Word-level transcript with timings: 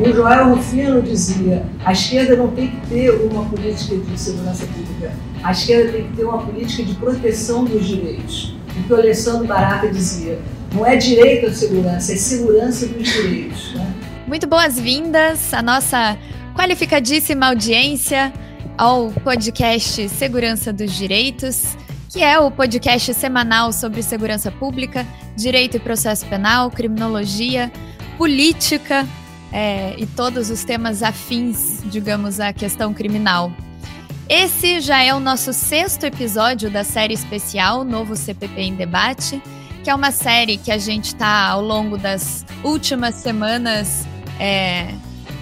O 0.00 0.12
Joel 0.14 0.54
Rufino 0.54 1.02
dizia: 1.02 1.62
a 1.84 1.92
esquerda 1.92 2.34
não 2.34 2.48
tem 2.48 2.68
que 2.68 2.86
ter 2.86 3.10
uma 3.10 3.44
política 3.44 3.96
de 3.98 4.18
segurança 4.18 4.64
pública, 4.66 5.12
a 5.42 5.52
esquerda 5.52 5.92
tem 5.92 6.06
que 6.06 6.16
ter 6.16 6.24
uma 6.24 6.38
política 6.38 6.82
de 6.84 6.94
proteção 6.94 7.64
dos 7.66 7.86
direitos. 7.86 8.56
O 8.78 8.82
que 8.82 8.92
o 8.94 8.96
Alessandro 8.96 9.46
Barata 9.46 9.88
dizia: 9.88 10.38
não 10.72 10.86
é 10.86 10.96
direito 10.96 11.48
à 11.48 11.52
segurança, 11.52 12.14
é 12.14 12.16
segurança 12.16 12.86
dos 12.86 13.06
direitos. 13.06 13.74
Né? 13.74 13.94
Muito 14.26 14.46
boas-vindas 14.46 15.52
à 15.52 15.60
nossa 15.60 16.16
qualificadíssima 16.56 17.48
audiência 17.48 18.32
ao 18.78 19.10
podcast 19.10 20.08
Segurança 20.08 20.72
dos 20.72 20.94
Direitos, 20.94 21.76
que 22.08 22.22
é 22.22 22.38
o 22.38 22.50
podcast 22.50 23.12
semanal 23.12 23.70
sobre 23.70 24.02
segurança 24.02 24.50
pública, 24.50 25.06
direito 25.36 25.76
e 25.76 25.80
processo 25.80 26.24
penal, 26.24 26.70
criminologia, 26.70 27.70
política 28.16 29.06
é, 29.52 29.94
e 29.98 30.06
todos 30.06 30.50
os 30.50 30.64
temas 30.64 31.02
afins, 31.02 31.80
digamos, 31.86 32.40
à 32.40 32.52
questão 32.52 32.94
criminal. 32.94 33.52
Esse 34.28 34.80
já 34.80 35.02
é 35.02 35.12
o 35.12 35.18
nosso 35.18 35.52
sexto 35.52 36.04
episódio 36.04 36.70
da 36.70 36.84
série 36.84 37.14
especial 37.14 37.82
Novo 37.82 38.14
CPP 38.14 38.60
em 38.60 38.74
Debate, 38.74 39.42
que 39.82 39.90
é 39.90 39.94
uma 39.94 40.12
série 40.12 40.56
que 40.56 40.70
a 40.70 40.78
gente 40.78 41.06
está 41.06 41.48
ao 41.48 41.62
longo 41.62 41.98
das 41.98 42.44
últimas 42.62 43.16
semanas 43.16 44.06
é, 44.38 44.94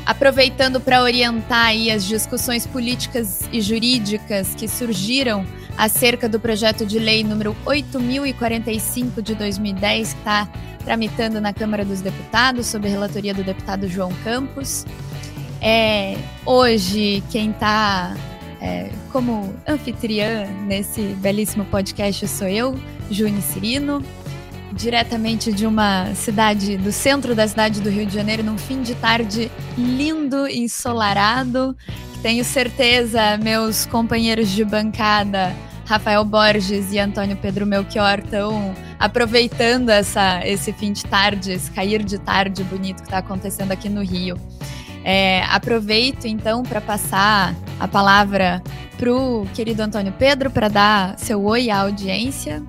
aproveitando 0.06 0.80
para 0.80 1.02
orientar 1.02 1.72
as 1.94 2.04
discussões 2.04 2.66
políticas 2.66 3.42
e 3.52 3.60
jurídicas 3.60 4.54
que 4.54 4.66
surgiram 4.66 5.44
acerca 5.78 6.28
do 6.28 6.40
projeto 6.40 6.84
de 6.84 6.98
lei 6.98 7.22
número 7.22 7.56
8045 7.64 9.22
de 9.22 9.36
2010, 9.36 10.12
que 10.12 10.18
está 10.18 10.48
tramitando 10.84 11.40
na 11.40 11.52
Câmara 11.52 11.84
dos 11.84 12.00
Deputados, 12.00 12.66
sob 12.66 12.88
a 12.88 12.90
relatoria 12.90 13.32
do 13.32 13.44
deputado 13.44 13.86
João 13.88 14.12
Campos. 14.24 14.84
É, 15.60 16.18
hoje, 16.44 17.22
quem 17.30 17.50
está 17.50 18.16
é, 18.60 18.90
como 19.12 19.54
anfitriã 19.66 20.46
nesse 20.66 21.00
belíssimo 21.20 21.64
podcast 21.66 22.26
sou 22.26 22.48
eu, 22.48 22.76
Juni 23.08 23.40
Cirino, 23.40 24.02
diretamente 24.72 25.52
de 25.52 25.64
uma 25.64 26.12
cidade, 26.16 26.76
do 26.76 26.90
centro 26.90 27.36
da 27.36 27.46
cidade 27.46 27.80
do 27.80 27.88
Rio 27.88 28.04
de 28.04 28.14
Janeiro, 28.14 28.42
num 28.42 28.58
fim 28.58 28.82
de 28.82 28.96
tarde 28.96 29.50
lindo 29.76 30.48
e 30.48 30.58
ensolarado. 30.58 31.76
Tenho 32.20 32.44
certeza, 32.44 33.36
meus 33.38 33.86
companheiros 33.86 34.50
de 34.50 34.64
bancada, 34.64 35.54
Rafael 35.88 36.22
Borges 36.22 36.92
e 36.92 36.98
Antônio 36.98 37.34
Pedro 37.34 37.64
Melchior, 37.64 38.18
estão 38.18 38.74
aproveitando 38.98 39.88
essa, 39.88 40.46
esse 40.46 40.70
fim 40.70 40.92
de 40.92 41.02
tarde, 41.02 41.52
esse 41.52 41.70
cair 41.70 42.04
de 42.04 42.18
tarde 42.18 42.62
bonito 42.62 42.96
que 42.96 43.08
está 43.08 43.18
acontecendo 43.18 43.72
aqui 43.72 43.88
no 43.88 44.02
Rio. 44.02 44.36
É, 45.02 45.42
aproveito 45.44 46.26
então 46.26 46.62
para 46.62 46.78
passar 46.82 47.54
a 47.80 47.88
palavra 47.88 48.62
para 48.98 49.10
o 49.10 49.46
querido 49.54 49.80
Antônio 49.80 50.12
Pedro 50.12 50.50
para 50.50 50.68
dar 50.68 51.18
seu 51.18 51.42
oi 51.42 51.70
à 51.70 51.80
audiência. 51.80 52.62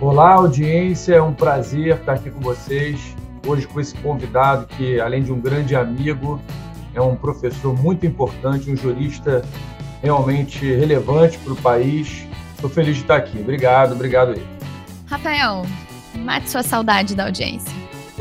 Olá, 0.00 0.32
audiência, 0.32 1.14
é 1.14 1.22
um 1.22 1.32
prazer 1.32 1.98
estar 1.98 2.14
aqui 2.14 2.30
com 2.30 2.40
vocês. 2.40 3.14
Hoje 3.46 3.64
com 3.68 3.78
esse 3.78 3.94
convidado 3.98 4.66
que, 4.66 5.00
além 5.00 5.22
de 5.22 5.30
um 5.30 5.38
grande 5.38 5.76
amigo, 5.76 6.40
é 6.94 7.00
um 7.00 7.14
professor 7.14 7.80
muito 7.80 8.04
importante, 8.04 8.68
um 8.68 8.76
jurista 8.76 9.44
realmente 10.02 10.64
relevante 10.64 11.38
para 11.38 11.52
o 11.52 11.56
país. 11.56 12.28
Estou 12.60 12.68
feliz 12.68 12.96
de 12.96 13.02
estar 13.02 13.16
aqui. 13.16 13.40
Obrigado, 13.40 13.92
obrigado 13.92 14.32
aí. 14.32 14.46
Rafael, 15.06 15.64
mate 16.14 16.50
sua 16.50 16.62
saudade 16.62 17.14
da 17.14 17.24
audiência. 17.24 17.72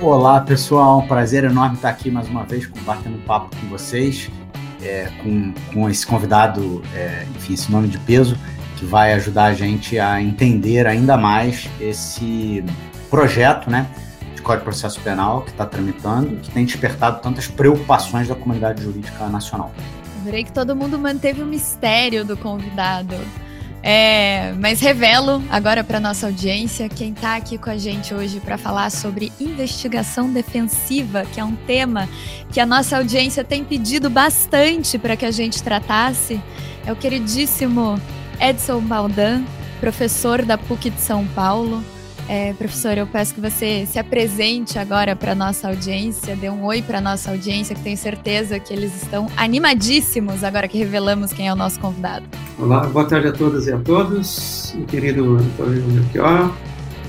Olá, 0.01 0.39
pessoal. 0.39 0.99
Um 0.99 1.07
prazer 1.07 1.43
enorme 1.43 1.75
estar 1.75 1.89
aqui 1.89 2.09
mais 2.09 2.29
uma 2.29 2.45
vez 2.45 2.65
compartilhando 2.65 3.17
um 3.17 3.25
papo 3.25 3.53
com 3.57 3.67
vocês, 3.67 4.31
é, 4.81 5.11
com, 5.21 5.53
com 5.73 5.89
esse 5.89 6.07
convidado, 6.07 6.81
é, 6.95 7.25
enfim, 7.35 7.53
esse 7.53 7.69
nome 7.69 7.89
de 7.89 7.97
peso 7.97 8.37
que 8.77 8.85
vai 8.85 9.11
ajudar 9.11 9.47
a 9.47 9.53
gente 9.53 9.99
a 9.99 10.21
entender 10.21 10.87
ainda 10.87 11.17
mais 11.17 11.69
esse 11.81 12.63
projeto, 13.09 13.69
né, 13.69 13.87
de 14.37 14.41
Código 14.41 14.61
de 14.61 14.63
Processo 14.63 15.01
Penal 15.01 15.41
que 15.41 15.51
está 15.51 15.65
tramitando, 15.65 16.37
que 16.37 16.49
tem 16.49 16.63
despertado 16.63 17.21
tantas 17.21 17.49
preocupações 17.49 18.29
da 18.29 18.35
comunidade 18.35 18.83
jurídica 18.83 19.27
nacional. 19.27 19.73
Adorei 20.21 20.45
que 20.45 20.53
todo 20.53 20.73
mundo 20.77 20.97
manteve 20.97 21.43
o 21.43 21.45
mistério 21.45 22.23
do 22.23 22.37
convidado. 22.37 23.15
É, 23.81 24.53
mas 24.59 24.81
revelo 24.81 25.41
agora 25.49 25.83
para 25.85 26.01
nossa 26.01 26.27
audiência 26.27 26.89
quem 26.89 27.11
está 27.11 27.37
aqui 27.37 27.57
com 27.57 27.69
a 27.69 27.77
gente 27.77 28.13
hoje 28.13 28.41
para 28.41 28.57
falar 28.57 28.89
sobre 28.89 29.31
investigação 29.39 30.31
defensiva, 30.31 31.25
que 31.25 31.39
é 31.39 31.43
um 31.43 31.55
tema 31.55 32.09
que 32.51 32.59
a 32.59 32.65
nossa 32.65 32.97
audiência 32.97 33.43
tem 33.43 33.63
pedido 33.63 34.09
bastante 34.09 34.97
para 34.97 35.15
que 35.15 35.25
a 35.25 35.31
gente 35.31 35.63
tratasse. 35.63 36.41
É 36.85 36.91
o 36.91 36.95
queridíssimo 36.95 37.99
Edson 38.39 38.81
Baldan, 38.81 39.43
professor 39.79 40.43
da 40.43 40.57
PUC 40.57 40.89
de 40.89 40.99
São 40.99 41.25
Paulo. 41.27 41.83
É, 42.31 42.53
professor, 42.53 42.95
eu 42.95 43.07
peço 43.07 43.33
que 43.33 43.41
você 43.41 43.87
se 43.87 43.97
apresente 43.97 44.77
agora 44.77 45.15
para 45.15 45.33
nossa 45.33 45.67
audiência, 45.67 46.35
dê 46.35 46.47
um 46.47 46.63
oi 46.63 46.79
para 46.79 47.01
nossa 47.01 47.31
audiência, 47.31 47.75
que 47.75 47.81
tenho 47.81 47.97
certeza 47.97 48.59
que 48.59 48.71
eles 48.71 48.95
estão 49.01 49.25
animadíssimos 49.35 50.43
agora 50.43 50.67
que 50.67 50.77
revelamos 50.77 51.33
quem 51.33 51.47
é 51.47 51.53
o 51.53 51.55
nosso 51.55 51.79
convidado. 51.79 52.23
Olá, 52.59 52.81
boa 52.81 53.05
tarde 53.05 53.29
a 53.29 53.31
todas 53.31 53.65
e 53.65 53.71
a 53.71 53.79
todos, 53.79 54.75
meu 54.75 54.85
querido 54.85 55.37
Antônio 55.37 55.81
Melchior, 55.87 56.55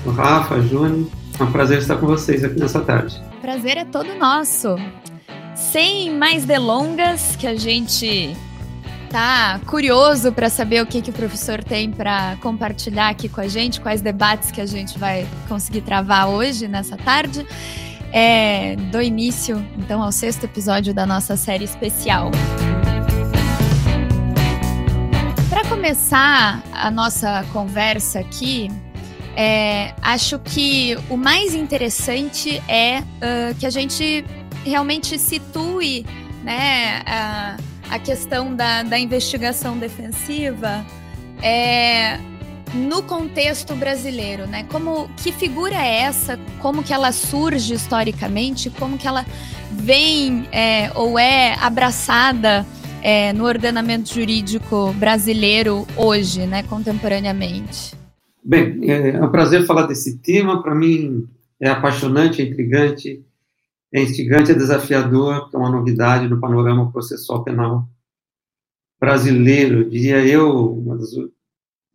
o 0.07 0.09
Rafa, 0.09 0.59
Júnior. 0.59 1.07
É 1.39 1.43
um 1.43 1.51
prazer 1.51 1.77
estar 1.77 1.97
com 1.97 2.07
vocês 2.07 2.43
aqui 2.43 2.59
nessa 2.59 2.81
tarde. 2.81 3.21
Prazer 3.43 3.77
é 3.77 3.85
todo 3.85 4.15
nosso. 4.15 4.75
Sem 5.53 6.17
mais 6.17 6.45
delongas, 6.45 7.35
que 7.35 7.45
a 7.45 7.53
gente 7.53 8.35
tá 9.11 9.59
curioso 9.67 10.31
para 10.31 10.49
saber 10.49 10.81
o 10.81 10.85
que, 10.85 11.01
que 11.01 11.09
o 11.09 11.13
professor 11.13 11.61
tem 11.61 11.91
para 11.91 12.37
compartilhar 12.37 13.09
aqui 13.09 13.27
com 13.27 13.41
a 13.41 13.47
gente, 13.47 13.81
quais 13.81 14.01
debates 14.01 14.51
que 14.51 14.61
a 14.61 14.65
gente 14.65 14.97
vai 14.97 15.27
conseguir 15.49 15.81
travar 15.81 16.29
hoje, 16.29 16.67
nessa 16.67 16.95
tarde. 16.95 17.45
É, 18.13 18.75
do 18.91 19.01
início, 19.01 19.65
então, 19.77 20.01
ao 20.01 20.11
sexto 20.11 20.43
episódio 20.43 20.93
da 20.93 21.05
nossa 21.05 21.37
série 21.37 21.63
especial. 21.63 22.29
Para 25.49 25.63
começar 25.65 26.61
a 26.73 26.91
nossa 26.91 27.45
conversa 27.53 28.19
aqui, 28.19 28.69
é, 29.35 29.93
acho 30.01 30.39
que 30.39 30.97
o 31.09 31.15
mais 31.15 31.53
interessante 31.53 32.61
é 32.67 32.99
uh, 32.99 33.55
que 33.57 33.65
a 33.65 33.69
gente 33.69 34.25
realmente 34.65 35.17
situe 35.17 36.05
né, 36.43 37.01
uh, 37.01 37.70
a 37.91 37.99
questão 37.99 38.55
da, 38.55 38.83
da 38.83 38.97
investigação 38.97 39.77
defensiva 39.77 40.83
é, 41.43 42.17
no 42.73 43.03
contexto 43.03 43.75
brasileiro, 43.75 44.47
né? 44.47 44.65
Como 44.71 45.09
que 45.17 45.33
figura 45.33 45.75
é 45.75 46.03
essa? 46.03 46.39
Como 46.59 46.81
que 46.81 46.93
ela 46.93 47.11
surge 47.11 47.73
historicamente? 47.73 48.69
Como 48.69 48.97
que 48.97 49.05
ela 49.05 49.25
vem 49.73 50.47
é, 50.53 50.89
ou 50.95 51.19
é 51.19 51.55
abraçada 51.55 52.65
é, 53.03 53.33
no 53.33 53.43
ordenamento 53.43 54.13
jurídico 54.13 54.93
brasileiro 54.93 55.85
hoje, 55.97 56.47
né? 56.47 56.63
Contemporaneamente. 56.63 57.93
Bem, 58.41 58.89
é 58.89 59.21
um 59.21 59.29
prazer 59.29 59.65
falar 59.65 59.85
desse 59.85 60.17
tema. 60.19 60.63
Para 60.63 60.73
mim 60.73 61.27
é 61.59 61.69
apaixonante, 61.69 62.41
é 62.41 62.45
intrigante 62.45 63.21
é 63.93 64.01
instigante, 64.01 64.51
é 64.51 64.55
desafiador, 64.55 65.49
é 65.53 65.57
uma 65.57 65.69
novidade 65.69 66.27
no 66.27 66.39
panorama 66.39 66.91
processual 66.91 67.43
penal 67.43 67.87
brasileiro, 68.99 69.89
diria 69.89 70.25
eu, 70.25 70.73
uma 70.73 70.95
das, 70.95 71.09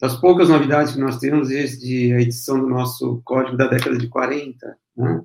das, 0.00 0.16
poucas 0.16 0.48
novidades 0.48 0.92
que 0.92 1.00
nós 1.00 1.18
temos 1.18 1.48
desde 1.48 2.12
a 2.12 2.20
edição 2.20 2.60
do 2.60 2.68
nosso 2.68 3.22
código 3.24 3.56
da 3.56 3.68
década 3.68 3.96
de 3.96 4.08
40, 4.08 4.76
né? 4.96 5.22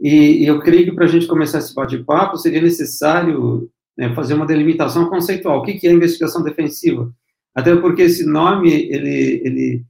E, 0.00 0.42
e 0.42 0.46
eu 0.46 0.58
creio 0.60 0.86
que 0.86 0.92
para 0.92 1.04
a 1.04 1.08
gente 1.08 1.28
começar 1.28 1.58
esse 1.58 1.72
bate-papo 1.72 2.36
seria 2.36 2.60
necessário 2.60 3.70
né, 3.96 4.12
fazer 4.14 4.34
uma 4.34 4.46
delimitação 4.46 5.08
conceitual. 5.08 5.60
O 5.60 5.62
que, 5.62 5.74
que 5.74 5.86
é 5.86 5.92
investigação 5.92 6.42
defensiva? 6.42 7.12
Até 7.54 7.76
porque 7.76 8.02
esse 8.02 8.26
nome, 8.26 8.72
ele, 8.72 9.42
ele 9.44 9.84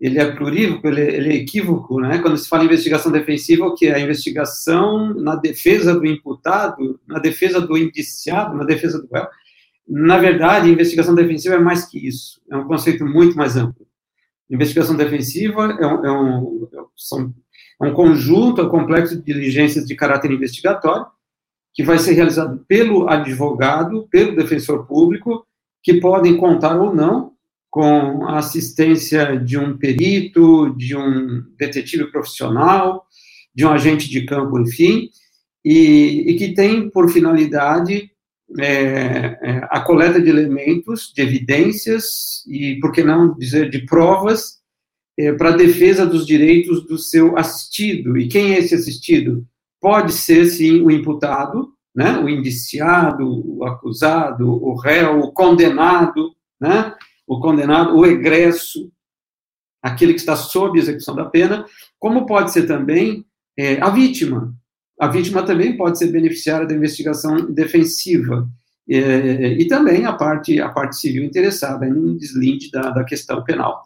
ele 0.00 0.18
é 0.18 0.34
plurívoco, 0.34 0.88
ele, 0.88 1.02
ele, 1.02 1.28
é 1.28 1.34
equívoco, 1.36 2.00
né? 2.00 2.18
Quando 2.18 2.38
se 2.38 2.48
fala 2.48 2.62
em 2.62 2.66
investigação 2.66 3.12
defensiva, 3.12 3.66
o 3.66 3.74
que 3.74 3.86
é 3.86 3.94
a 3.94 4.00
investigação 4.00 5.12
na 5.12 5.36
defesa 5.36 5.94
do 5.94 6.06
imputado, 6.06 6.98
na 7.06 7.18
defesa 7.18 7.60
do 7.60 7.76
indiciado, 7.76 8.56
na 8.56 8.64
defesa 8.64 8.98
do 8.98 9.08
réu. 9.12 9.26
Na 9.86 10.16
verdade, 10.16 10.70
investigação 10.70 11.14
defensiva 11.14 11.56
é 11.56 11.58
mais 11.58 11.84
que 11.84 11.98
isso. 12.06 12.40
É 12.50 12.56
um 12.56 12.66
conceito 12.66 13.04
muito 13.04 13.36
mais 13.36 13.56
amplo. 13.56 13.86
Investigação 14.48 14.96
defensiva 14.96 15.76
é 15.78 15.86
um, 15.86 16.06
é 16.06 16.12
um, 16.12 16.68
são, 16.96 17.34
é 17.82 17.84
um 17.84 17.92
conjunto, 17.92 18.62
é 18.62 18.64
um 18.64 18.70
complexo 18.70 19.16
de 19.16 19.22
diligências 19.22 19.84
de 19.84 19.94
caráter 19.94 20.30
investigatório 20.30 21.06
que 21.74 21.84
vai 21.84 21.98
ser 21.98 22.12
realizado 22.12 22.64
pelo 22.66 23.08
advogado, 23.08 24.08
pelo 24.10 24.34
defensor 24.34 24.86
público, 24.86 25.46
que 25.82 26.00
podem 26.00 26.36
contar 26.36 26.76
ou 26.76 26.94
não 26.94 27.29
com 27.70 28.26
a 28.26 28.38
assistência 28.38 29.36
de 29.36 29.56
um 29.56 29.78
perito, 29.78 30.74
de 30.76 30.96
um 30.96 31.44
detetive 31.56 32.10
profissional, 32.10 33.06
de 33.54 33.64
um 33.64 33.70
agente 33.70 34.10
de 34.10 34.26
campo, 34.26 34.58
enfim, 34.58 35.08
e, 35.64 36.24
e 36.26 36.36
que 36.36 36.52
tem 36.52 36.90
por 36.90 37.08
finalidade 37.10 38.10
é, 38.58 39.38
é, 39.42 39.68
a 39.70 39.80
coleta 39.80 40.20
de 40.20 40.28
elementos, 40.28 41.12
de 41.14 41.22
evidências 41.22 42.44
e, 42.48 42.80
por 42.80 42.90
que 42.90 43.04
não 43.04 43.36
dizer, 43.38 43.70
de 43.70 43.84
provas 43.86 44.58
é, 45.16 45.32
para 45.32 45.50
a 45.50 45.56
defesa 45.56 46.04
dos 46.04 46.26
direitos 46.26 46.84
do 46.86 46.98
seu 46.98 47.38
assistido. 47.38 48.18
E 48.18 48.26
quem 48.26 48.54
é 48.54 48.58
esse 48.58 48.74
assistido? 48.74 49.46
Pode 49.80 50.12
ser, 50.12 50.46
sim, 50.46 50.82
o 50.82 50.90
imputado, 50.90 51.72
né, 51.94 52.18
o 52.18 52.28
indiciado, 52.28 53.24
o 53.24 53.64
acusado, 53.64 54.48
o 54.50 54.74
réu, 54.74 55.20
o 55.20 55.32
condenado, 55.32 56.34
né, 56.60 56.94
o 57.30 57.38
condenado, 57.38 57.96
o 57.96 58.04
egresso, 58.04 58.90
aquele 59.80 60.14
que 60.14 60.18
está 60.18 60.34
sob 60.34 60.76
execução 60.76 61.14
da 61.14 61.24
pena, 61.24 61.64
como 61.96 62.26
pode 62.26 62.52
ser 62.52 62.66
também 62.66 63.24
é, 63.56 63.80
a 63.80 63.88
vítima. 63.88 64.52
A 64.98 65.06
vítima 65.06 65.44
também 65.44 65.76
pode 65.76 65.96
ser 65.96 66.08
beneficiária 66.08 66.66
da 66.66 66.74
investigação 66.74 67.48
defensiva. 67.48 68.48
É, 68.90 69.52
e 69.52 69.68
também 69.68 70.06
a 70.06 70.12
parte, 70.12 70.60
a 70.60 70.70
parte 70.70 70.96
civil 70.96 71.22
interessada 71.22 71.86
em 71.86 72.16
deslinde 72.16 72.68
da, 72.72 72.90
da 72.90 73.04
questão 73.04 73.44
penal. 73.44 73.84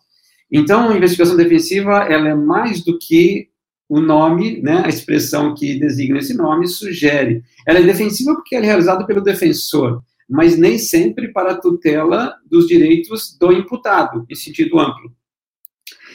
Então, 0.50 0.88
a 0.88 0.96
investigação 0.96 1.36
defensiva 1.36 1.98
ela 2.04 2.30
é 2.30 2.34
mais 2.34 2.82
do 2.82 2.98
que 2.98 3.50
o 3.86 4.00
nome, 4.00 4.62
né, 4.62 4.80
a 4.86 4.88
expressão 4.88 5.54
que 5.54 5.78
designa 5.78 6.18
esse 6.18 6.32
nome 6.32 6.66
sugere. 6.66 7.44
Ela 7.66 7.80
é 7.80 7.82
defensiva 7.82 8.34
porque 8.34 8.56
ela 8.56 8.64
é 8.64 8.68
realizada 8.68 9.04
pelo 9.04 9.20
defensor, 9.20 10.02
mas 10.28 10.56
nem 10.56 10.78
sempre 10.78 11.32
para 11.32 11.52
a 11.52 11.60
tutela 11.60 12.34
dos 12.50 12.66
direitos 12.66 13.36
do 13.38 13.52
imputado, 13.52 14.24
em 14.28 14.34
sentido 14.34 14.78
amplo. 14.78 15.12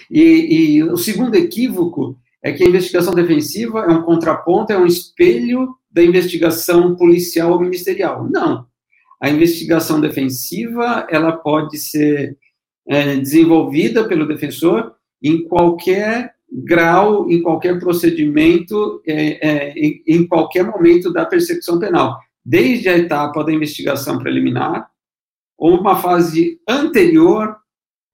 E, 0.09 0.77
e, 0.77 0.83
o 0.83 0.97
segundo 0.97 1.35
equívoco 1.35 2.17
é 2.41 2.51
que 2.51 2.63
a 2.63 2.67
investigação 2.67 3.13
defensiva 3.13 3.81
é 3.81 3.89
um 3.89 4.01
contraponto, 4.01 4.73
é 4.73 4.77
um 4.77 4.85
espelho 4.85 5.75
da 5.91 6.03
investigação 6.03 6.95
policial 6.95 7.51
ou 7.51 7.59
ministerial. 7.59 8.27
Não. 8.29 8.65
A 9.21 9.29
investigação 9.29 9.99
defensiva, 9.99 11.05
ela 11.09 11.33
pode 11.33 11.77
ser 11.77 12.37
é, 12.87 13.17
desenvolvida 13.17 14.07
pelo 14.07 14.27
defensor 14.27 14.93
em 15.21 15.43
qualquer 15.43 16.33
grau, 16.51 17.29
em 17.29 17.41
qualquer 17.41 17.79
procedimento, 17.79 19.01
é, 19.05 19.47
é, 19.47 19.73
em, 19.73 20.01
em 20.07 20.27
qualquer 20.27 20.63
momento 20.63 21.13
da 21.13 21.25
persecução 21.25 21.77
penal, 21.77 22.17
desde 22.49 22.89
a 22.89 22.97
etapa 22.97 23.43
da 23.43 23.51
investigação 23.51 24.17
preliminar 24.17 24.89
ou 25.55 25.79
uma 25.79 25.97
fase 25.97 26.59
anterior 26.67 27.55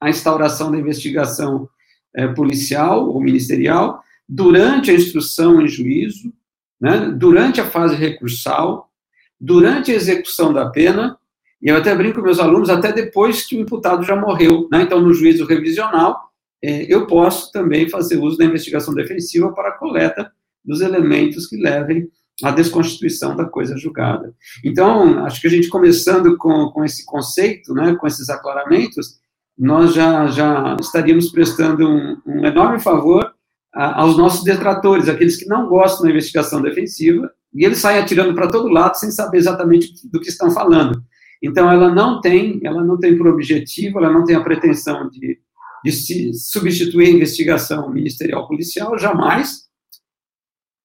à 0.02 0.10
instauração 0.10 0.70
da 0.70 0.78
investigação 0.78 1.70
é, 2.14 2.28
policial 2.28 3.08
ou 3.08 3.22
ministerial, 3.22 4.04
durante 4.28 4.92
a 4.92 4.94
instrução 4.94 5.62
em 5.62 5.70
juízo, 5.70 6.34
né, 6.82 7.14
durante 7.16 7.62
a 7.62 7.66
fase 7.66 7.96
recursal, 7.96 8.92
durante 9.40 9.94
a 9.94 9.96
execução 9.96 10.52
da 10.52 10.70
pena, 10.70 11.18
e 11.62 11.70
eu 11.70 11.78
até 11.78 11.96
brinco 11.96 12.20
com 12.20 12.26
meus 12.26 12.40
alunos, 12.40 12.70
até 12.70 12.92
depois 12.92 13.46
que 13.46 13.56
o 13.56 13.62
imputado 13.62 14.04
já 14.04 14.18
morreu. 14.18 14.68
Né, 14.70 14.82
então, 14.82 15.00
no 15.00 15.14
juízo 15.14 15.46
revisional, 15.46 16.30
é, 16.62 16.94
eu 16.94 17.08
posso 17.08 17.54
também 17.54 17.88
fazer 17.88 18.18
uso 18.18 18.38
da 18.38 18.44
investigação 18.44 18.94
defensiva 18.94 19.54
para 19.54 19.70
a 19.70 19.78
coleta 19.78 20.30
dos 20.62 20.82
elementos 20.82 21.48
que 21.48 21.56
levem 21.56 22.12
à 22.44 22.52
desconstituição 22.52 23.36
da 23.36 23.46
coisa 23.46 23.78
julgada. 23.78 24.34
Então, 24.64 25.26
acho 25.26 25.40
que 25.40 25.48
a 25.48 25.50
gente 25.50 25.70
começando 25.70 26.36
com, 26.38 26.70
com 26.72 26.84
esse 26.84 27.06
conceito, 27.06 27.74
né, 27.74 27.96
com 27.96 28.08
esses 28.08 28.30
aclaramentos, 28.30 29.20
nós 29.58 29.94
já, 29.94 30.28
já 30.28 30.76
estaríamos 30.80 31.30
prestando 31.30 31.88
um, 31.88 32.18
um 32.26 32.46
enorme 32.46 32.80
favor 32.80 33.34
a, 33.74 34.02
aos 34.02 34.18
nossos 34.18 34.44
detratores, 34.44 35.08
aqueles 35.08 35.38
que 35.38 35.48
não 35.48 35.68
gostam 35.68 36.06
da 36.06 36.12
investigação 36.12 36.62
defensiva, 36.62 37.32
e 37.54 37.64
eles 37.64 37.78
saem 37.78 38.00
atirando 38.00 38.36
para 38.36 38.50
todo 38.50 38.68
lado 38.68 38.96
sem 38.96 39.12
saber 39.12 39.38
exatamente 39.38 39.94
do 40.12 40.20
que 40.20 40.28
estão 40.28 40.52
falando. 40.52 41.02
Então, 41.42 41.72
ela 41.72 41.94
não 41.94 42.20
tem, 42.20 42.60
ela 42.64 42.84
não 42.84 43.00
tem 43.00 43.18
por 43.18 43.28
objetivo, 43.28 44.00
ela 44.00 44.12
não 44.12 44.26
tem 44.26 44.36
a 44.36 44.44
pretensão 44.44 45.10
de, 45.10 45.40
de 45.84 46.34
substituir 46.34 47.08
a 47.08 47.12
investigação 47.12 47.90
ministerial 47.90 48.48
policial, 48.48 48.98
jamais. 48.98 49.66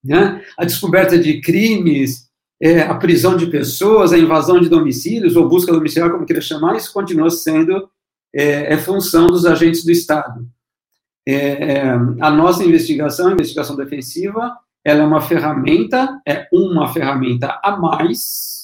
Né? 0.03 0.43
A 0.57 0.65
descoberta 0.65 1.19
de 1.19 1.41
crimes, 1.41 2.29
é, 2.61 2.81
a 2.81 2.95
prisão 2.95 3.37
de 3.37 3.47
pessoas, 3.47 4.13
a 4.13 4.19
invasão 4.19 4.61
de 4.61 4.69
domicílios, 4.69 5.37
ou 5.37 5.49
busca 5.49 5.73
domiciliar, 5.73 6.11
como 6.11 6.27
queira 6.27 6.43
chamar, 6.43 6.77
isso 6.77 6.93
continua 6.93 7.31
sendo 7.31 7.89
é, 8.35 8.75
é 8.75 8.79
função 8.79 9.27
dos 9.27 9.47
agentes 9.47 9.85
do 9.85 9.91
Estado. 9.91 10.47
É, 11.27 11.35
é, 11.35 11.91
a 12.21 12.31
nossa 12.31 12.65
investigação, 12.65 13.29
a 13.29 13.33
investigação 13.33 13.77
defensiva, 13.77 14.57
ela 14.85 15.03
é 15.03 15.07
uma 15.07 15.21
ferramenta, 15.21 16.21
é 16.27 16.49
uma 16.53 16.93
ferramenta 16.93 17.61
a 17.63 17.77
mais 17.77 18.61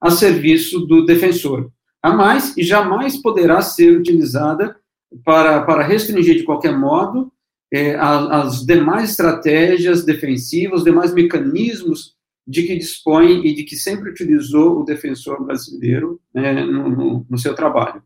a 0.00 0.10
serviço 0.10 0.80
do 0.80 1.06
defensor. 1.06 1.70
A 2.02 2.12
mais, 2.12 2.54
e 2.58 2.62
jamais 2.62 3.16
poderá 3.16 3.62
ser 3.62 3.96
utilizada 3.96 4.76
para, 5.24 5.62
para 5.62 5.82
restringir 5.82 6.36
de 6.36 6.42
qualquer 6.42 6.76
modo 6.76 7.32
é, 7.74 7.96
as, 7.96 8.64
demais 8.64 9.10
estratégias 9.10 10.04
defensivas, 10.04 10.78
os 10.78 10.84
demais 10.84 11.12
mecanismos 11.12 12.14
de 12.46 12.62
que 12.62 12.76
dispõe 12.76 13.44
e 13.44 13.52
de 13.52 13.64
que 13.64 13.74
sempre 13.74 14.10
utilizou 14.10 14.80
o 14.80 14.84
defensor 14.84 15.44
brasileiro 15.44 16.20
né, 16.32 16.64
no, 16.64 16.88
no, 16.88 17.26
no 17.28 17.38
seu 17.38 17.52
trabalho. 17.52 18.00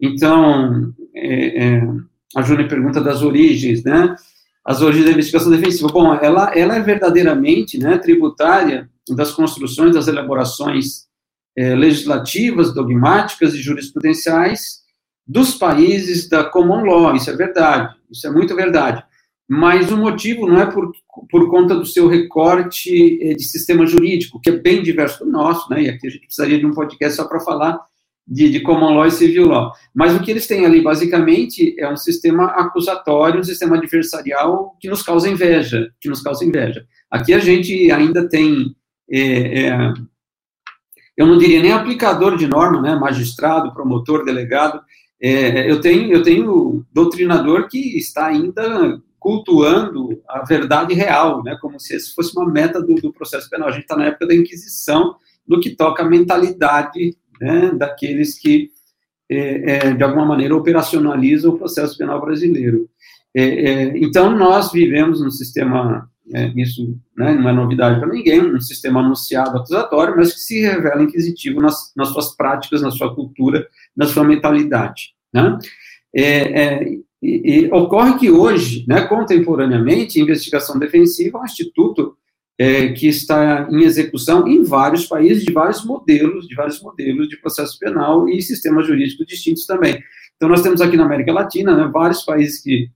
Então, 0.00 0.94
é, 1.12 1.64
é, 1.64 1.82
a 2.36 2.42
Júlia 2.42 2.68
pergunta 2.68 3.00
das 3.00 3.20
origens, 3.20 3.82
né? 3.82 4.14
As 4.64 4.82
origens 4.82 5.06
da 5.06 5.12
investigação 5.12 5.50
defensiva. 5.50 5.88
Bom, 5.88 6.14
ela, 6.14 6.52
ela 6.56 6.76
é 6.76 6.80
verdadeiramente 6.80 7.76
né, 7.76 7.98
tributária 7.98 8.88
das 9.08 9.32
construções, 9.32 9.94
das 9.94 10.06
elaborações 10.06 11.08
é, 11.56 11.74
legislativas, 11.74 12.72
dogmáticas 12.72 13.52
e 13.54 13.60
jurisprudenciais 13.60 14.82
dos 15.26 15.54
países 15.54 16.28
da 16.28 16.44
common 16.44 16.84
law. 16.84 17.16
Isso 17.16 17.30
é 17.30 17.36
verdade, 17.36 17.96
isso 18.08 18.24
é 18.28 18.30
muito 18.30 18.54
verdade. 18.54 19.07
Mas 19.48 19.90
o 19.90 19.96
motivo 19.96 20.46
não 20.46 20.60
é 20.60 20.66
por, 20.66 20.92
por 21.30 21.50
conta 21.50 21.74
do 21.74 21.86
seu 21.86 22.06
recorte 22.06 23.18
é, 23.22 23.32
de 23.32 23.42
sistema 23.44 23.86
jurídico, 23.86 24.40
que 24.40 24.50
é 24.50 24.56
bem 24.58 24.82
diverso 24.82 25.24
do 25.24 25.30
nosso, 25.30 25.70
né? 25.70 25.84
E 25.84 25.88
aqui 25.88 26.06
a 26.06 26.10
gente 26.10 26.26
precisaria 26.26 26.58
de 26.58 26.66
um 26.66 26.72
podcast 26.72 27.16
só 27.16 27.26
para 27.26 27.40
falar 27.40 27.80
de, 28.26 28.50
de 28.50 28.60
common 28.60 28.94
law 28.94 29.06
e 29.06 29.10
civil 29.10 29.46
law. 29.46 29.72
Mas 29.94 30.14
o 30.14 30.20
que 30.20 30.30
eles 30.30 30.46
têm 30.46 30.66
ali, 30.66 30.82
basicamente, 30.82 31.74
é 31.78 31.90
um 31.90 31.96
sistema 31.96 32.44
acusatório, 32.48 33.40
um 33.40 33.44
sistema 33.44 33.76
adversarial 33.76 34.76
que 34.78 34.88
nos 34.88 35.02
causa 35.02 35.30
inveja, 35.30 35.90
que 35.98 36.10
nos 36.10 36.20
causa 36.20 36.44
inveja. 36.44 36.84
Aqui 37.10 37.32
a 37.32 37.38
gente 37.38 37.90
ainda 37.90 38.28
tem, 38.28 38.76
é, 39.10 39.66
é, 39.66 39.94
eu 41.16 41.26
não 41.26 41.38
diria 41.38 41.62
nem 41.62 41.72
aplicador 41.72 42.36
de 42.36 42.46
norma, 42.46 42.82
né, 42.82 42.94
magistrado, 42.96 43.72
promotor, 43.72 44.26
delegado, 44.26 44.78
é, 45.20 45.68
eu 45.68 45.80
tenho 45.80 46.12
eu 46.12 46.22
tenho 46.22 46.86
doutrinador 46.92 47.66
que 47.66 47.98
está 47.98 48.26
ainda 48.26 49.02
cultuando 49.28 50.22
a 50.26 50.42
verdade 50.42 50.94
real, 50.94 51.42
né, 51.42 51.58
como 51.60 51.78
se 51.78 51.94
esse 51.94 52.14
fosse 52.14 52.34
uma 52.34 52.50
meta 52.50 52.80
do, 52.80 52.94
do 52.94 53.12
processo 53.12 53.50
penal. 53.50 53.68
A 53.68 53.72
gente 53.72 53.82
está 53.82 53.94
na 53.94 54.06
época 54.06 54.26
da 54.26 54.34
Inquisição, 54.34 55.16
no 55.46 55.60
que 55.60 55.76
toca 55.76 56.02
a 56.02 56.08
mentalidade 56.08 57.14
né, 57.38 57.70
daqueles 57.74 58.38
que, 58.38 58.70
é, 59.28 59.88
é, 59.88 59.92
de 59.92 60.02
alguma 60.02 60.24
maneira, 60.24 60.56
operacionalizam 60.56 61.52
o 61.52 61.58
processo 61.58 61.98
penal 61.98 62.18
brasileiro. 62.22 62.88
É, 63.34 63.42
é 63.42 63.98
então, 63.98 64.34
nós 64.34 64.72
vivemos 64.72 65.20
num 65.20 65.30
sistema, 65.30 66.08
é, 66.32 66.50
isso 66.56 66.98
né, 67.14 67.34
não 67.34 67.50
é 67.50 67.52
novidade 67.52 68.00
para 68.00 68.08
ninguém, 68.08 68.40
um 68.40 68.60
sistema 68.62 69.00
anunciado 69.00 69.58
acusatório, 69.58 70.16
mas 70.16 70.32
que 70.32 70.40
se 70.40 70.62
revela 70.62 71.02
inquisitivo 71.02 71.60
nas, 71.60 71.92
nas 71.94 72.08
suas 72.08 72.34
práticas, 72.34 72.80
na 72.80 72.90
sua 72.90 73.14
cultura, 73.14 73.68
na 73.94 74.06
sua 74.06 74.24
mentalidade. 74.24 75.10
Né? 75.34 75.58
É, 76.16 76.96
e, 77.22 77.66
e, 77.66 77.72
ocorre 77.72 78.18
que 78.18 78.30
hoje, 78.30 78.84
né, 78.86 79.02
contemporaneamente, 79.06 80.20
investigação 80.20 80.78
defensiva 80.78 81.38
é 81.38 81.40
um 81.40 81.44
instituto 81.44 82.16
é, 82.58 82.88
que 82.92 83.08
está 83.08 83.68
em 83.70 83.82
execução 83.82 84.46
em 84.46 84.62
vários 84.62 85.06
países, 85.06 85.44
de 85.44 85.52
vários 85.52 85.84
modelos, 85.84 86.46
de 86.46 86.54
vários 86.54 86.80
modelos 86.82 87.28
de 87.28 87.36
processo 87.40 87.78
penal 87.78 88.28
e 88.28 88.40
sistemas 88.42 88.86
jurídicos 88.86 89.26
distintos 89.26 89.64
também. 89.66 90.02
Então, 90.36 90.48
nós 90.48 90.62
temos 90.62 90.80
aqui 90.80 90.96
na 90.96 91.04
América 91.04 91.32
Latina 91.32 91.76
né, 91.76 91.90
vários 91.92 92.22
países 92.22 92.60
que 92.62 92.88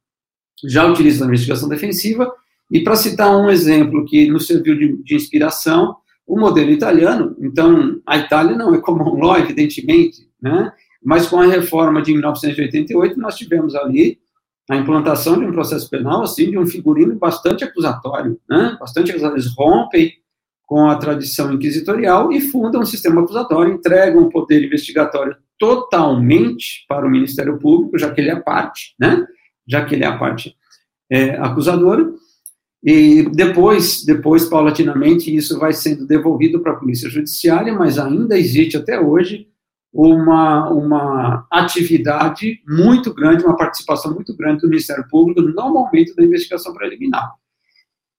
já 0.65 0.87
utilizam 0.87 1.27
a 1.27 1.31
investigação 1.31 1.69
defensiva, 1.69 2.33
e 2.71 2.81
para 2.81 2.97
citar 2.97 3.37
um 3.37 3.51
exemplo 3.51 4.05
que 4.07 4.29
nos 4.29 4.47
serviu 4.47 4.77
de, 4.77 5.03
de 5.03 5.15
inspiração, 5.15 5.97
o 6.27 6.39
modelo 6.39 6.71
italiano, 6.71 7.37
então, 7.41 8.01
a 8.07 8.17
Itália 8.17 8.57
não 8.57 8.75
é 8.75 8.81
common 8.81 9.19
law, 9.19 9.37
evidentemente, 9.39 10.29
né, 10.41 10.73
mas 11.05 11.27
com 11.27 11.41
a 11.41 11.47
reforma 11.47 12.01
de 12.03 12.13
1988, 12.13 13.19
nós 13.19 13.37
tivemos 13.37 13.75
ali 13.75 14.19
a 14.71 14.77
implantação 14.77 15.39
de 15.39 15.45
um 15.45 15.53
processo 15.53 15.89
penal, 15.91 16.23
assim, 16.23 16.51
de 16.51 16.59
um 16.59 16.67
figurino 16.67 17.15
bastante 17.17 17.65
acusatório, 17.65 18.39
né? 18.49 18.77
Bastante 18.79 19.13
eles 19.13 19.47
rompem 19.57 20.13
com 20.65 20.89
a 20.89 20.97
tradição 20.97 21.53
inquisitorial 21.53 22.33
e 22.33 22.41
fundam 22.41 22.81
um 22.81 22.87
sistema 22.87 23.23
acusatório, 23.23 23.75
entregam 23.75 24.23
o 24.23 24.31
poder 24.31 24.65
investigatório 24.65 25.37
totalmente 25.59 26.85
para 26.89 27.07
o 27.07 27.11
Ministério 27.11 27.59
Público, 27.59 27.99
já 27.99 28.13
que 28.13 28.21
ele 28.21 28.31
é 28.31 28.41
parte, 28.41 28.95
né? 28.99 29.27
Já 29.67 29.85
que 29.85 29.95
ele 29.95 30.05
é 30.05 30.07
a 30.07 30.17
parte 30.17 30.57
é, 31.11 31.37
acusadora. 31.37 32.11
E 32.83 33.29
depois, 33.31 34.05
depois, 34.05 34.47
paulatinamente, 34.47 35.35
isso 35.35 35.59
vai 35.59 35.73
sendo 35.73 36.07
devolvido 36.07 36.61
para 36.61 36.73
a 36.73 36.77
Polícia 36.77 37.09
Judiciária, 37.09 37.73
mas 37.73 37.99
ainda 37.99 38.39
existe 38.39 38.77
até 38.77 38.99
hoje 38.99 39.52
uma, 39.93 40.71
uma 40.71 41.47
atividade 41.51 42.61
muito 42.67 43.13
grande, 43.13 43.45
uma 43.45 43.57
participação 43.57 44.15
muito 44.15 44.35
grande 44.35 44.63
do 44.63 44.69
Ministério 44.69 45.07
Público 45.11 45.43
no 45.43 45.71
momento 45.71 46.15
da 46.17 46.25
investigação 46.25 46.73
preliminar. 46.73 47.35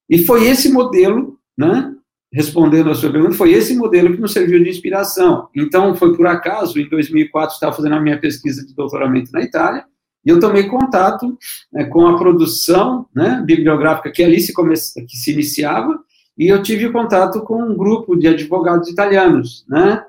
E 0.09 0.19
foi 0.19 0.45
esse 0.45 0.71
modelo, 0.71 1.39
né, 1.57 1.93
respondendo 2.31 2.89
a 2.89 2.95
sua 2.95 3.11
pergunta, 3.11 3.35
foi 3.35 3.51
esse 3.53 3.75
modelo 3.75 4.13
que 4.13 4.21
nos 4.21 4.33
serviu 4.33 4.63
de 4.63 4.69
inspiração. 4.69 5.49
Então, 5.55 5.95
foi 5.95 6.15
por 6.15 6.27
acaso, 6.27 6.79
em 6.79 6.87
2004, 6.87 7.55
estava 7.55 7.75
fazendo 7.75 7.95
a 7.95 8.01
minha 8.01 8.19
pesquisa 8.19 8.65
de 8.65 8.75
doutoramento 8.75 9.31
na 9.31 9.41
Itália, 9.41 9.85
e 10.25 10.29
eu 10.29 10.39
tomei 10.39 10.63
contato 10.63 11.37
né, 11.71 11.85
com 11.85 12.07
a 12.07 12.17
produção 12.17 13.07
né, 13.13 13.43
bibliográfica 13.45 14.11
que 14.11 14.23
ali 14.23 14.39
se, 14.39 14.53
que 14.53 15.17
se 15.17 15.31
iniciava, 15.31 15.99
e 16.37 16.47
eu 16.47 16.61
tive 16.63 16.91
contato 16.91 17.41
com 17.41 17.61
um 17.61 17.75
grupo 17.75 18.15
de 18.15 18.27
advogados 18.27 18.89
italianos, 18.89 19.65
né, 19.67 20.03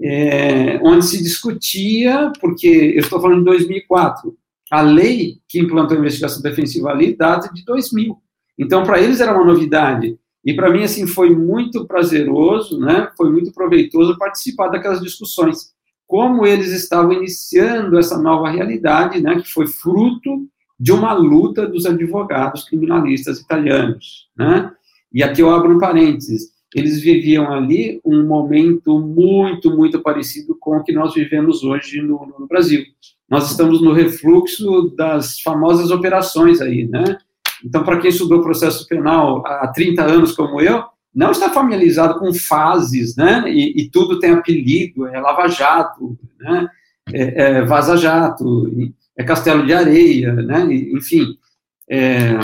é, 0.00 0.78
onde 0.82 1.04
se 1.04 1.22
discutia, 1.22 2.32
porque 2.40 2.92
eu 2.94 3.00
estou 3.00 3.20
falando 3.20 3.38
de 3.38 3.44
2004, 3.46 4.36
a 4.70 4.80
lei 4.80 5.38
que 5.48 5.58
implantou 5.58 5.96
a 5.96 6.00
investigação 6.00 6.42
defensiva 6.42 6.90
ali 6.90 7.16
data 7.16 7.52
de 7.52 7.64
2000. 7.64 8.16
Então, 8.58 8.84
para 8.84 9.00
eles 9.00 9.20
era 9.20 9.34
uma 9.34 9.44
novidade. 9.44 10.18
E 10.44 10.54
para 10.54 10.70
mim, 10.70 10.82
assim, 10.82 11.06
foi 11.06 11.34
muito 11.34 11.86
prazeroso, 11.86 12.78
né? 12.78 13.10
Foi 13.16 13.30
muito 13.30 13.52
proveitoso 13.52 14.16
participar 14.18 14.68
daquelas 14.68 15.00
discussões 15.00 15.72
como 16.08 16.46
eles 16.46 16.72
estavam 16.72 17.12
iniciando 17.12 17.98
essa 17.98 18.18
nova 18.18 18.48
realidade, 18.48 19.20
né, 19.20 19.38
que 19.38 19.52
foi 19.52 19.66
fruto 19.66 20.48
de 20.80 20.90
uma 20.90 21.12
luta 21.12 21.68
dos 21.68 21.84
advogados 21.84 22.64
criminalistas 22.64 23.38
italianos, 23.38 24.30
né? 24.34 24.72
E 25.12 25.22
aqui 25.22 25.42
eu 25.42 25.50
abro 25.50 25.74
um 25.74 25.78
parênteses. 25.78 26.50
Eles 26.74 27.00
viviam 27.00 27.50
ali 27.50 28.00
um 28.04 28.26
momento 28.26 28.98
muito, 29.00 29.74
muito 29.74 30.02
parecido 30.02 30.56
com 30.58 30.76
o 30.76 30.84
que 30.84 30.92
nós 30.92 31.14
vivemos 31.14 31.64
hoje 31.64 32.02
no, 32.02 32.26
no 32.38 32.46
Brasil. 32.46 32.84
Nós 33.28 33.50
estamos 33.50 33.80
no 33.80 33.92
refluxo 33.92 34.94
das 34.96 35.40
famosas 35.40 35.90
operações 35.90 36.60
aí, 36.60 36.86
né? 36.86 37.18
Então, 37.64 37.84
para 37.84 37.98
quem 37.98 38.10
estudou 38.10 38.42
processo 38.42 38.86
penal 38.86 39.42
há 39.46 39.68
30 39.68 40.02
anos 40.02 40.32
como 40.32 40.60
eu, 40.60 40.84
não 41.14 41.30
está 41.30 41.50
familiarizado 41.50 42.18
com 42.18 42.32
fases, 42.32 43.16
né? 43.16 43.44
E, 43.46 43.82
e 43.82 43.90
tudo 43.90 44.18
tem 44.18 44.30
apelido, 44.30 45.06
é 45.06 45.18
lava-jato, 45.18 46.18
né? 46.38 46.68
É, 47.12 47.42
é 47.42 47.64
vaza-jato, 47.64 48.70
é 49.16 49.24
castelo 49.24 49.64
de 49.64 49.72
areia, 49.72 50.32
né? 50.34 50.66
Enfim, 50.70 51.36
é, 51.90 52.38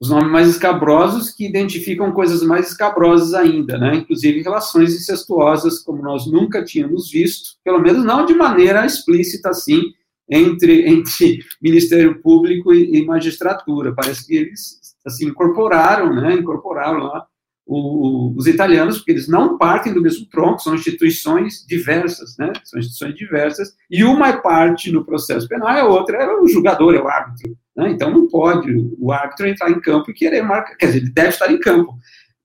os 0.00 0.10
nomes 0.10 0.30
mais 0.30 0.48
escabrosos 0.48 1.30
que 1.30 1.46
identificam 1.46 2.12
coisas 2.12 2.42
mais 2.42 2.68
escabrosas 2.68 3.32
ainda, 3.32 3.78
né? 3.78 3.96
Inclusive 3.96 4.42
relações 4.42 4.94
incestuosas, 4.94 5.78
como 5.78 6.02
nós 6.02 6.26
nunca 6.26 6.64
tínhamos 6.64 7.10
visto, 7.10 7.56
pelo 7.64 7.80
menos 7.80 8.04
não 8.04 8.26
de 8.26 8.34
maneira 8.34 8.84
explícita 8.84 9.50
assim, 9.50 9.80
entre, 10.28 10.84
entre 10.88 11.38
Ministério 11.62 12.20
Público 12.20 12.74
e, 12.74 12.98
e 12.98 13.06
magistratura. 13.06 13.94
Parece 13.94 14.26
que 14.26 14.36
eles 14.36 14.80
assim 15.04 15.28
incorporaram, 15.28 16.14
né? 16.14 16.34
Incorporaram 16.34 16.98
lá 17.04 17.26
o, 17.66 18.32
os 18.36 18.46
italianos, 18.46 18.98
porque 18.98 19.10
eles 19.10 19.26
não 19.26 19.58
partem 19.58 19.92
do 19.92 20.00
mesmo 20.00 20.24
tronco, 20.26 20.62
são 20.62 20.74
instituições 20.74 21.64
diversas, 21.66 22.36
né? 22.38 22.52
São 22.64 22.78
instituições 22.78 23.14
diversas, 23.16 23.74
e 23.90 24.04
uma 24.04 24.28
é 24.28 24.36
parte 24.36 24.92
no 24.92 25.04
processo 25.04 25.48
penal, 25.48 25.68
a 25.68 25.84
outra 25.84 26.18
é 26.18 26.26
o 26.28 26.46
julgador, 26.46 26.94
é 26.94 27.00
o 27.00 27.08
árbitro. 27.08 27.56
Né? 27.76 27.90
Então 27.90 28.10
não 28.10 28.28
pode 28.28 28.72
o 28.98 29.12
árbitro 29.12 29.48
entrar 29.48 29.70
em 29.70 29.80
campo 29.80 30.10
e 30.10 30.14
querer 30.14 30.42
marcar, 30.42 30.76
quer 30.76 30.86
dizer, 30.86 30.98
ele 30.98 31.10
deve 31.10 31.28
estar 31.30 31.50
em 31.50 31.58
campo 31.58 31.94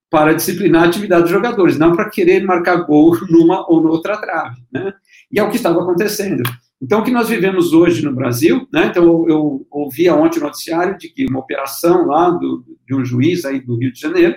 para 0.10 0.34
disciplinar 0.34 0.84
a 0.84 0.88
atividade 0.88 1.22
dos 1.22 1.32
jogadores, 1.32 1.78
não 1.78 1.96
para 1.96 2.10
querer 2.10 2.44
marcar 2.44 2.78
gol 2.78 3.16
numa 3.30 3.66
ou 3.70 3.82
noutra 3.82 4.18
trave, 4.18 4.60
né? 4.72 4.92
E 5.32 5.40
é 5.40 5.44
o 5.44 5.50
que 5.50 5.56
estava 5.56 5.82
acontecendo. 5.82 6.44
Então, 6.82 7.00
o 7.00 7.04
que 7.04 7.12
nós 7.12 7.30
vivemos 7.30 7.74
hoje 7.74 8.04
no 8.04 8.12
Brasil, 8.12 8.68
né? 8.74 8.88
Então, 8.88 9.04
eu, 9.04 9.26
eu 9.30 9.68
ouvi 9.70 10.10
ontem 10.10 10.40
o 10.40 10.44
noticiário 10.44 10.98
de 10.98 11.10
que 11.10 11.28
uma 11.28 11.40
operação 11.40 12.08
lá 12.08 12.32
do, 12.32 12.66
de 12.88 12.96
um 12.96 13.06
juiz 13.06 13.46
aí 13.46 13.62
do 13.62 13.78
Rio 13.78 13.94
de 13.94 14.00
Janeiro, 14.00 14.36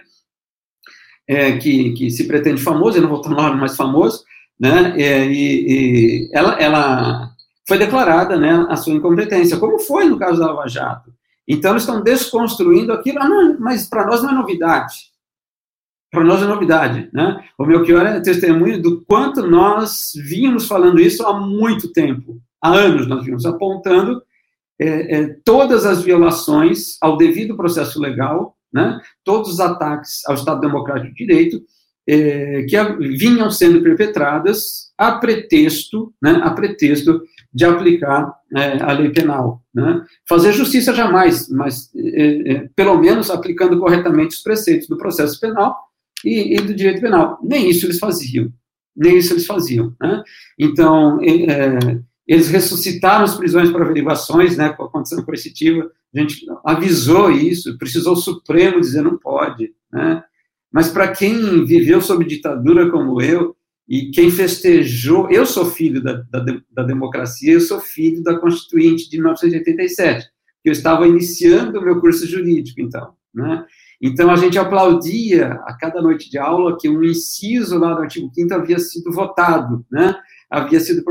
é, 1.26 1.56
que, 1.56 1.92
que 1.92 2.10
se 2.10 2.26
pretende 2.26 2.62
famoso, 2.62 2.98
eu 2.98 3.02
não 3.02 3.08
vou 3.08 3.20
tomar 3.20 3.48
nome 3.48 3.60
mais 3.60 3.76
famoso, 3.76 4.24
né, 4.58 4.94
é, 4.96 5.26
e, 5.26 6.26
e 6.26 6.30
ela, 6.32 6.60
ela 6.60 7.30
foi 7.66 7.78
declarada 7.78 8.36
né, 8.36 8.66
a 8.68 8.76
sua 8.76 8.94
incompetência, 8.94 9.56
como 9.56 9.78
foi 9.78 10.04
no 10.04 10.18
caso 10.18 10.38
da 10.38 10.46
Lava 10.52 10.68
Jato. 10.68 11.12
Então, 11.46 11.72
eles 11.72 11.82
estão 11.82 12.02
desconstruindo 12.02 12.92
aquilo, 12.92 13.20
ah, 13.20 13.28
não, 13.28 13.58
mas 13.58 13.88
para 13.88 14.06
nós 14.06 14.22
não 14.22 14.30
é 14.30 14.34
novidade. 14.34 14.94
Para 16.10 16.24
nós 16.24 16.42
é 16.42 16.46
novidade. 16.46 17.10
Né? 17.12 17.44
O 17.58 17.66
Melchior 17.66 18.06
é 18.06 18.20
testemunho 18.20 18.80
do 18.80 19.04
quanto 19.04 19.46
nós 19.46 20.12
vínhamos 20.16 20.66
falando 20.66 21.00
isso 21.00 21.26
há 21.26 21.38
muito 21.38 21.92
tempo. 21.92 22.40
Há 22.62 22.70
anos 22.70 23.06
nós 23.06 23.24
vínhamos 23.24 23.44
apontando 23.44 24.22
é, 24.80 25.18
é, 25.18 25.36
todas 25.44 25.84
as 25.84 26.02
violações 26.02 26.96
ao 27.00 27.16
devido 27.16 27.56
processo 27.56 28.00
legal 28.00 28.56
né, 28.74 29.00
todos 29.22 29.52
os 29.52 29.60
ataques 29.60 30.26
ao 30.26 30.34
Estado 30.34 30.60
Democrático 30.60 31.14
de 31.14 31.26
Direito 31.26 31.62
é, 32.06 32.62
que 32.64 32.76
vinham 33.16 33.50
sendo 33.50 33.82
perpetradas 33.82 34.92
a 34.98 35.12
pretexto, 35.12 36.12
né, 36.22 36.40
a 36.42 36.50
pretexto 36.50 37.22
de 37.52 37.64
aplicar 37.64 38.34
é, 38.54 38.82
a 38.82 38.92
lei 38.92 39.10
penal. 39.10 39.62
Né. 39.74 40.04
Fazer 40.28 40.52
justiça 40.52 40.92
jamais, 40.92 41.48
mas 41.48 41.90
é, 41.96 42.68
pelo 42.74 42.98
menos 42.98 43.30
aplicando 43.30 43.78
corretamente 43.78 44.36
os 44.36 44.42
preceitos 44.42 44.88
do 44.88 44.98
processo 44.98 45.40
penal 45.40 45.76
e, 46.24 46.56
e, 46.56 46.60
do 46.60 46.74
direito 46.74 47.00
penal. 47.00 47.38
Nem 47.42 47.70
isso 47.70 47.86
eles 47.86 47.98
faziam, 47.98 48.52
nem 48.94 49.16
isso 49.16 49.32
eles 49.32 49.46
faziam. 49.46 49.94
Né. 50.00 50.22
Então, 50.58 51.18
eles 52.26 52.48
ressuscitaram 52.48 53.24
as 53.24 53.34
prisões 53.34 53.70
para 53.70 53.84
averiguações, 53.84 54.56
né, 54.56 54.70
com 54.70 54.84
a 54.84 54.90
condição 54.90 55.22
coercitiva, 55.22 55.90
a 56.14 56.18
gente 56.18 56.46
avisou 56.64 57.30
isso, 57.30 57.76
precisou 57.76 58.14
o 58.14 58.16
Supremo 58.16 58.80
dizer 58.80 59.02
não 59.02 59.18
pode, 59.18 59.74
né? 59.92 60.22
Mas 60.72 60.88
para 60.88 61.08
quem 61.08 61.64
viveu 61.64 62.00
sob 62.00 62.24
ditadura 62.24 62.90
como 62.90 63.20
eu, 63.20 63.56
e 63.88 64.10
quem 64.10 64.30
festejou, 64.30 65.30
eu 65.30 65.44
sou 65.44 65.66
filho 65.66 66.02
da, 66.02 66.14
da, 66.30 66.44
da 66.70 66.82
democracia, 66.82 67.52
eu 67.52 67.60
sou 67.60 67.78
filho 67.80 68.22
da 68.22 68.38
Constituinte 68.38 69.10
de 69.10 69.18
1987, 69.18 70.26
eu 70.64 70.72
estava 70.72 71.06
iniciando 71.06 71.78
o 71.78 71.82
meu 71.82 72.00
curso 72.00 72.26
jurídico, 72.26 72.80
então, 72.80 73.14
né? 73.34 73.64
Então, 74.00 74.30
a 74.30 74.36
gente 74.36 74.58
aplaudia 74.58 75.60
a 75.64 75.76
cada 75.78 76.02
noite 76.02 76.30
de 76.30 76.38
aula 76.38 76.76
que 76.78 76.88
um 76.88 77.02
inciso 77.02 77.78
lá 77.78 77.94
do 77.94 78.02
artigo 78.02 78.30
5 78.34 78.54
havia 78.54 78.78
sido 78.78 79.12
votado, 79.12 79.84
né? 79.90 80.14
havia 80.54 80.78
sido 80.80 81.02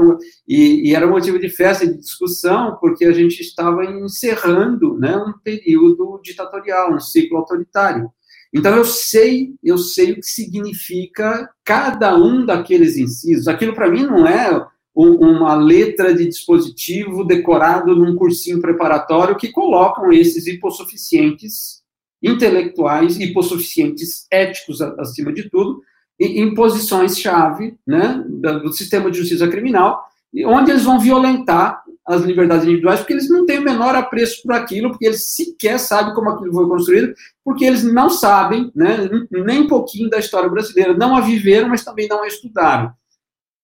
e, 0.48 0.90
e, 0.90 0.96
era 0.96 1.08
motivo 1.08 1.38
de 1.38 1.50
festa 1.50 1.84
e 1.84 1.92
de 1.92 2.00
discussão 2.00 2.78
porque 2.80 3.06
a 3.06 3.12
gente 3.12 3.42
estava 3.42 3.84
encerrando 3.86 4.98
né, 4.98 5.18
um 5.18 5.34
período 5.44 6.20
ditatorial, 6.24 6.94
um 6.94 7.00
ciclo 7.00 7.38
autoritário. 7.38 8.10
Então 8.54 8.76
eu 8.76 8.86
sei, 8.86 9.56
eu 9.64 9.78
sei 9.78 10.12
o 10.12 10.16
que 10.16 10.28
significa 10.28 11.50
cada 11.66 12.16
um 12.16 12.46
daqueles 12.46 12.98
incisos. 12.98 13.48
Aquilo 13.48 13.74
para 13.74 13.90
mim 13.90 14.04
não 14.04 14.28
é 14.28 14.66
um, 14.96 15.16
uma 15.16 15.56
letra 15.56 16.14
de 16.14 16.26
dispositivo 16.28 17.26
decorado 17.26 17.96
num 17.96 18.16
cursinho 18.16 18.62
preparatório 18.62 19.36
que 19.36 19.52
colocam 19.52 20.12
esses 20.14 20.46
hipossuficientes 20.46 21.83
intelectuais, 22.24 23.20
hipossuficientes 23.20 24.26
éticos 24.32 24.82
acima 24.82 25.34
de 25.34 25.50
tudo, 25.50 25.82
em 26.20 26.54
posições-chave 26.54 27.76
né, 27.86 28.24
do 28.28 28.72
sistema 28.72 29.12
de 29.12 29.18
justiça 29.18 29.48
criminal, 29.48 30.02
onde 30.46 30.72
eles 30.72 30.84
vão 30.84 31.00
violentar 31.00 31.84
as 32.06 32.22
liberdades 32.22 32.66
individuais, 32.66 33.00
porque 33.00 33.14
eles 33.14 33.30
não 33.30 33.46
têm 33.46 33.60
o 33.60 33.64
menor 33.64 33.96
apreço 33.96 34.42
por 34.44 34.54
aquilo, 34.54 34.90
porque 34.90 35.06
eles 35.06 35.34
sequer 35.34 35.80
sabem 35.80 36.14
como 36.14 36.30
aquilo 36.30 36.54
foi 36.54 36.68
construído, 36.68 37.14
porque 37.44 37.64
eles 37.64 37.84
não 37.84 38.10
sabem 38.10 38.72
né, 38.76 39.10
nem 39.32 39.62
um 39.62 39.68
pouquinho 39.68 40.10
da 40.10 40.20
história 40.20 40.50
brasileira, 40.50 40.94
não 40.94 41.16
a 41.16 41.22
viveram, 41.22 41.70
mas 41.70 41.84
também 41.84 42.08
não 42.08 42.24
a 42.24 42.28
estudaram. 42.28 42.92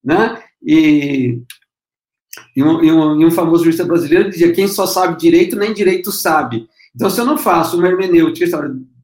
Né? 0.03 0.41
E, 0.63 1.41
e, 2.55 2.61
e, 2.61 2.63
um, 2.63 3.21
e 3.21 3.25
um 3.25 3.31
famoso 3.31 3.65
jurista 3.65 3.83
brasileiro 3.83 4.29
dizia: 4.29 4.53
quem 4.53 4.67
só 4.67 4.85
sabe 4.85 5.19
direito, 5.19 5.57
nem 5.57 5.73
direito 5.73 6.11
sabe. 6.11 6.67
Então, 6.95 7.09
se 7.09 7.19
eu 7.19 7.25
não 7.25 7.37
faço 7.37 7.77
uma 7.77 7.87
hermenêutica 7.87 8.45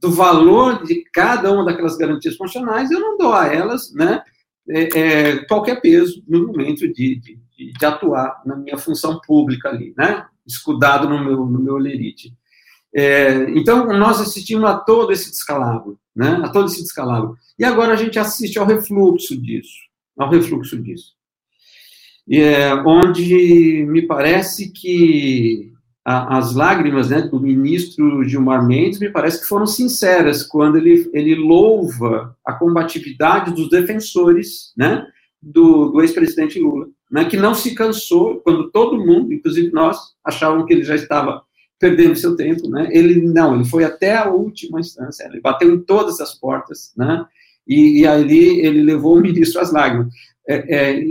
do 0.01 0.11
valor 0.11 0.83
de 0.83 1.03
cada 1.13 1.51
uma 1.51 1.65
daquelas 1.65 1.97
garantias 1.97 2.35
funcionais, 2.35 2.91
eu 2.91 2.99
não 2.99 3.17
dou 3.17 3.33
a 3.33 3.47
elas 3.47 3.93
né, 3.93 4.21
é, 4.69 4.99
é, 4.99 5.45
qualquer 5.45 5.81
peso 5.81 6.23
no 6.27 6.47
momento 6.47 6.87
de, 6.91 7.15
de, 7.15 7.39
de, 7.57 7.85
atuar 7.85 8.41
na 8.45 8.55
minha 8.55 8.77
função 8.77 9.19
pública 9.25 9.69
ali, 9.69 9.93
né, 9.97 10.25
escudado 10.45 11.07
no 11.07 11.23
meu, 11.23 11.45
no 11.45 11.59
meu 11.59 11.77
lerite. 11.77 12.33
É, 12.93 13.49
então, 13.51 13.85
nós 13.87 14.21
assistimos 14.21 14.65
a 14.65 14.77
todo 14.77 15.11
esse 15.11 15.29
descalabro, 15.29 15.99
né, 16.15 16.41
a 16.43 16.49
todo 16.49 16.67
esse 16.67 16.81
descalabro. 16.81 17.35
E 17.59 17.63
agora 17.63 17.93
a 17.93 17.97
gente 17.97 18.17
assiste 18.17 18.57
ao 18.57 18.65
refluxo 18.65 19.39
disso, 19.39 19.77
ao 20.17 20.29
refluxo 20.29 20.81
disso. 20.81 21.13
É, 22.31 22.73
onde 22.73 23.85
me 23.87 24.01
parece 24.01 24.71
que 24.71 25.74
a, 26.05 26.37
as 26.37 26.53
lágrimas 26.53 27.09
né, 27.09 27.23
do 27.23 27.39
ministro 27.39 28.23
Gilmar 28.23 28.65
Mendes 28.65 28.99
me 28.99 29.09
parece 29.09 29.41
que 29.41 29.47
foram 29.47 29.65
sinceras 29.65 30.43
quando 30.43 30.77
ele, 30.77 31.09
ele 31.11 31.33
louva 31.33 32.37
a 32.45 32.53
combatividade 32.53 33.53
dos 33.53 33.69
defensores 33.69 34.71
né, 34.77 35.07
do, 35.41 35.89
do 35.89 36.01
ex-presidente 36.01 36.59
Lula, 36.59 36.87
né, 37.11 37.25
que 37.25 37.35
não 37.35 37.55
se 37.55 37.73
cansou, 37.73 38.39
quando 38.41 38.69
todo 38.69 39.03
mundo, 39.03 39.33
inclusive 39.33 39.71
nós, 39.71 39.97
achavam 40.23 40.65
que 40.65 40.73
ele 40.73 40.83
já 40.83 40.95
estava 40.95 41.41
perdendo 41.79 42.15
seu 42.15 42.35
tempo, 42.35 42.69
né, 42.69 42.87
ele 42.91 43.21
não, 43.21 43.55
ele 43.55 43.65
foi 43.65 43.83
até 43.83 44.15
a 44.15 44.29
última 44.29 44.79
instância, 44.79 45.25
ele 45.25 45.41
bateu 45.41 45.73
em 45.73 45.79
todas 45.79 46.21
as 46.21 46.35
portas, 46.35 46.93
né, 46.95 47.25
e, 47.67 48.01
e 48.01 48.07
ali 48.07 48.59
ele 48.59 48.83
levou 48.83 49.17
o 49.17 49.21
ministro 49.21 49.59
às 49.59 49.71
lágrimas. 49.71 50.13
É, 50.47 50.75
é, 50.75 51.03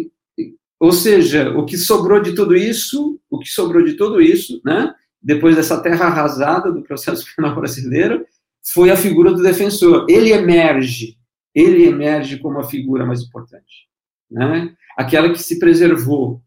ou 0.85 0.93
seja, 0.93 1.51
o 1.57 1.65
que 1.65 1.79
sobrou 1.79 2.21
de 2.21 2.35
tudo 2.35 2.55
isso, 2.55 3.19
o 3.31 3.39
que 3.39 3.49
sobrou 3.49 3.83
de 3.83 3.95
tudo 3.95 4.21
isso, 4.21 4.61
né, 4.63 4.95
depois 5.23 5.57
dessa 5.57 5.81
terra 5.81 6.05
arrasada 6.07 6.71
do 6.71 6.83
processo 6.83 7.25
penal 7.35 7.55
brasileiro, 7.55 8.27
foi 8.73 8.91
a 8.91 8.97
figura 8.97 9.33
do 9.33 9.43
defensor. 9.43 10.05
Ele 10.11 10.31
emerge, 10.31 11.17
ele 11.55 11.87
emerge 11.87 12.39
como 12.39 12.59
a 12.59 12.65
figura 12.65 13.07
mais 13.07 13.23
importante, 13.23 13.89
né? 14.31 14.75
Aquela 14.95 15.31
que 15.31 15.43
se 15.43 15.59
preservou, 15.59 16.43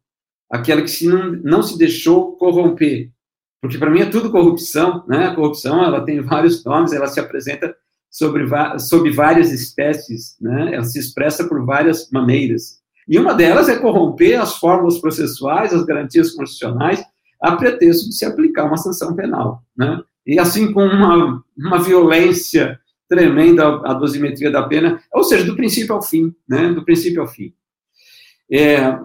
aquela 0.51 0.83
que 0.83 0.91
se 0.91 1.07
não, 1.07 1.31
não 1.31 1.63
se 1.63 1.75
deixou 1.75 2.37
corromper, 2.37 3.11
porque 3.59 3.79
para 3.79 3.89
mim 3.89 4.01
é 4.01 4.05
tudo 4.05 4.31
corrupção, 4.31 5.03
né? 5.07 5.25
A 5.25 5.35
corrupção 5.35 5.83
ela 5.83 6.05
tem 6.05 6.21
vários 6.21 6.63
nomes, 6.63 6.93
ela 6.93 7.07
se 7.07 7.19
apresenta 7.19 7.75
sobre 8.07 8.45
sob 8.79 9.09
várias 9.09 9.51
espécies, 9.51 10.37
né? 10.39 10.75
Ela 10.75 10.83
se 10.83 10.99
expressa 10.99 11.47
por 11.47 11.65
várias 11.65 12.11
maneiras. 12.11 12.79
E 13.07 13.17
uma 13.17 13.33
delas 13.33 13.69
é 13.69 13.77
corromper 13.77 14.41
as 14.41 14.57
fórmulas 14.57 14.99
processuais, 14.99 15.73
as 15.73 15.85
garantias 15.85 16.31
constitucionais, 16.31 17.03
a 17.41 17.55
pretexto 17.55 18.09
de 18.09 18.15
se 18.15 18.25
aplicar 18.25 18.65
uma 18.65 18.77
sanção 18.77 19.15
penal. 19.15 19.63
Né? 19.77 20.01
E 20.25 20.39
assim 20.39 20.73
com 20.73 20.83
uma, 20.83 21.43
uma 21.57 21.79
violência 21.79 22.79
tremenda 23.07 23.81
a 23.85 23.93
dosimetria 23.93 24.51
da 24.51 24.63
pena, 24.63 25.01
ou 25.13 25.23
seja, 25.23 25.45
do 25.45 25.55
princípio 25.55 25.95
ao 25.95 26.01
fim, 26.01 26.35
né? 26.47 26.73
do 26.73 26.83
princípio 26.83 27.21
ao 27.21 27.27
fim. 27.27 27.53
É, 28.51 28.99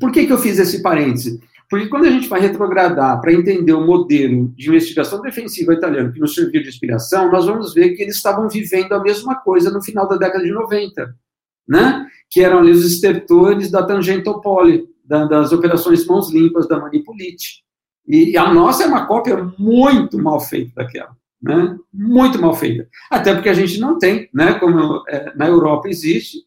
por 0.00 0.10
que, 0.10 0.26
que 0.26 0.32
eu 0.32 0.38
fiz 0.38 0.58
esse 0.58 0.82
parêntese? 0.82 1.40
Porque 1.68 1.86
quando 1.86 2.06
a 2.06 2.10
gente 2.10 2.28
vai 2.28 2.40
retrogradar 2.40 3.20
para 3.20 3.32
entender 3.32 3.72
o 3.72 3.86
modelo 3.86 4.48
de 4.56 4.68
investigação 4.68 5.22
defensiva 5.22 5.72
italiano 5.72 6.12
que 6.12 6.18
nos 6.18 6.34
serviu 6.34 6.60
de 6.60 6.68
inspiração, 6.68 7.30
nós 7.30 7.46
vamos 7.46 7.72
ver 7.72 7.90
que 7.90 8.02
eles 8.02 8.16
estavam 8.16 8.48
vivendo 8.48 8.92
a 8.92 9.00
mesma 9.00 9.36
coisa 9.36 9.70
no 9.70 9.80
final 9.80 10.08
da 10.08 10.16
década 10.16 10.42
de 10.42 10.50
90 10.50 11.14
né? 11.70 12.04
que 12.28 12.40
eram 12.40 12.58
ali 12.58 12.72
os 12.72 12.84
estertores 12.84 13.70
da 13.70 13.84
Tangentopoli, 13.84 14.88
da, 15.04 15.24
das 15.24 15.52
operações 15.52 16.04
mãos 16.04 16.32
limpas 16.32 16.68
da 16.68 16.78
Manipulite. 16.78 17.64
E 18.06 18.36
a 18.36 18.52
nossa 18.52 18.84
é 18.84 18.86
uma 18.86 19.06
cópia 19.06 19.52
muito 19.56 20.18
mal 20.18 20.40
feita 20.40 20.72
daquela, 20.76 21.16
né? 21.40 21.76
muito 21.92 22.40
mal 22.40 22.54
feita. 22.54 22.88
Até 23.10 23.34
porque 23.34 23.48
a 23.48 23.54
gente 23.54 23.78
não 23.78 23.98
tem, 23.98 24.28
né, 24.34 24.54
como 24.54 25.04
é, 25.08 25.34
na 25.36 25.46
Europa 25.46 25.88
existe, 25.88 26.38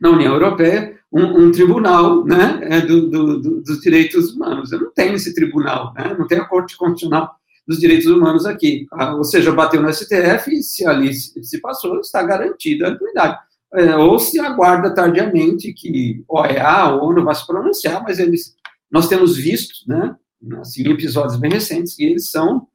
na 0.00 0.10
União 0.10 0.34
Europeia, 0.34 0.96
um, 1.12 1.46
um 1.46 1.52
tribunal 1.52 2.24
né, 2.24 2.60
é, 2.62 2.80
do, 2.80 3.08
do, 3.08 3.40
do, 3.40 3.62
dos 3.62 3.80
direitos 3.80 4.34
humanos. 4.34 4.70
Eu 4.70 4.80
não 4.80 4.92
tenho 4.92 5.14
esse 5.14 5.34
tribunal, 5.34 5.92
né? 5.94 6.14
não 6.16 6.26
tem 6.26 6.38
a 6.38 6.44
Corte 6.44 6.76
Constitucional 6.76 7.34
dos 7.66 7.78
Direitos 7.78 8.06
Humanos 8.06 8.46
aqui. 8.46 8.86
Ah, 8.92 9.14
ou 9.14 9.24
seja, 9.24 9.52
bateu 9.52 9.80
no 9.80 9.92
STF 9.92 10.52
e 10.52 10.62
se 10.62 10.86
ali 10.86 11.12
se 11.14 11.60
passou, 11.60 12.00
está 12.00 12.22
garantida 12.22 12.88
a 12.88 12.90
impunidade 12.90 13.38
é, 13.74 13.96
ou 13.96 14.18
se 14.18 14.38
aguarda 14.40 14.94
tardiamente 14.94 15.72
que 15.72 16.24
OEA, 16.28 16.88
ou 16.94 17.10
ONU 17.10 17.24
vai 17.24 17.34
se 17.34 17.46
pronunciar, 17.46 18.02
mas 18.02 18.18
eles, 18.18 18.54
nós 18.90 19.08
temos 19.08 19.36
visto, 19.36 19.86
né, 19.86 20.16
assim, 20.60 20.88
episódios 20.88 21.38
bem 21.38 21.52
recentes, 21.52 21.94
que 21.94 22.04
eles 22.04 22.30
são 22.30 22.66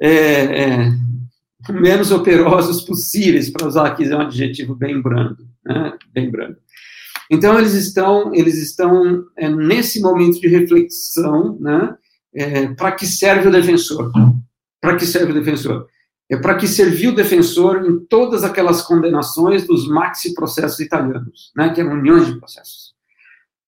é, 0.00 0.10
é, 0.10 0.92
menos 1.70 2.12
operosos 2.12 2.82
possíveis, 2.82 3.50
para 3.50 3.66
usar 3.66 3.86
aqui 3.86 4.08
um 4.08 4.20
adjetivo 4.20 4.74
bem 4.74 5.00
brando, 5.02 5.48
né, 5.64 5.92
bem 6.12 6.30
brando. 6.30 6.56
Então, 7.30 7.58
eles 7.58 7.74
estão, 7.74 8.32
eles 8.34 8.56
estão 8.56 9.24
é, 9.36 9.48
nesse 9.48 10.00
momento 10.00 10.40
de 10.40 10.48
reflexão, 10.48 11.58
né, 11.60 11.94
é, 12.34 12.68
para 12.68 12.92
que 12.92 13.06
serve 13.06 13.48
o 13.48 13.52
defensor? 13.52 14.12
Para 14.80 14.96
que 14.96 15.04
serve 15.04 15.32
o 15.32 15.34
defensor? 15.34 15.88
É 16.30 16.36
para 16.36 16.56
que 16.56 16.68
serviu 16.68 17.12
o 17.12 17.14
defensor 17.14 17.86
em 17.86 17.98
todas 18.06 18.44
aquelas 18.44 18.82
condenações 18.82 19.66
dos 19.66 19.88
maxi 19.88 20.34
processos 20.34 20.78
italianos, 20.80 21.52
né, 21.56 21.70
que 21.70 21.80
eram 21.80 21.96
milhões 21.96 22.26
de 22.26 22.38
processos, 22.38 22.92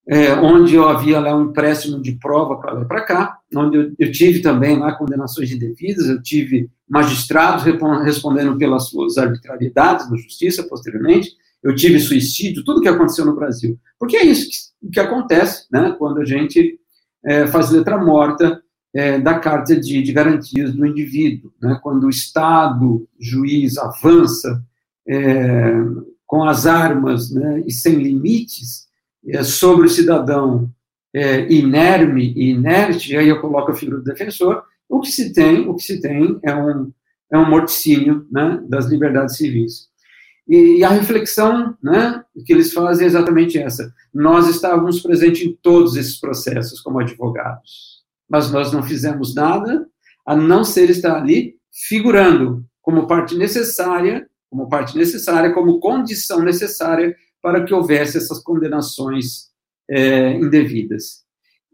é, 0.07 0.35
onde 0.35 0.75
eu 0.75 0.89
havia 0.89 1.21
lá 1.21 1.35
um 1.37 1.51
empréstimo 1.51 2.01
de 2.03 2.13
prova 2.13 2.57
para 2.59 2.73
lá 2.73 2.83
e 2.83 2.89
para 2.89 3.05
cá, 3.05 3.39
onde 3.55 3.77
eu, 3.77 3.93
eu, 3.99 4.13
tive 4.13 4.41
também 4.41 4.79
lá 4.79 4.93
condenações 4.93 5.51
indevidas, 5.51 6.07
eu 6.07 6.21
tive 6.21 6.69
magistrados 6.89 7.65
respondendo 8.05 8.59
pelas 8.59 8.89
suas 8.89 9.17
arbitrariedades 9.17 10.11
na 10.11 10.17
justiça 10.17 10.63
posteriormente, 10.65 11.31
eu 11.63 11.75
tive 11.75 12.01
suicídio, 12.01 12.65
tudo 12.65 12.81
que 12.81 12.89
aconteceu 12.89 13.25
no 13.25 13.37
Brasil. 13.37 13.79
Porque 13.99 14.17
é 14.17 14.25
isso 14.25 14.49
que, 14.49 14.91
que 14.91 15.01
acontece 15.01 15.67
né, 15.71 15.95
quando 15.99 16.21
a 16.21 16.25
gente 16.25 16.79
é, 17.25 17.47
faz 17.47 17.71
letra 17.71 17.99
morta 17.99 18.61
é, 18.95 19.19
da 19.19 19.39
Carta 19.39 19.79
de, 19.79 20.03
de, 20.03 20.13
Garantias 20.13 20.75
do 20.75 20.85
Indivíduo. 20.85 21.53
Né? 21.61 21.79
Quando 21.83 22.05
o 22.05 22.11
Estado, 22.11 23.09
juiz, 23.19 23.79
avança 23.79 24.63
é, 25.07 25.73
com 26.27 26.45
as 26.45 26.67
armas 26.67 27.31
né, 27.31 27.63
e 27.67 27.73
sem 27.73 27.95
limites 27.95 28.87
é, 29.29 29.43
sobre 29.43 29.87
o 29.87 29.91
cidadão 29.91 30.71
é, 31.15 31.53
inerme 31.53 32.33
e 32.37 32.51
inerte, 32.51 33.17
aí 33.17 33.29
eu 33.29 33.41
coloco 33.41 33.71
a 33.71 33.75
figura 33.75 33.99
do 33.99 34.05
defensor, 34.05 34.63
o 34.89 35.01
que 35.01 35.11
se 35.11 35.33
tem, 35.33 35.69
o 35.69 35.75
que 35.75 35.83
se 35.83 36.01
tem 36.01 36.39
é 36.43 36.55
um, 36.55 36.93
é 37.33 37.39
um 37.39 37.49
morticínio 37.49 38.27
né, 38.31 38.61
das 38.69 38.87
liberdades 38.87 39.37
civis. 39.37 39.89
E, 40.49 40.79
e 40.79 40.85
a 40.85 40.89
reflexão 40.89 41.77
né, 41.81 42.25
que 42.45 42.53
eles 42.53 42.73
fazem 42.73 43.05
é 43.05 43.09
exatamente 43.09 43.57
essa. 43.57 43.93
Nós 44.13 44.49
estávamos 44.49 45.01
presentes 45.01 45.43
em 45.43 45.57
todos 45.63 45.97
esses 45.97 46.19
processos 46.19 46.81
como 46.81 46.99
advogados 46.99 48.00
mas 48.31 48.53
nós 48.53 48.73
não 48.73 48.83
fizemos 48.83 49.35
nada 49.35 49.85
a 50.25 50.37
não 50.37 50.63
ser 50.63 50.89
estar 50.89 51.17
ali 51.17 51.57
figurando 51.89 52.65
como 52.81 53.09
parte 53.09 53.37
necessária, 53.37 54.29
como 54.49 54.69
parte 54.69 54.97
necessária, 54.97 55.53
como 55.53 55.81
condição 55.81 56.41
necessária 56.41 57.15
para 57.43 57.65
que 57.65 57.75
houvesse 57.75 58.17
essas 58.17 58.39
condenações 58.39 59.49
é, 59.91 60.33
indevidas. 60.35 61.25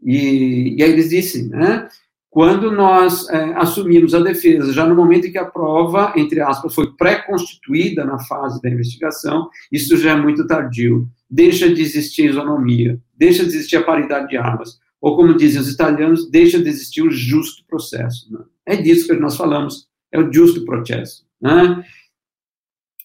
E, 0.03 0.75
e, 0.77 0.83
aí 0.83 0.91
eles 0.91 1.09
dizem, 1.09 1.49
né, 1.49 1.87
quando 2.29 2.71
nós 2.71 3.27
é, 3.29 3.53
assumimos 3.55 4.13
a 4.13 4.19
defesa, 4.19 4.73
já 4.73 4.85
no 4.85 4.95
momento 4.95 5.27
em 5.27 5.31
que 5.31 5.37
a 5.37 5.45
prova, 5.45 6.13
entre 6.15 6.39
aspas, 6.41 6.73
foi 6.73 6.95
pré-constituída 6.95 8.05
na 8.05 8.19
fase 8.19 8.61
da 8.61 8.69
investigação, 8.69 9.49
isso 9.71 9.97
já 9.97 10.11
é 10.11 10.15
muito 10.15 10.47
tardio. 10.47 11.07
Deixa 11.29 11.71
de 11.71 11.81
existir 11.81 12.29
isonomia, 12.29 12.99
deixa 13.15 13.43
de 13.43 13.49
existir 13.49 13.77
a 13.77 13.83
paridade 13.83 14.29
de 14.29 14.37
armas 14.37 14.79
ou 15.01 15.15
como 15.15 15.37
dizem 15.37 15.61
os 15.61 15.71
italianos, 15.71 16.29
deixa 16.29 16.61
de 16.61 16.69
existir 16.69 17.01
o 17.01 17.11
justo 17.11 17.63
processo. 17.67 18.31
Né? 18.31 18.39
É 18.65 18.75
disso 18.75 19.07
que 19.07 19.13
nós 19.13 19.35
falamos, 19.37 19.87
é 20.11 20.19
o 20.19 20.31
justo 20.31 20.65
processo. 20.65 21.25
Né? 21.39 21.83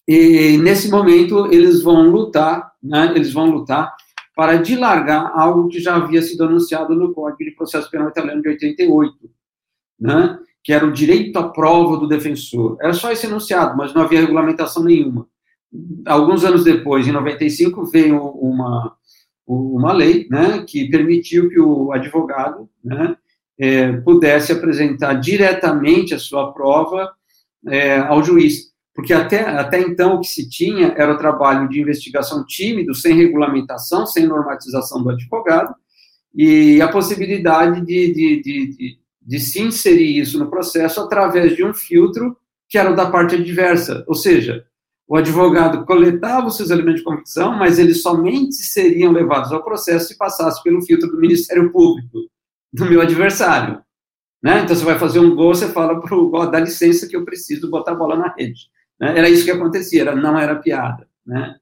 E 0.07 0.57
nesse 0.57 0.89
momento 0.89 1.51
eles 1.51 1.81
vão 1.81 2.09
lutar, 2.09 2.73
né? 2.81 3.13
eles 3.15 3.31
vão 3.31 3.49
lutar 3.49 3.95
para 4.35 4.57
dilargar 4.57 5.31
algo 5.37 5.67
que 5.67 5.79
já 5.79 5.95
havia 5.95 6.21
sido 6.21 6.43
anunciado 6.43 6.95
no 6.95 7.13
Código 7.13 7.43
de 7.43 7.55
Processo 7.55 7.89
Penal 7.89 8.09
Italiano 8.09 8.41
de 8.41 8.49
88, 8.49 9.29
né? 9.99 10.39
que 10.63 10.73
era 10.73 10.85
o 10.85 10.91
direito 10.91 11.37
à 11.37 11.49
prova 11.49 11.97
do 11.97 12.07
defensor. 12.07 12.77
Era 12.81 12.93
só 12.93 13.11
esse 13.11 13.27
enunciado, 13.27 13.77
mas 13.77 13.93
não 13.93 14.01
havia 14.01 14.21
regulamentação 14.21 14.83
nenhuma. 14.83 15.27
Alguns 16.05 16.43
anos 16.45 16.63
depois, 16.63 17.07
em 17.07 17.11
95, 17.11 17.85
veio 17.85 18.17
uma, 18.17 18.95
uma 19.45 19.91
lei 19.91 20.27
né, 20.29 20.63
que 20.67 20.89
permitiu 20.89 21.49
que 21.49 21.59
o 21.59 21.91
advogado 21.91 22.69
né, 22.83 23.15
é, 23.59 23.91
pudesse 23.97 24.51
apresentar 24.51 25.13
diretamente 25.15 26.13
a 26.13 26.19
sua 26.19 26.53
prova 26.53 27.11
é, 27.67 27.99
ao 27.99 28.23
juiz. 28.23 28.73
Porque 28.95 29.13
até, 29.13 29.41
até 29.41 29.79
então 29.79 30.15
o 30.15 30.21
que 30.21 30.27
se 30.27 30.47
tinha 30.49 30.93
era 30.95 31.13
o 31.13 31.17
trabalho 31.17 31.67
de 31.67 31.81
investigação 31.81 32.45
tímido, 32.45 32.93
sem 32.93 33.15
regulamentação, 33.15 34.05
sem 34.05 34.27
normatização 34.27 35.03
do 35.03 35.09
advogado, 35.09 35.73
e 36.33 36.81
a 36.81 36.87
possibilidade 36.87 37.81
de, 37.81 38.13
de, 38.13 38.41
de, 38.41 38.77
de, 38.77 38.99
de 39.21 39.39
se 39.39 39.61
inserir 39.61 40.19
isso 40.19 40.37
no 40.37 40.49
processo 40.49 41.01
através 41.01 41.55
de 41.55 41.63
um 41.63 41.73
filtro 41.73 42.37
que 42.69 42.77
era 42.77 42.91
da 42.93 43.09
parte 43.09 43.35
adversa, 43.35 44.03
ou 44.07 44.15
seja, 44.15 44.65
o 45.07 45.15
advogado 45.15 45.85
coletava 45.85 46.47
os 46.47 46.55
seus 46.55 46.69
elementos 46.69 47.01
de 47.01 47.05
convicção, 47.05 47.53
mas 47.53 47.77
eles 47.77 48.01
somente 48.01 48.55
seriam 48.55 49.11
levados 49.11 49.51
ao 49.51 49.63
processo 49.63 50.07
se 50.07 50.17
passasse 50.17 50.63
pelo 50.63 50.81
filtro 50.81 51.09
do 51.09 51.19
Ministério 51.19 51.71
Público, 51.71 52.19
do 52.71 52.85
meu 52.85 53.01
adversário. 53.01 53.81
Né? 54.41 54.61
Então, 54.61 54.75
você 54.75 54.83
vai 54.83 54.97
fazer 54.97 55.19
um 55.19 55.35
gol, 55.35 55.55
você 55.55 55.69
fala 55.69 55.99
para 56.01 56.15
o 56.15 56.29
gol, 56.29 56.49
dá 56.49 56.59
licença 56.59 57.07
que 57.07 57.15
eu 57.15 57.23
preciso 57.23 57.69
botar 57.69 57.91
a 57.91 57.95
bola 57.95 58.17
na 58.17 58.33
rede. 58.33 58.67
Né? 58.99 59.17
Era 59.17 59.29
isso 59.29 59.45
que 59.45 59.51
acontecia, 59.51 60.01
era, 60.01 60.15
não 60.15 60.37
era 60.37 60.55
piada. 60.55 61.07
Né? 61.25 61.55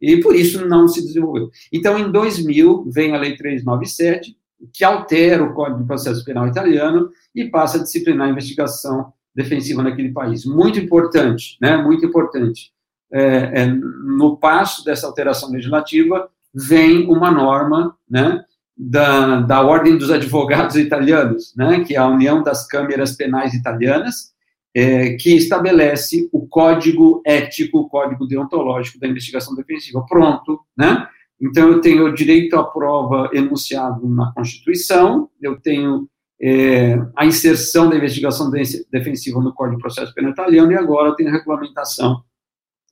E 0.00 0.20
por 0.20 0.36
isso 0.36 0.66
não 0.66 0.86
se 0.86 1.02
desenvolveu. 1.02 1.50
Então, 1.72 1.98
em 1.98 2.10
2000, 2.10 2.84
vem 2.90 3.14
a 3.14 3.18
Lei 3.18 3.36
397, 3.36 4.36
que 4.72 4.84
altera 4.84 5.42
o 5.42 5.52
Código 5.52 5.80
de 5.80 5.86
Processo 5.86 6.24
Penal 6.24 6.46
italiano 6.46 7.10
e 7.34 7.48
passa 7.48 7.78
a 7.78 7.82
disciplinar 7.82 8.28
a 8.28 8.30
investigação 8.30 9.12
defensiva 9.34 9.82
naquele 9.82 10.12
país. 10.12 10.44
Muito 10.44 10.78
importante, 10.78 11.56
né? 11.60 11.76
Muito 11.76 12.04
importante. 12.04 12.72
É, 13.12 13.62
é, 13.62 13.66
no 13.66 14.36
passo 14.36 14.84
dessa 14.84 15.06
alteração 15.06 15.50
legislativa 15.50 16.28
vem 16.54 17.06
uma 17.06 17.30
norma, 17.30 17.96
né? 18.08 18.44
Da, 18.80 19.40
da 19.40 19.60
Ordem 19.60 19.98
dos 19.98 20.10
Advogados 20.10 20.76
Italianos, 20.76 21.52
né? 21.56 21.80
Que 21.84 21.94
é 21.94 21.98
a 21.98 22.06
União 22.06 22.42
das 22.42 22.66
Câmeras 22.66 23.16
Penais 23.16 23.54
Italianas, 23.54 24.32
é, 24.74 25.14
que 25.14 25.34
estabelece 25.36 26.28
o 26.32 26.46
código 26.46 27.20
ético, 27.26 27.78
o 27.78 27.88
código 27.88 28.26
deontológico 28.26 29.00
da 29.00 29.08
investigação 29.08 29.54
defensiva. 29.54 30.04
Pronto, 30.06 30.60
né? 30.76 31.08
Então, 31.40 31.68
eu 31.68 31.80
tenho 31.80 32.04
o 32.04 32.14
direito 32.14 32.56
à 32.56 32.64
prova 32.64 33.30
enunciado 33.32 34.08
na 34.08 34.32
Constituição, 34.32 35.30
eu 35.40 35.60
tenho 35.60 36.08
é, 36.40 36.98
a 37.16 37.26
inserção 37.26 37.88
da 37.88 37.96
investigação 37.96 38.50
defensiva 38.90 39.40
no 39.40 39.52
Código 39.52 39.76
de 39.76 39.82
Processo 39.82 40.14
Penal 40.14 40.32
italiano 40.32 40.72
e 40.72 40.76
agora 40.76 41.08
eu 41.08 41.14
tenho 41.14 41.30
a 41.30 41.32
regulamentação 41.32 42.22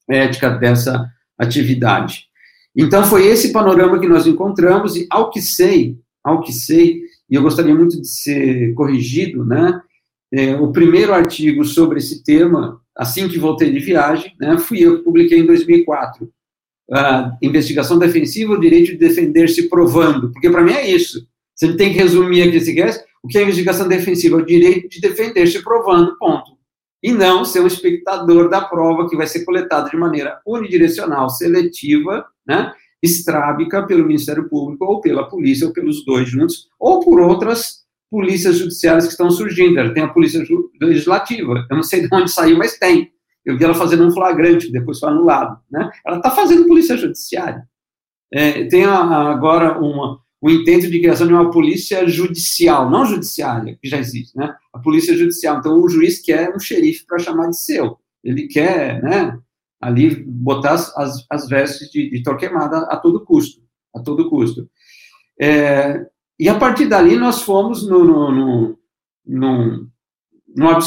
ética 0.09 0.51
dessa 0.51 1.11
atividade. 1.39 2.25
Então, 2.75 3.05
foi 3.05 3.27
esse 3.27 3.53
panorama 3.53 3.99
que 3.99 4.09
nós 4.09 4.27
encontramos 4.27 4.97
e, 4.97 5.07
ao 5.11 5.31
que 5.31 5.41
sei, 5.41 5.99
ao 6.23 6.43
que 6.43 6.53
sei, 6.53 7.03
e 7.29 7.35
eu 7.35 7.43
gostaria 7.43 7.75
muito 7.75 8.01
de 8.01 8.07
ser 8.07 8.75
corrigido, 8.75 9.45
né, 9.45 9.81
é, 10.33 10.57
o 10.57 10.71
primeiro 10.73 11.15
artigo 11.15 11.65
sobre 11.65 11.99
esse 11.99 12.23
tema, 12.23 12.81
assim 12.97 13.29
que 13.29 13.39
voltei 13.39 13.71
de 13.71 13.79
viagem, 13.79 14.33
né, 14.41 14.59
fui 14.59 14.81
eu 14.81 14.99
que 14.99 15.05
publiquei 15.05 15.39
em 15.39 15.47
2004. 15.47 16.29
A 16.93 17.37
investigação 17.43 17.99
defensiva, 17.99 18.53
o 18.53 18.61
direito 18.61 18.93
de 18.93 18.99
defender-se 18.99 19.69
provando, 19.69 20.31
porque 20.33 20.51
para 20.51 20.63
mim 20.63 20.73
é 20.73 20.89
isso. 20.89 21.27
Você 21.55 21.75
tem 21.77 21.93
que 21.93 21.99
resumir 21.99 22.43
aqui, 22.43 22.61
se 22.61 22.75
quer, 22.75 23.05
o 23.23 23.29
que 23.29 23.39
é 23.39 23.43
investigação 23.43 23.89
defensiva? 23.89 24.37
O 24.37 24.45
direito 24.45 24.89
de 24.89 25.01
defender-se 25.01 25.63
provando, 25.63 26.17
ponto. 26.19 26.56
E 27.03 27.13
não 27.13 27.45
ser 27.45 27.61
um 27.61 27.67
espectador 27.67 28.49
da 28.49 28.61
prova 28.61 29.09
que 29.09 29.17
vai 29.17 29.27
ser 29.27 29.45
coletada 29.45 29.91
de 29.91 29.97
maneira 29.97 30.41
unidirecional, 30.47 31.29
seletiva, 31.31 32.27
né, 32.47 32.73
estrábica 33.03 33.87
pelo 33.87 34.07
Ministério 34.07 34.49
Público, 34.49 34.85
ou 34.85 35.01
pela 35.01 35.29
polícia, 35.29 35.67
ou 35.67 35.73
pelos 35.73 36.05
dois 36.05 36.29
juntos, 36.29 36.69
ou 36.79 37.01
por 37.01 37.21
outras 37.21 37.85
polícias 38.11 38.59
judiciárias 38.59 39.05
que 39.05 39.13
estão 39.13 39.31
surgindo. 39.31 39.93
Tem 39.93 40.03
a 40.03 40.09
polícia 40.09 40.43
legislativa, 40.81 41.67
eu 41.71 41.77
não 41.77 41.83
sei 41.83 42.03
de 42.03 42.09
onde 42.13 42.31
saiu, 42.31 42.57
mas 42.57 42.79
tem. 42.79 43.13
Eu 43.45 43.57
vi 43.57 43.65
ela 43.65 43.75
fazendo 43.75 44.05
um 44.05 44.11
flagrante, 44.11 44.73
depois 44.73 44.99
foi 44.99 45.09
anulado. 45.09 45.61
Né? 45.71 45.89
Ela 46.05 46.17
está 46.17 46.31
fazendo 46.31 46.67
polícia 46.67 46.97
judiciária. 46.97 47.69
É, 48.33 48.65
tem 48.65 48.85
a, 48.85 48.99
agora 49.31 49.79
uma, 49.79 50.19
o 50.41 50.51
intento 50.51 50.89
de 50.91 51.01
criação 51.01 51.27
de 51.27 51.33
uma 51.33 51.51
polícia 51.51 52.07
judicial, 52.07 52.91
não 52.91 53.07
judiciária, 53.07 53.79
que 53.81 53.89
já 53.89 53.99
existe, 53.99 54.37
né? 54.37 54.55
A 54.73 54.79
polícia 54.79 55.17
judicial. 55.17 55.59
Então, 55.59 55.81
o 55.81 55.89
juiz 55.89 56.21
quer 56.21 56.55
um 56.55 56.59
xerife 56.59 57.07
para 57.07 57.19
chamar 57.19 57.49
de 57.49 57.59
seu. 57.59 57.99
Ele 58.23 58.47
quer, 58.47 59.03
né, 59.03 59.39
ali 59.81 60.15
botar 60.25 60.75
as, 60.75 61.27
as 61.31 61.49
vestes 61.49 61.91
de, 61.91 62.11
de 62.11 62.23
Torquemada 62.23 62.79
a 62.91 62.97
todo 62.97 63.25
custo, 63.25 63.63
a 63.95 64.01
todo 64.01 64.29
custo. 64.29 64.69
É, 65.41 66.07
e 66.39 66.49
a 66.49 66.59
partir 66.59 66.87
dali 66.87 67.17
nós 67.17 67.43
fomos 67.43 67.87
no, 67.87 68.05
no, 68.05 68.33
no, 68.33 68.79
no, 69.27 69.91
no, 70.57 70.81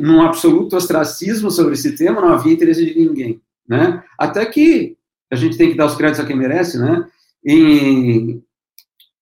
num 0.00 0.22
absoluto 0.22 0.76
ostracismo 0.76 1.50
sobre 1.50 1.74
esse 1.74 1.96
tema, 1.96 2.20
não 2.20 2.32
havia 2.32 2.52
interesse 2.52 2.84
de 2.84 2.98
ninguém, 2.98 3.40
né? 3.68 4.02
Até 4.18 4.44
que 4.46 4.96
a 5.30 5.36
gente 5.36 5.56
tem 5.56 5.70
que 5.70 5.76
dar 5.76 5.86
os 5.86 5.94
créditos 5.94 6.24
a 6.24 6.26
quem 6.26 6.36
merece, 6.36 6.78
né? 6.78 7.06
Em, 7.44 8.42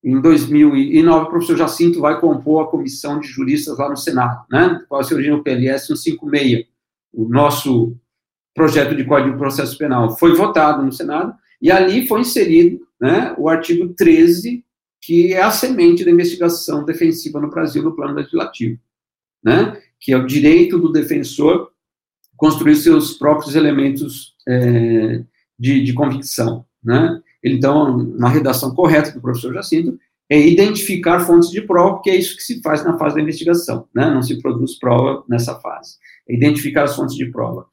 em 0.02 0.20
2009, 0.20 1.26
o 1.26 1.28
professor 1.28 1.56
Jacinto 1.56 2.00
vai 2.00 2.20
compor 2.20 2.64
a 2.64 2.70
comissão 2.70 3.18
de 3.18 3.26
juristas 3.26 3.78
lá 3.78 3.88
no 3.88 3.96
Senado, 3.96 4.44
né? 4.50 4.80
Qual 4.88 5.02
se 5.02 5.12
origina 5.12 5.36
o 5.36 5.42
PLS 5.42 5.86
156, 5.86 6.66
o 7.12 7.28
nosso 7.28 7.96
projeto 8.54 8.94
de 8.94 9.04
Código 9.04 9.32
de 9.32 9.38
Processo 9.38 9.76
Penal. 9.78 10.16
Foi 10.16 10.34
votado 10.34 10.84
no 10.84 10.92
Senado 10.92 11.34
e 11.60 11.70
ali 11.70 12.06
foi 12.06 12.20
inserido 12.20 12.80
né, 13.00 13.34
o 13.38 13.48
artigo 13.48 13.88
13 13.94 14.64
que 15.00 15.32
é 15.32 15.42
a 15.42 15.50
semente 15.50 16.04
da 16.04 16.10
investigação 16.10 16.84
defensiva 16.84 17.40
no 17.40 17.50
Brasil 17.50 17.82
no 17.82 17.94
plano 17.94 18.14
legislativo, 18.14 18.78
né? 19.42 19.80
que 20.00 20.12
é 20.12 20.16
o 20.16 20.26
direito 20.26 20.78
do 20.78 20.92
defensor 20.92 21.70
construir 22.36 22.76
seus 22.76 23.14
próprios 23.14 23.54
elementos 23.54 24.34
é, 24.46 25.22
de, 25.58 25.82
de, 25.82 25.92
convicção. 25.92 26.64
Né? 26.82 27.22
Então, 27.42 27.96
na 28.16 28.28
redação 28.28 28.74
correta 28.74 29.12
do 29.12 29.20
professor 29.20 29.52
Jacinto, 29.54 29.98
é 30.30 30.38
identificar 30.38 31.20
fontes 31.20 31.50
de 31.50 31.62
prova, 31.62 32.02
que 32.02 32.10
é 32.10 32.16
isso 32.16 32.36
que 32.36 32.42
se 32.42 32.60
faz 32.60 32.84
na 32.84 32.98
fase 32.98 33.16
da 33.16 33.22
investigação, 33.22 33.88
né? 33.94 34.10
não 34.10 34.22
se 34.22 34.40
produz 34.40 34.78
prova 34.78 35.24
nessa 35.28 35.54
fase. 35.60 35.96
É 36.28 36.34
identificar 36.34 36.84
as 36.84 36.94
fontes 36.94 37.16
de 37.16 37.26
prova. 37.26 37.66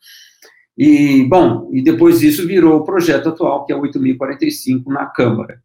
E, 0.77 1.23
bom, 1.25 1.69
e 1.73 1.81
depois 1.81 2.19
disso 2.19 2.47
virou 2.47 2.79
o 2.79 2.85
projeto 2.85 3.29
atual, 3.29 3.65
que 3.65 3.73
é 3.73 3.75
o 3.75 3.81
8.045 3.81 4.85
na 4.87 5.05
Câmara. 5.05 5.61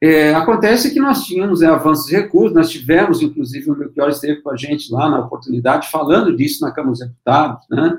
É, 0.00 0.34
acontece 0.34 0.92
que 0.92 1.00
nós 1.00 1.24
tínhamos 1.24 1.62
é, 1.62 1.66
avanços 1.66 2.06
de 2.06 2.16
recursos, 2.16 2.54
nós 2.54 2.68
tivemos, 2.68 3.22
inclusive, 3.22 3.70
o 3.70 3.76
Melchior 3.76 4.10
esteve 4.10 4.42
com 4.42 4.50
a 4.50 4.56
gente 4.56 4.92
lá 4.92 5.08
na 5.08 5.20
oportunidade, 5.20 5.90
falando 5.90 6.36
disso 6.36 6.64
na 6.64 6.72
Câmara 6.72 6.90
dos 6.90 7.00
Deputados, 7.00 7.64
né? 7.70 7.98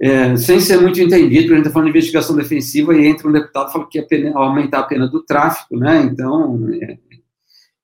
É, 0.00 0.36
sem 0.36 0.60
ser 0.60 0.80
muito 0.80 1.00
entendido, 1.00 1.42
porque 1.42 1.54
a 1.54 1.56
gente 1.56 1.58
está 1.58 1.70
falando 1.72 1.86
de 1.86 1.90
investigação 1.90 2.36
defensiva 2.36 2.96
e 2.96 3.04
entra 3.04 3.28
um 3.28 3.32
deputado 3.32 3.68
e 3.68 3.72
fala 3.72 3.88
que 3.88 3.98
ia 3.98 4.32
aumentar 4.32 4.78
a 4.80 4.84
pena 4.84 5.08
do 5.08 5.24
tráfico, 5.24 5.76
né? 5.76 6.02
Então, 6.02 6.68
é, 6.80 6.98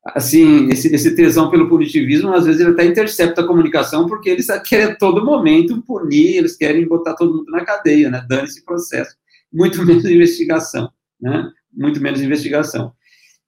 assim, 0.05 0.69
esse, 0.69 0.95
esse, 0.95 1.17
tesão 1.17 1.51
pelo 1.51 1.69
punitivismo, 1.69 2.33
às 2.33 2.47
vezes 2.47 2.61
ele 2.61 2.71
até 2.71 2.85
intercepta 2.85 3.41
a 3.41 3.47
comunicação, 3.47 4.07
porque 4.07 4.31
eles 4.31 4.47
querem 4.65 4.87
a 4.87 4.95
todo 4.95 5.25
momento 5.25 5.83
punir, 5.83 6.37
eles 6.37 6.57
querem 6.57 6.87
botar 6.87 7.15
todo 7.15 7.39
mundo 7.39 7.51
na 7.51 7.65
cadeia, 7.65 8.09
né? 8.09 8.25
Dando 8.29 8.45
esse 8.45 8.65
processo. 8.65 9.17
Muito 9.53 9.83
menos 9.85 10.05
investigação, 10.05 10.89
né? 11.21 11.51
Muito 11.73 12.01
menos 12.01 12.21
investigação. 12.21 12.93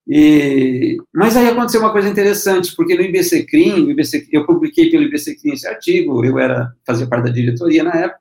E, 0.08 0.98
mas 1.12 1.36
aí 1.36 1.48
aconteceu 1.48 1.80
uma 1.80 1.90
coisa 1.90 2.08
interessante, 2.08 2.74
porque 2.76 2.94
no 2.94 3.02
IBCCRIM, 3.02 3.90
IBC, 3.90 4.28
eu 4.30 4.46
publiquei 4.46 4.88
pelo 4.88 5.02
IBCCRIM 5.02 5.52
esse 5.52 5.66
artigo, 5.66 6.24
eu 6.24 6.38
era 6.38 6.72
fazia 6.86 7.08
parte 7.08 7.24
da 7.24 7.32
diretoria 7.32 7.82
na 7.82 7.92
época, 7.92 8.20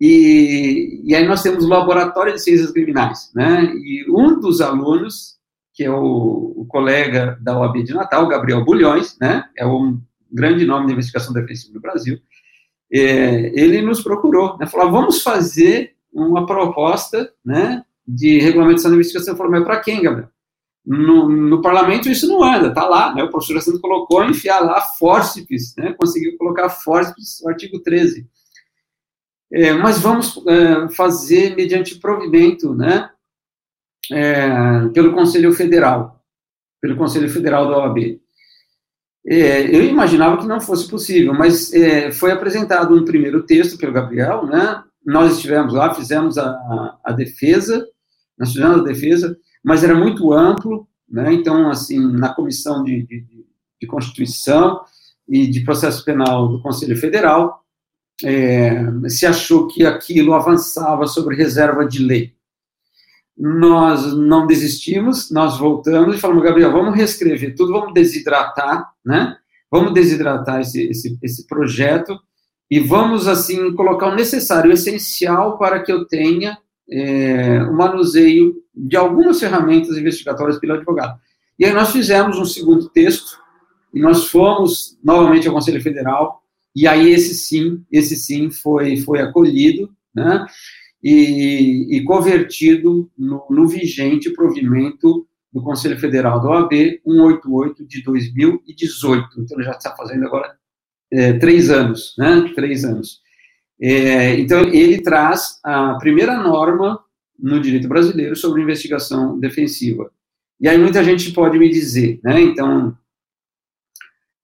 e, 0.00 1.02
e 1.04 1.14
aí 1.14 1.26
nós 1.26 1.42
temos 1.42 1.64
o 1.64 1.68
Laboratório 1.68 2.32
de 2.32 2.40
Ciências 2.40 2.70
Criminais, 2.70 3.30
né? 3.34 3.64
E 3.64 4.06
um 4.08 4.38
dos 4.38 4.60
alunos, 4.60 5.36
que 5.74 5.84
é 5.84 5.90
o, 5.90 6.54
o 6.56 6.66
colega 6.68 7.36
da 7.40 7.58
OAB 7.58 7.82
de 7.82 7.94
Natal, 7.94 8.28
Gabriel 8.28 8.64
Bulhões, 8.64 9.16
né? 9.20 9.44
É 9.56 9.66
um 9.66 10.00
grande 10.30 10.64
nome 10.64 10.86
de 10.86 10.92
investigação 10.92 11.32
defensiva 11.32 11.74
no 11.74 11.80
Brasil, 11.80 12.18
é, 12.92 13.52
ele 13.60 13.82
nos 13.82 14.00
procurou, 14.00 14.56
né? 14.58 14.66
Falou, 14.66 14.90
vamos 14.90 15.22
fazer 15.22 15.94
uma 16.12 16.46
proposta, 16.46 17.32
né? 17.44 17.82
De 18.06 18.38
regulamentação 18.38 18.90
da 18.90 18.96
investigação. 18.96 19.36
Mas 19.50 19.64
para 19.64 19.80
quem, 19.80 20.02
Gabriel? 20.02 20.28
No, 20.86 21.28
no, 21.28 21.60
parlamento 21.60 22.08
isso 22.08 22.26
não 22.26 22.42
anda, 22.42 22.68
está 22.68 22.86
lá, 22.86 23.14
né? 23.14 23.22
o 23.22 23.28
professor 23.28 23.56
Jacinto 23.56 23.78
colocou 23.78 24.24
enfiar 24.24 24.60
lá 24.60 24.80
fórceps, 24.80 25.74
né? 25.76 25.92
conseguiu 25.98 26.34
colocar 26.38 26.70
fórceps 26.70 27.44
artigo 27.46 27.78
13. 27.80 28.26
É, 29.52 29.72
mas 29.72 30.00
vamos 30.00 30.42
é, 30.46 30.88
fazer 30.90 31.56
mediante 31.56 31.98
provimento, 31.98 32.74
né? 32.74 33.10
É, 34.12 34.88
pelo 34.88 35.12
Conselho 35.12 35.52
Federal, 35.52 36.22
pelo 36.80 36.96
Conselho 36.96 37.28
Federal 37.28 37.68
da 37.68 37.78
OAB. 37.78 38.20
É, 39.26 39.74
eu 39.74 39.84
imaginava 39.84 40.38
que 40.38 40.46
não 40.46 40.60
fosse 40.60 40.88
possível, 40.88 41.34
mas 41.34 41.72
é, 41.72 42.10
foi 42.10 42.30
apresentado 42.30 42.94
um 42.94 43.04
primeiro 43.04 43.42
texto 43.42 43.76
pelo 43.76 43.92
Gabriel, 43.92 44.46
né? 44.46 44.82
Nós 45.04 45.36
estivemos 45.36 45.74
lá, 45.74 45.94
fizemos 45.94 46.38
a, 46.38 46.50
a, 46.50 46.98
a 47.04 47.12
defesa, 47.12 47.86
nós 48.38 48.52
fizemos 48.52 48.80
a 48.80 48.84
defesa, 48.84 49.36
mas 49.64 49.82
era 49.82 49.94
muito 49.94 50.32
amplo, 50.32 50.88
né? 51.08 51.32
Então, 51.32 51.70
assim, 51.70 51.98
na 51.98 52.34
comissão 52.34 52.84
de, 52.84 53.02
de, 53.02 53.26
de 53.80 53.86
Constituição 53.86 54.80
e 55.28 55.46
de 55.46 55.60
Processo 55.60 56.04
Penal 56.04 56.48
do 56.48 56.62
Conselho 56.62 56.96
Federal, 56.96 57.62
é, 58.24 58.84
se 59.08 59.26
achou 59.26 59.66
que 59.66 59.84
aquilo 59.86 60.34
avançava 60.34 61.06
sobre 61.06 61.36
reserva 61.36 61.86
de 61.86 62.02
lei. 62.02 62.34
Nós 63.36 64.12
não 64.14 64.46
desistimos, 64.46 65.30
nós 65.30 65.58
voltamos 65.58 66.16
e 66.16 66.18
falamos, 66.18 66.42
Gabriel, 66.42 66.72
vamos 66.72 66.96
reescrever 66.96 67.54
tudo, 67.54 67.72
vamos 67.72 67.94
desidratar, 67.94 68.90
né? 69.04 69.36
Vamos 69.70 69.92
desidratar 69.92 70.60
esse, 70.60 70.88
esse, 70.88 71.18
esse 71.22 71.46
projeto 71.46 72.18
e 72.70 72.80
vamos, 72.80 73.28
assim, 73.28 73.72
colocar 73.74 74.08
o 74.08 74.14
necessário, 74.14 74.70
o 74.70 74.74
essencial 74.74 75.56
para 75.56 75.82
que 75.82 75.92
eu 75.92 76.06
tenha 76.06 76.58
é, 76.90 77.62
o 77.62 77.72
manuseio 77.72 78.56
de 78.74 78.96
algumas 78.96 79.38
ferramentas 79.38 79.96
investigatórias 79.96 80.58
pelo 80.58 80.74
advogado. 80.74 81.18
E 81.58 81.64
aí 81.64 81.72
nós 81.72 81.90
fizemos 81.90 82.38
um 82.38 82.44
segundo 82.44 82.88
texto, 82.88 83.38
e 83.92 84.00
nós 84.00 84.26
fomos 84.26 84.98
novamente 85.02 85.48
ao 85.48 85.54
Conselho 85.54 85.82
Federal, 85.82 86.42
e 86.74 86.86
aí 86.86 87.10
esse 87.10 87.34
sim, 87.34 87.82
esse 87.90 88.16
sim 88.16 88.50
foi, 88.50 88.96
foi 88.98 89.20
acolhido, 89.20 89.90
né, 90.14 90.46
e, 91.02 91.96
e 91.96 92.04
convertido 92.04 93.10
no, 93.16 93.46
no 93.50 93.68
vigente 93.68 94.32
provimento 94.32 95.26
do 95.52 95.62
Conselho 95.62 95.98
Federal 95.98 96.40
da 96.40 96.50
OAB 96.50 96.72
188 97.04 97.86
de 97.86 98.02
2018. 98.02 99.28
Então, 99.38 99.62
já 99.62 99.72
está 99.72 99.94
fazendo 99.96 100.24
agora 100.26 100.56
é, 101.10 101.32
três 101.34 101.70
anos, 101.70 102.14
né? 102.18 102.50
Três 102.54 102.84
anos. 102.84 103.20
É, 103.80 104.38
então, 104.38 104.60
ele 104.68 105.00
traz 105.00 105.58
a 105.64 105.94
primeira 105.94 106.36
norma 106.36 107.00
no 107.38 107.60
direito 107.60 107.88
brasileiro 107.88 108.34
sobre 108.36 108.62
investigação 108.62 109.38
defensiva. 109.38 110.10
E 110.60 110.68
aí 110.68 110.76
muita 110.76 111.04
gente 111.04 111.32
pode 111.32 111.58
me 111.58 111.68
dizer, 111.68 112.20
né? 112.22 112.40
Então, 112.40 112.96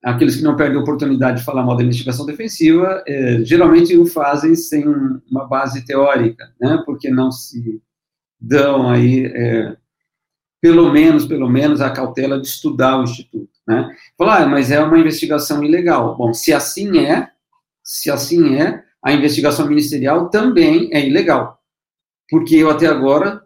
aqueles 0.05 0.35
que 0.35 0.43
não 0.43 0.55
perdem 0.55 0.77
a 0.77 0.81
oportunidade 0.81 1.39
de 1.39 1.43
falar 1.43 1.63
mal 1.63 1.75
da 1.75 1.83
investigação 1.83 2.27
defensiva, 2.27 3.03
é, 3.07 3.43
geralmente 3.43 3.97
o 3.97 4.05
fazem 4.05 4.55
sem 4.55 4.85
uma 4.87 5.45
base 5.45 5.83
teórica, 5.83 6.53
né? 6.61 6.81
Porque 6.85 7.09
não 7.09 7.31
se 7.31 7.81
dão 8.39 8.87
aí, 8.87 9.25
é, 9.25 9.75
pelo 10.61 10.93
menos, 10.93 11.25
pelo 11.25 11.49
menos, 11.49 11.81
a 11.81 11.89
cautela 11.89 12.39
de 12.39 12.45
estudar 12.45 12.99
o 12.99 13.03
Instituto, 13.03 13.49
né? 13.67 13.89
Falar, 14.15 14.43
ah, 14.43 14.47
mas 14.47 14.69
é 14.69 14.79
uma 14.79 14.99
investigação 14.99 15.63
ilegal. 15.63 16.15
Bom, 16.15 16.35
se 16.35 16.53
assim 16.53 16.99
é, 16.99 17.31
se 17.83 18.11
assim 18.11 18.59
é, 18.59 18.83
a 19.03 19.11
investigação 19.11 19.67
ministerial 19.67 20.29
também 20.29 20.87
é 20.93 21.03
ilegal. 21.03 21.59
Porque 22.29 22.55
eu 22.55 22.69
até 22.69 22.85
agora, 22.85 23.41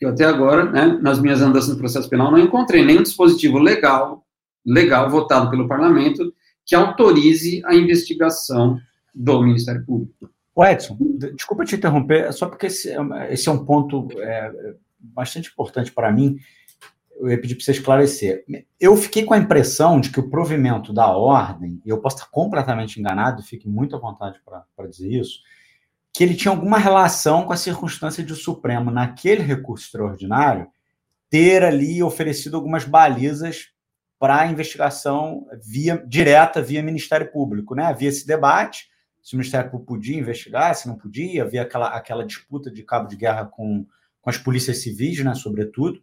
eu 0.00 0.08
até 0.08 0.24
agora, 0.24 0.64
né, 0.64 0.98
nas 1.00 1.20
minhas 1.20 1.40
andanças 1.40 1.70
no 1.70 1.78
processo 1.78 2.10
penal, 2.10 2.32
não 2.32 2.38
encontrei 2.38 2.84
nenhum 2.84 3.04
dispositivo 3.04 3.58
legal 3.58 4.24
legal 4.64 5.08
votado 5.10 5.50
pelo 5.50 5.68
parlamento 5.68 6.32
que 6.64 6.74
autorize 6.74 7.62
a 7.64 7.74
investigação 7.74 8.78
do 9.14 9.42
Ministério 9.42 9.84
Público. 9.84 10.30
O 10.54 10.64
Edson, 10.64 10.96
desculpa 11.34 11.64
te 11.64 11.76
interromper, 11.76 12.32
só 12.32 12.46
porque 12.46 12.66
esse, 12.66 12.90
é 12.90 13.32
esse 13.32 13.48
é 13.48 13.52
um 13.52 13.64
ponto 13.64 14.08
é, 14.20 14.74
bastante 14.98 15.50
importante 15.50 15.92
para 15.92 16.12
mim. 16.12 16.38
Eu 17.18 17.30
ia 17.30 17.40
pedir 17.40 17.54
para 17.54 17.64
você 17.64 17.72
esclarecer. 17.72 18.44
Eu 18.78 18.96
fiquei 18.96 19.24
com 19.24 19.34
a 19.34 19.38
impressão 19.38 20.00
de 20.00 20.10
que 20.10 20.20
o 20.20 20.30
provimento 20.30 20.92
da 20.92 21.06
ordem, 21.08 21.80
e 21.84 21.88
eu 21.88 21.98
posso 21.98 22.16
estar 22.16 22.30
completamente 22.30 22.98
enganado, 22.98 23.42
fique 23.42 23.68
muito 23.68 23.94
à 23.94 23.98
vontade 23.98 24.40
para 24.44 24.86
dizer 24.88 25.10
isso, 25.12 25.40
que 26.12 26.24
ele 26.24 26.34
tinha 26.34 26.52
alguma 26.52 26.78
relação 26.78 27.44
com 27.44 27.52
a 27.52 27.56
circunstância 27.56 28.24
de 28.24 28.32
o 28.32 28.36
Supremo, 28.36 28.90
naquele 28.90 29.42
recurso 29.42 29.84
extraordinário, 29.86 30.66
ter 31.28 31.62
ali 31.62 32.02
oferecido 32.02 32.56
algumas 32.56 32.84
balizas 32.84 33.68
para 34.20 34.46
investigação 34.46 35.46
via 35.64 35.96
direta 36.06 36.60
via 36.60 36.82
Ministério 36.82 37.32
Público, 37.32 37.74
né? 37.74 37.86
Havia 37.86 38.10
esse 38.10 38.26
debate 38.26 38.90
se 39.22 39.34
o 39.34 39.38
Ministério 39.38 39.70
Público 39.70 39.94
podia 39.94 40.18
investigar, 40.18 40.74
se 40.74 40.88
não 40.88 40.96
podia, 40.96 41.42
havia 41.42 41.62
aquela, 41.62 41.88
aquela 41.88 42.24
disputa 42.24 42.70
de 42.70 42.82
cabo 42.82 43.08
de 43.08 43.16
guerra 43.16 43.46
com, 43.46 43.86
com 44.20 44.30
as 44.30 44.38
polícias 44.38 44.82
civis, 44.82 45.22
né, 45.22 45.34
sobretudo, 45.34 46.02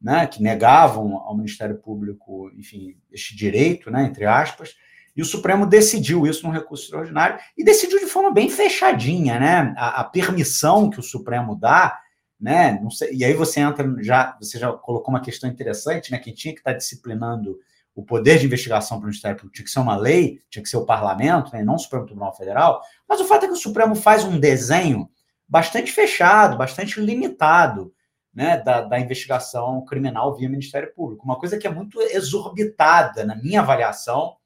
né, 0.00 0.26
que 0.26 0.42
negavam 0.42 1.16
ao 1.16 1.36
Ministério 1.36 1.76
Público, 1.76 2.50
enfim, 2.56 2.96
este 3.10 3.36
direito, 3.36 3.90
né, 3.90 4.04
entre 4.04 4.24
aspas, 4.24 4.74
e 5.16 5.22
o 5.22 5.24
Supremo 5.24 5.66
decidiu 5.66 6.26
isso 6.26 6.46
num 6.46 6.52
recurso 6.52 6.84
extraordinário 6.84 7.38
e 7.56 7.64
decidiu 7.64 7.98
de 7.98 8.06
forma 8.06 8.30
bem 8.30 8.48
fechadinha, 8.48 9.38
né, 9.40 9.74
a, 9.76 10.00
a 10.00 10.04
permissão 10.04 10.90
que 10.90 11.00
o 11.00 11.02
Supremo 11.02 11.56
dá 11.56 11.98
né? 12.40 12.80
Sei, 12.90 13.14
e 13.14 13.24
aí 13.24 13.34
você 13.34 13.60
entra 13.60 13.86
já, 14.00 14.36
você 14.40 14.58
já 14.58 14.72
colocou 14.72 15.12
uma 15.12 15.20
questão 15.20 15.48
interessante, 15.48 16.12
né? 16.12 16.18
Quem 16.18 16.32
tinha 16.32 16.54
que 16.54 16.60
estar 16.60 16.72
disciplinando 16.72 17.58
o 17.94 18.02
poder 18.04 18.38
de 18.38 18.46
investigação 18.46 18.98
para 18.98 19.06
o 19.06 19.08
Ministério 19.08 19.36
Público 19.36 19.56
tinha 19.56 19.64
que 19.64 19.70
ser 19.72 19.80
uma 19.80 19.96
lei, 19.96 20.40
tinha 20.48 20.62
que 20.62 20.68
ser 20.68 20.76
o 20.76 20.86
parlamento, 20.86 21.52
né? 21.52 21.64
não 21.64 21.74
o 21.74 21.78
Supremo 21.78 22.06
Tribunal 22.06 22.32
Federal. 22.32 22.80
Mas 23.08 23.20
o 23.20 23.24
fato 23.24 23.44
é 23.44 23.48
que 23.48 23.54
o 23.54 23.56
Supremo 23.56 23.96
faz 23.96 24.22
um 24.22 24.38
desenho 24.38 25.10
bastante 25.48 25.90
fechado, 25.90 26.56
bastante 26.56 27.00
limitado, 27.00 27.92
né, 28.32 28.56
da, 28.58 28.82
da 28.82 29.00
investigação 29.00 29.84
criminal 29.84 30.36
via 30.36 30.48
Ministério 30.48 30.94
Público. 30.94 31.24
Uma 31.24 31.40
coisa 31.40 31.58
que 31.58 31.66
é 31.66 31.70
muito 31.70 32.00
exorbitada, 32.00 33.24
na 33.24 33.34
minha 33.34 33.62
avaliação, 33.62 34.36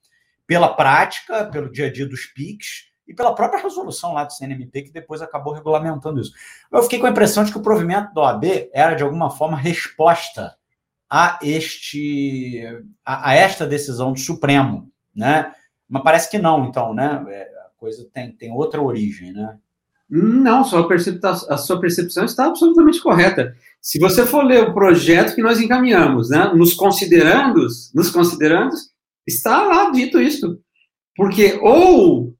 pela 0.47 0.75
prática, 0.75 1.45
pelo 1.47 1.71
dia 1.71 1.89
a 1.89 1.93
dia 1.93 2.09
dos 2.09 2.25
PICs, 2.25 2.92
e 3.07 3.15
pela 3.15 3.35
própria 3.35 3.63
resolução 3.63 4.13
lá 4.13 4.25
do 4.25 4.33
CNMP, 4.33 4.83
que 4.83 4.93
depois 4.93 5.21
acabou 5.21 5.53
regulamentando 5.53 6.21
isso. 6.21 6.33
Eu 6.71 6.83
fiquei 6.83 6.99
com 6.99 7.07
a 7.07 7.11
impressão 7.11 7.45
de 7.45 7.53
que 7.53 7.59
o 7.59 7.63
provimento 7.63 8.15
da 8.15 8.23
OAB 8.23 8.45
era, 8.73 8.95
de 8.95 9.03
alguma 9.03 9.31
forma, 9.31 9.57
resposta 9.57 10.57
a, 11.11 11.39
este, 11.43 12.63
a, 13.05 13.31
a 13.31 13.35
esta 13.35 13.67
decisão 13.67 14.13
do 14.13 14.19
Supremo, 14.19 14.91
né? 15.15 15.53
Mas 15.89 16.03
parece 16.03 16.31
que 16.31 16.39
não, 16.39 16.65
então, 16.65 16.95
né? 16.95 17.23
É, 17.29 17.43
a 17.43 17.71
coisa 17.77 18.09
tem, 18.13 18.33
tem 18.33 18.53
outra 18.53 18.81
origem, 18.81 19.33
né? 19.33 19.59
Não, 20.09 20.63
sua 20.63 20.87
a 21.49 21.57
sua 21.57 21.81
percepção 21.81 22.25
está 22.25 22.47
absolutamente 22.47 23.01
correta. 23.01 23.55
Se 23.81 23.99
você 23.99 24.27
for 24.27 24.45
ler 24.45 24.69
o 24.69 24.75
projeto 24.75 25.35
que 25.35 25.41
nós 25.43 25.59
encaminhamos, 25.59 26.29
né, 26.29 26.53
nos 26.55 26.75
considerandos, 26.75 27.91
nos 27.95 28.11
considerandos, 28.11 28.91
está 29.27 29.63
lá 29.63 29.91
dito 29.91 30.21
isso. 30.21 30.61
Porque 31.17 31.59
ou 31.63 32.35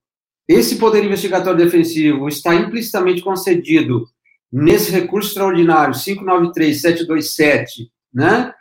esse 0.49 0.77
poder 0.77 1.05
investigatório 1.05 1.59
defensivo 1.65 2.29
está 2.29 2.55
implicitamente 2.55 3.23
concedido 3.23 4.07
nesse 4.53 4.91
recurso 4.91 5.29
extraordinário 5.29 5.95
593727, 5.95 7.91
né, 8.13 8.53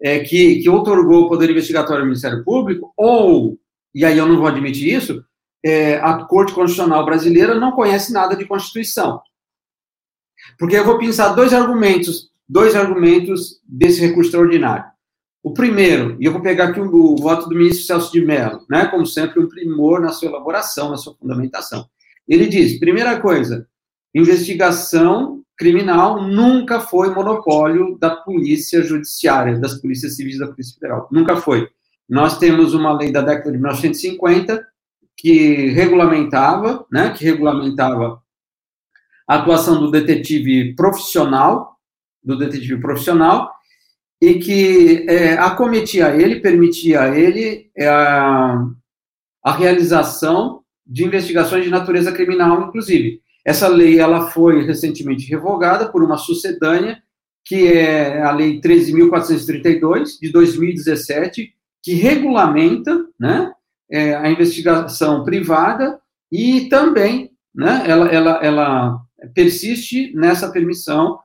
é, 0.00 0.20
que, 0.20 0.60
que 0.62 0.70
otorgou 0.70 1.24
o 1.24 1.28
poder 1.28 1.50
investigatório 1.50 2.00
ao 2.02 2.06
Ministério 2.06 2.42
Público, 2.44 2.92
ou, 2.96 3.58
e 3.94 4.04
aí 4.04 4.16
eu 4.16 4.26
não 4.26 4.38
vou 4.38 4.46
admitir 4.46 4.96
isso, 4.96 5.24
é, 5.64 5.96
a 5.96 6.24
Corte 6.24 6.52
Constitucional 6.52 7.04
Brasileira 7.04 7.54
não 7.54 7.72
conhece 7.72 8.12
nada 8.12 8.36
de 8.36 8.44
Constituição. 8.44 9.20
Porque 10.58 10.76
eu 10.76 10.84
vou 10.84 10.98
pensar 10.98 11.30
dois 11.30 11.52
argumentos, 11.52 12.30
dois 12.48 12.74
argumentos 12.74 13.60
desse 13.66 14.00
recurso 14.00 14.28
extraordinário. 14.28 14.93
O 15.44 15.52
primeiro, 15.52 16.16
e 16.18 16.24
eu 16.24 16.32
vou 16.32 16.40
pegar 16.40 16.68
aqui 16.68 16.80
o, 16.80 16.86
o, 16.86 17.16
voto 17.18 17.50
do 17.50 17.54
ministro 17.54 17.84
Celso 17.84 18.10
de 18.10 18.24
Mello, 18.24 18.64
né, 18.66 18.86
como 18.86 19.06
sempre, 19.06 19.38
um 19.38 19.46
primor 19.46 20.00
na 20.00 20.08
sua 20.08 20.30
elaboração, 20.30 20.88
na 20.88 20.96
sua 20.96 21.14
fundamentação. 21.14 21.86
Ele 22.26 22.46
diz: 22.46 22.78
primeira 22.78 23.20
coisa, 23.20 23.68
investigação 24.14 25.42
criminal 25.54 26.22
nunca 26.22 26.80
foi 26.80 27.10
monopólio 27.10 27.98
da 27.98 28.16
polícia 28.16 28.82
judiciária, 28.82 29.58
das 29.58 29.74
polícias 29.74 30.16
civis 30.16 30.38
da 30.38 30.46
Polícia 30.46 30.74
Federal. 30.80 31.08
Nunca 31.12 31.36
foi. 31.36 31.68
Nós 32.08 32.38
temos 32.38 32.72
uma 32.72 32.96
lei 32.96 33.12
da 33.12 33.20
década 33.20 33.52
de 33.52 33.58
1950 33.58 34.66
que 35.14 35.68
regulamentava, 35.72 36.86
né, 36.90 37.10
que 37.10 37.22
regulamentava 37.22 38.18
a 39.28 39.34
atuação 39.34 39.78
do 39.78 39.90
detetive 39.90 40.74
profissional, 40.74 41.78
do 42.22 42.38
detetive 42.38 42.80
profissional, 42.80 43.52
e 44.20 44.34
que 44.34 45.06
é, 45.08 45.34
acometia 45.34 46.14
ele, 46.14 46.40
permitia 46.40 47.02
a 47.02 47.18
ele 47.18 47.70
é, 47.76 47.86
a, 47.88 48.64
a 49.42 49.52
realização 49.52 50.62
de 50.86 51.04
investigações 51.04 51.64
de 51.64 51.70
natureza 51.70 52.12
criminal, 52.12 52.68
inclusive. 52.68 53.20
Essa 53.44 53.68
lei 53.68 53.98
ela 53.98 54.30
foi 54.30 54.64
recentemente 54.64 55.28
revogada 55.28 55.88
por 55.90 56.02
uma 56.02 56.16
sucedânea, 56.16 57.02
que 57.44 57.66
é 57.66 58.22
a 58.22 58.32
Lei 58.32 58.58
13.432, 58.60 60.18
de 60.20 60.32
2017, 60.32 61.52
que 61.82 61.94
regulamenta 61.94 63.04
né, 63.20 63.52
é, 63.90 64.14
a 64.14 64.30
investigação 64.30 65.24
privada 65.24 66.00
e 66.32 66.68
também 66.70 67.30
né, 67.54 67.84
ela, 67.86 68.08
ela, 68.08 68.30
ela 68.42 69.00
persiste 69.34 70.12
nessa 70.14 70.50
permissão 70.50 71.18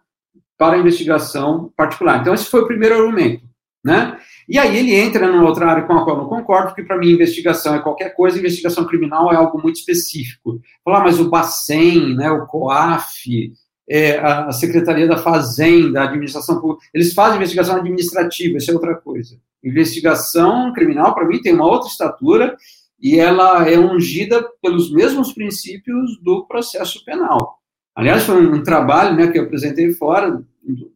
para 0.59 0.75
a 0.75 0.79
investigação 0.79 1.71
particular. 1.77 2.19
Então, 2.19 2.33
esse 2.33 2.49
foi 2.49 2.59
o 2.61 2.67
primeiro 2.67 2.95
argumento, 2.95 3.45
né? 3.83 4.19
E 4.47 4.57
aí 4.57 4.77
ele 4.77 4.93
entra 4.93 5.25
numa 5.25 5.47
outra 5.47 5.67
área 5.67 5.83
com 5.83 5.93
a 5.93 6.03
qual 6.03 6.17
eu 6.17 6.23
não 6.23 6.29
concordo, 6.29 6.69
porque 6.69 6.83
para 6.83 6.97
mim 6.97 7.11
investigação 7.11 7.75
é 7.75 7.79
qualquer 7.79 8.09
coisa, 8.13 8.37
investigação 8.37 8.85
criminal 8.85 9.31
é 9.31 9.37
algo 9.37 9.61
muito 9.61 9.77
específico. 9.77 10.59
Falar, 10.83 11.01
mas 11.01 11.17
o 11.17 11.29
Bacen, 11.29 12.15
né, 12.15 12.29
o 12.29 12.45
COAF, 12.45 13.53
é, 13.89 14.19
a 14.19 14.51
Secretaria 14.51 15.07
da 15.07 15.17
Fazenda, 15.17 16.01
a 16.01 16.05
Administração 16.05 16.59
Pública, 16.59 16.83
eles 16.93 17.13
fazem 17.13 17.37
investigação 17.37 17.77
administrativa, 17.77 18.57
isso 18.57 18.69
é 18.69 18.73
outra 18.73 18.95
coisa. 18.95 19.39
Investigação 19.63 20.73
criminal, 20.73 21.15
para 21.15 21.25
mim, 21.25 21.41
tem 21.41 21.53
uma 21.53 21.67
outra 21.67 21.87
estatura 21.87 22.57
e 22.99 23.17
ela 23.17 23.69
é 23.69 23.79
ungida 23.79 24.45
pelos 24.61 24.91
mesmos 24.91 25.31
princípios 25.31 26.19
do 26.21 26.45
processo 26.47 27.05
penal. 27.05 27.59
Aliás, 27.95 28.23
foi 28.23 28.45
um 28.45 28.63
trabalho 28.63 29.15
né, 29.15 29.27
que 29.27 29.37
eu 29.37 29.43
apresentei 29.43 29.91
fora 29.93 30.31
do, 30.31 30.91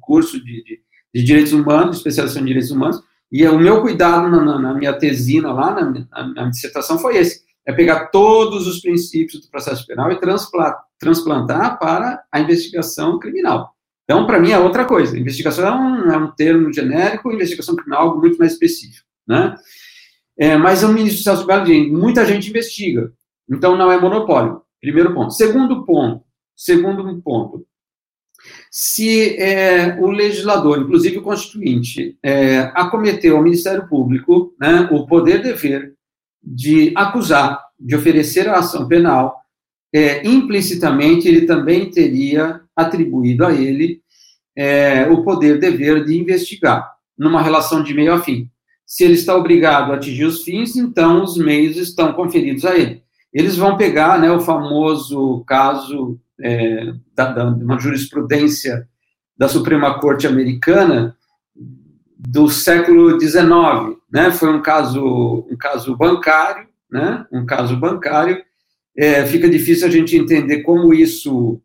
curso 0.00 0.42
de, 0.42 0.64
de, 0.64 0.80
de, 1.14 1.24
Direitos 1.24 1.52
Humanos, 1.52 1.98
especialização 1.98 2.42
em 2.42 2.46
Direitos 2.46 2.70
Humanos, 2.70 3.02
e 3.30 3.46
o 3.46 3.58
meu 3.58 3.80
cuidado 3.80 4.28
na, 4.28 4.44
na, 4.44 4.58
na 4.58 4.74
minha 4.74 4.92
tesina 4.92 5.52
lá, 5.52 5.72
na, 5.72 5.90
na, 5.90 6.34
na, 6.34 6.48
dissertação, 6.48 6.98
foi 6.98 7.16
esse: 7.16 7.42
é 7.64 7.72
pegar 7.72 8.06
todos 8.06 8.66
os 8.66 8.80
princípios 8.80 9.40
do 9.40 9.50
processo 9.50 9.86
penal 9.86 10.10
e 10.10 10.18
transplantar 10.98 11.78
para 11.78 12.24
a 12.32 12.40
investigação 12.40 13.18
criminal. 13.18 13.74
Então, 14.04 14.26
para 14.26 14.40
mim, 14.40 14.50
é 14.50 14.58
outra 14.58 14.84
coisa. 14.84 15.16
Investigação 15.16 15.64
é 15.64 15.70
um, 15.70 16.10
é 16.10 16.16
um 16.16 16.32
termo 16.32 16.72
genérico, 16.72 17.30
investigação 17.30 17.76
criminal 17.76 18.02
é 18.02 18.04
algo 18.06 18.20
muito 18.20 18.38
mais 18.38 18.54
específico. 18.54 19.06
Né? 19.24 19.54
É, 20.36 20.56
mas 20.56 20.82
o 20.82 20.92
ministro 20.92 21.22
Celso 21.22 21.46
Galdini, 21.46 21.92
muita 21.92 22.24
gente 22.24 22.50
investiga, 22.50 23.12
então 23.48 23.76
não 23.76 23.92
é 23.92 24.00
monopólio. 24.00 24.62
Primeiro 24.80 25.14
ponto. 25.14 25.32
Segundo 25.32 25.84
ponto, 25.84 26.24
segundo 26.56 27.20
ponto. 27.22 27.66
Se 28.70 29.36
é, 29.36 29.98
o 30.00 30.10
legislador, 30.10 30.80
inclusive 30.80 31.18
o 31.18 31.22
constituinte, 31.22 32.16
é, 32.22 32.60
acometeu 32.74 33.36
ao 33.36 33.42
Ministério 33.42 33.86
Público 33.88 34.54
né, 34.58 34.88
o 34.90 35.06
poder-dever 35.06 35.94
de 36.42 36.92
acusar, 36.96 37.62
de 37.78 37.94
oferecer 37.94 38.48
a 38.48 38.58
ação 38.58 38.88
penal, 38.88 39.36
é, 39.92 40.26
implicitamente 40.26 41.28
ele 41.28 41.46
também 41.46 41.90
teria 41.90 42.60
atribuído 42.74 43.44
a 43.44 43.52
ele 43.52 44.00
é, 44.56 45.08
o 45.08 45.22
poder-dever 45.22 46.04
de 46.04 46.16
investigar, 46.16 46.90
numa 47.18 47.42
relação 47.42 47.82
de 47.82 47.92
meio 47.92 48.12
a 48.12 48.20
fim. 48.20 48.48
Se 48.86 49.04
ele 49.04 49.14
está 49.14 49.36
obrigado 49.36 49.92
a 49.92 49.96
atingir 49.96 50.24
os 50.24 50.42
fins, 50.42 50.76
então 50.76 51.22
os 51.22 51.36
meios 51.36 51.76
estão 51.76 52.12
conferidos 52.12 52.64
a 52.64 52.76
ele. 52.76 53.02
Eles 53.32 53.56
vão 53.56 53.76
pegar 53.76 54.18
né, 54.18 54.30
o 54.30 54.40
famoso 54.40 55.44
caso 55.46 56.18
é, 56.40 56.92
da, 57.14 57.32
da, 57.32 57.44
uma 57.48 57.78
jurisprudência 57.78 58.88
da 59.36 59.48
Suprema 59.48 59.98
Corte 59.98 60.26
Americana 60.26 61.16
do 62.18 62.48
século 62.48 63.18
XIX, 63.18 63.96
né? 64.12 64.30
Foi 64.30 64.50
um 64.52 64.60
caso, 64.60 65.46
um 65.50 65.56
caso 65.56 65.96
bancário, 65.96 66.68
né? 66.90 67.24
Um 67.32 67.46
caso 67.46 67.76
bancário. 67.76 68.42
É, 68.96 69.24
fica 69.24 69.48
difícil 69.48 69.88
a 69.88 69.90
gente 69.90 70.16
entender 70.16 70.62
como 70.62 70.92
isso 70.92 71.60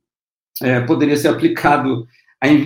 é, 0.62 0.80
poderia 0.82 1.18
ser 1.18 1.28
aplicado 1.28 2.08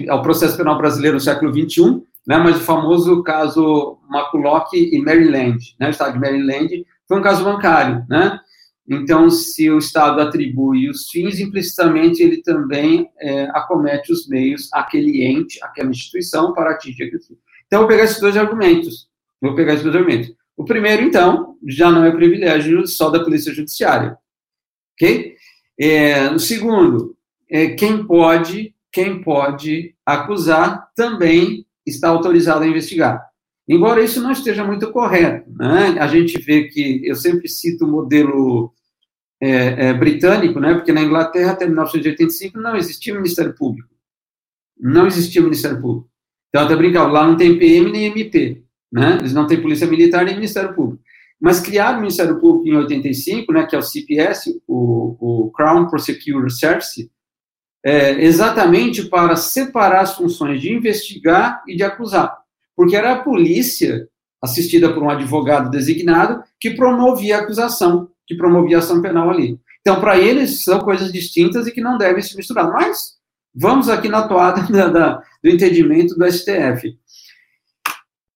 ao 0.10 0.22
processo 0.22 0.58
penal 0.58 0.78
brasileiro 0.78 1.16
no 1.16 1.22
século 1.22 1.52
XXI, 1.52 2.04
né? 2.28 2.38
Mas 2.38 2.58
o 2.58 2.64
famoso 2.64 3.24
caso 3.24 3.98
McCulloch 4.12 4.76
e 4.76 5.02
Maryland, 5.02 5.58
né? 5.80 5.88
O 5.88 5.90
estado 5.90 6.14
de 6.14 6.20
Maryland 6.20 6.86
foi 7.08 7.18
um 7.18 7.24
caso 7.24 7.44
bancário, 7.44 8.06
né? 8.08 8.40
Então, 8.89 9.30
se 9.30 9.69
o 9.69 9.78
Estado 9.78 10.19
atribui 10.19 10.89
os 10.89 11.10
fins, 11.12 11.39
implicitamente 11.39 12.23
ele 12.23 12.41
também 12.41 13.08
é, 13.19 13.43
acomete 13.52 14.12
os 14.12 14.28
meios 14.28 14.67
àquele 14.73 15.23
ente, 15.23 15.63
àquela 15.63 15.91
instituição 15.91 16.54
para 16.54 16.71
atingir 16.71 17.04
aquele 17.04 17.21
fim. 17.21 17.38
Então, 17.67 17.82
vou 17.82 17.88
pegar 17.88 18.06
esses 18.06 18.19
dois 18.19 18.36
argumentos. 18.36 19.08
Vou 19.39 19.54
pegar 19.54 19.73
esses 19.73 19.84
dois 19.84 19.95
argumentos. 19.95 20.34
O 20.58 20.65
primeiro, 20.65 21.04
então, 21.04 21.56
já 21.67 21.91
não 21.91 22.04
é 22.04 22.12
privilégio 22.12 22.88
só 22.88 23.12
da 23.12 23.23
Polícia 23.23 23.54
Judiciária. 23.54 24.17
Ok? 24.95 25.36
É, 25.80 26.32
o 26.32 26.39
segundo, 26.39 27.15
é, 27.49 27.67
quem 27.69 28.06
pode, 28.06 28.73
quem 28.91 29.21
pode 29.21 29.95
acusar 30.04 30.89
também 30.95 31.65
está 31.86 32.10
autorizado 32.10 32.63
a 32.63 32.67
investigar. 32.67 33.23
Embora 33.67 34.04
isso 34.04 34.19
não 34.19 34.32
esteja 34.32 34.63
muito 34.63 34.91
correto, 34.91 35.47
né? 35.52 35.95
a 35.99 36.08
gente 36.08 36.41
vê 36.41 36.63
que, 36.63 37.02
eu 37.08 37.15
sempre 37.15 37.47
cito 37.47 37.86
o 37.86 37.88
modelo 37.88 38.73
é, 39.41 39.88
é, 39.88 39.93
britânico, 39.93 40.60
né? 40.60 40.73
Porque 40.73 40.91
na 40.91 41.02
Inglaterra 41.02 41.52
até 41.52 41.65
1985 41.65 42.60
não 42.60 42.75
existia 42.75 43.13
Ministério 43.13 43.54
Público, 43.54 43.89
não 44.80 45.08
existia 45.08 45.41
Ministério 45.41 45.82
Público. 45.82 46.10
Então 46.49 46.65
até 46.65 46.75
brincava, 46.75 47.12
lá 47.12 47.25
não 47.25 47.38
tem 47.38 47.58
PM 47.58 47.91
nem 47.91 48.06
MP, 48.06 48.63
né? 48.91 49.17
Eles 49.19 49.34
não 49.34 49.47
têm 49.47 49.62
Polícia 49.62 49.88
Militar 49.88 50.25
nem 50.25 50.36
Ministério 50.36 50.73
Público. 50.73 51.04
Mas 51.39 51.62
criaram 51.62 51.99
o 51.99 52.02
Ministério 52.02 52.39
Público 52.39 52.67
em 52.67 52.75
85, 52.75 53.54
né? 53.54 53.65
Que 53.65 53.75
é 53.75 53.80
o 53.80 53.84
CPS, 53.84 54.62
o, 54.67 55.45
o 55.45 55.52
Crown 55.52 55.88
Prosecutor 55.89 56.52
Service, 56.52 57.10
é, 57.84 58.21
exatamente 58.23 59.06
para 59.06 59.36
separar 59.36 60.02
as 60.02 60.15
funções 60.15 60.60
de 60.60 60.73
investigar 60.73 61.63
e 61.67 61.75
de 61.75 61.84
acusar, 61.84 62.38
porque 62.75 62.95
era 62.95 63.13
a 63.13 63.23
polícia 63.23 64.08
assistida 64.41 64.93
por 64.93 65.04
um 65.04 65.10
advogado 65.10 65.69
designado 65.69 66.43
que 66.60 66.71
promovia 66.71 67.38
a 67.38 67.41
acusação 67.41 68.10
que 68.30 68.36
promovia 68.36 68.78
ação 68.78 69.02
penal 69.02 69.32
ali. 69.32 69.60
Então, 69.82 70.00
para 70.00 70.20
eles, 70.20 70.63
são 70.63 70.80
coisas 70.80 71.12
distintas 71.12 71.65
e 71.65 71.72
que 71.72 71.82
não 71.82 71.98
devem 71.98 72.22
se 72.22 72.38
misturar. 72.38 72.72
Mas, 72.72 73.15
vamos 73.54 73.89
aqui 73.89 74.08
na 74.08 74.28
toada 74.28 74.62
da, 74.72 74.88
da, 74.88 75.24
do 75.44 75.50
entendimento 75.50 76.15
do 76.15 76.32
STF. 76.32 76.96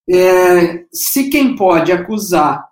É, 0.10 0.84
se 0.92 1.30
quem 1.30 1.56
pode 1.56 1.92
acusar 1.92 2.68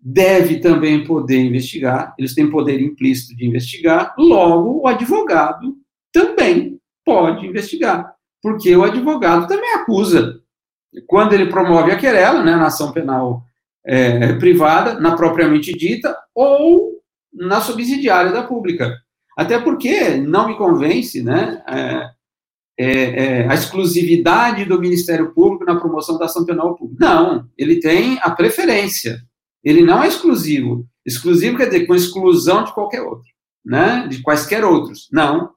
deve 0.00 0.60
também 0.60 1.04
poder 1.04 1.40
investigar, 1.40 2.14
eles 2.16 2.34
têm 2.34 2.48
poder 2.48 2.80
implícito 2.80 3.34
de 3.34 3.46
investigar, 3.46 4.14
logo 4.16 4.82
o 4.82 4.86
advogado 4.86 5.76
também 6.12 6.78
pode 7.04 7.46
investigar, 7.46 8.14
porque 8.40 8.76
o 8.76 8.84
advogado 8.84 9.48
também 9.48 9.72
acusa. 9.72 10.40
Quando 11.06 11.32
ele 11.32 11.46
promove 11.46 11.90
a 11.90 11.96
querela, 11.96 12.44
né, 12.44 12.54
na 12.54 12.66
ação 12.66 12.92
penal 12.92 13.42
é, 13.86 14.32
privada, 14.34 14.98
na 14.98 15.16
propriamente 15.16 15.72
dita, 15.72 16.16
ou 16.34 17.00
na 17.32 17.60
subsidiária 17.60 18.32
da 18.32 18.42
pública. 18.42 18.94
Até 19.36 19.58
porque 19.58 20.16
não 20.16 20.48
me 20.48 20.56
convence 20.56 21.22
né, 21.22 21.62
é, 21.66 22.10
é, 22.78 22.92
é, 22.92 23.48
a 23.48 23.54
exclusividade 23.54 24.64
do 24.64 24.80
Ministério 24.80 25.32
Público 25.32 25.64
na 25.64 25.78
promoção 25.78 26.18
da 26.18 26.26
ação 26.26 26.44
penal 26.44 26.76
pública. 26.76 27.04
Não, 27.04 27.48
ele 27.58 27.80
tem 27.80 28.18
a 28.22 28.30
preferência. 28.30 29.20
Ele 29.62 29.82
não 29.82 30.02
é 30.02 30.08
exclusivo. 30.08 30.86
Exclusivo 31.04 31.56
quer 31.56 31.66
dizer 31.66 31.86
com 31.86 31.94
exclusão 31.94 32.64
de 32.64 32.72
qualquer 32.72 33.02
outro, 33.02 33.28
né, 33.64 34.06
de 34.08 34.22
quaisquer 34.22 34.64
outros. 34.64 35.08
Não. 35.12 35.50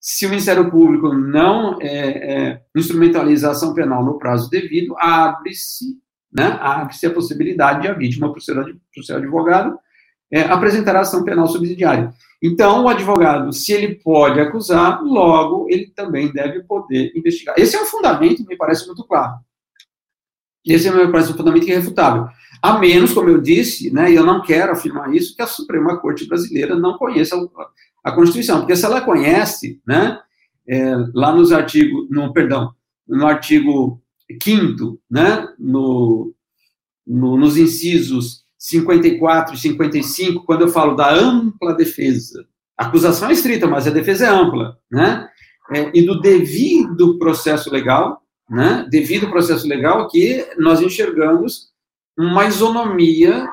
Se 0.00 0.26
o 0.26 0.30
Ministério 0.30 0.70
Público 0.70 1.12
não 1.14 1.80
é, 1.80 1.88
é, 1.88 2.60
instrumentaliza 2.76 3.48
a 3.48 3.52
ação 3.52 3.72
penal 3.72 4.04
no 4.04 4.18
prazo 4.18 4.50
devido, 4.50 4.96
abre-se 4.98 6.01
né, 6.32 6.58
abre-se 6.60 7.06
a 7.06 7.12
possibilidade 7.12 7.82
de 7.82 7.88
a 7.88 7.92
vítima, 7.92 8.32
ser, 8.40 8.54
por 8.94 9.04
ser 9.04 9.14
advogado, 9.14 9.78
é, 10.30 10.42
apresentar 10.42 10.96
a 10.96 11.00
ação 11.00 11.24
penal 11.24 11.46
subsidiária. 11.46 12.12
Então, 12.42 12.84
o 12.84 12.88
advogado, 12.88 13.52
se 13.52 13.72
ele 13.72 13.96
pode 13.96 14.40
acusar, 14.40 15.02
logo 15.02 15.66
ele 15.68 15.92
também 15.94 16.32
deve 16.32 16.62
poder 16.64 17.12
investigar. 17.14 17.54
Esse 17.58 17.76
é 17.76 17.82
um 17.82 17.86
fundamento, 17.86 18.44
me 18.46 18.56
parece 18.56 18.86
muito 18.86 19.04
claro. 19.04 19.34
Esse 20.64 20.90
me 20.90 21.10
parece 21.10 21.32
um 21.32 21.36
fundamento 21.36 21.68
irrefutável. 21.68 22.26
A 22.62 22.78
menos, 22.78 23.12
como 23.12 23.28
eu 23.28 23.40
disse, 23.40 23.92
né, 23.92 24.10
e 24.10 24.14
eu 24.14 24.24
não 24.24 24.42
quero 24.42 24.72
afirmar 24.72 25.14
isso, 25.14 25.36
que 25.36 25.42
a 25.42 25.46
Suprema 25.46 25.98
Corte 25.98 26.26
Brasileira 26.26 26.74
não 26.74 26.96
conheça 26.96 27.36
a, 27.36 28.10
a 28.10 28.12
Constituição. 28.12 28.60
Porque 28.60 28.74
se 28.74 28.84
ela 28.84 29.00
conhece, 29.00 29.80
né, 29.86 30.18
é, 30.68 30.94
lá 31.14 31.32
nos 31.32 31.52
artigos, 31.52 32.08
no, 32.10 32.32
perdão, 32.32 32.72
no 33.06 33.26
artigo 33.26 34.01
quinto, 34.38 35.00
né, 35.10 35.48
no, 35.58 36.34
no, 37.06 37.36
nos 37.36 37.56
incisos 37.56 38.44
54 38.58 39.54
e 39.54 39.58
55, 39.58 40.44
quando 40.44 40.62
eu 40.62 40.68
falo 40.68 40.94
da 40.94 41.12
ampla 41.12 41.74
defesa, 41.74 42.46
a 42.78 42.86
acusação 42.86 43.28
é 43.28 43.32
estrita, 43.32 43.66
mas 43.66 43.86
a 43.86 43.90
defesa 43.90 44.26
é 44.26 44.28
ampla, 44.28 44.78
né, 44.90 45.28
é, 45.72 45.90
e 45.94 46.02
do 46.02 46.20
devido 46.20 47.18
processo 47.18 47.70
legal, 47.70 48.22
né, 48.48 48.86
devido 48.90 49.30
processo 49.30 49.66
legal 49.66 50.08
que 50.08 50.46
nós 50.58 50.80
enxergamos 50.80 51.72
uma 52.16 52.46
isonomia 52.46 53.48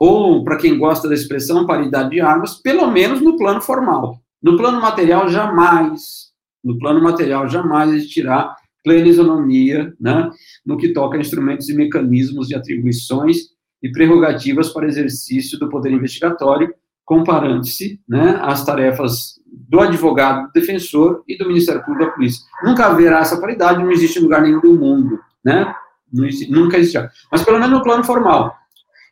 ou, 0.00 0.44
para 0.44 0.56
quem 0.56 0.78
gosta 0.78 1.08
da 1.08 1.14
expressão, 1.14 1.66
paridade 1.66 2.10
de 2.10 2.20
armas, 2.20 2.54
pelo 2.54 2.86
menos 2.86 3.20
no 3.20 3.36
plano 3.36 3.60
formal. 3.60 4.20
No 4.40 4.56
plano 4.56 4.80
material, 4.80 5.28
jamais, 5.28 6.28
no 6.62 6.78
plano 6.78 7.02
material, 7.02 7.48
jamais 7.48 7.92
existirá 7.92 8.54
plena 8.84 9.08
isonomia, 9.08 9.92
né, 10.00 10.30
no 10.64 10.76
que 10.76 10.92
toca 10.92 11.16
a 11.16 11.20
instrumentos 11.20 11.68
e 11.68 11.74
mecanismos 11.74 12.48
de 12.48 12.54
atribuições 12.54 13.38
e 13.82 13.90
prerrogativas 13.90 14.70
para 14.70 14.86
exercício 14.86 15.58
do 15.58 15.68
poder 15.68 15.92
investigatório, 15.92 16.72
comparando-se 17.04 18.00
né, 18.08 18.38
às 18.42 18.64
tarefas 18.64 19.38
do 19.46 19.80
advogado, 19.80 20.46
do 20.46 20.52
defensor 20.52 21.22
e 21.26 21.36
do 21.36 21.46
Ministério 21.46 21.82
Público 21.84 22.06
da 22.06 22.12
Polícia. 22.12 22.44
Nunca 22.62 22.86
haverá 22.86 23.20
essa 23.20 23.40
paridade, 23.40 23.82
não 23.82 23.90
existe 23.90 24.18
em 24.18 24.22
lugar 24.22 24.42
nenhum 24.42 24.60
do 24.60 24.74
mundo, 24.74 25.18
né? 25.44 25.74
nunca 26.48 26.78
existirá. 26.78 27.10
Mas 27.30 27.42
pelo 27.42 27.58
menos 27.58 27.78
no 27.78 27.82
plano 27.82 28.02
formal. 28.04 28.54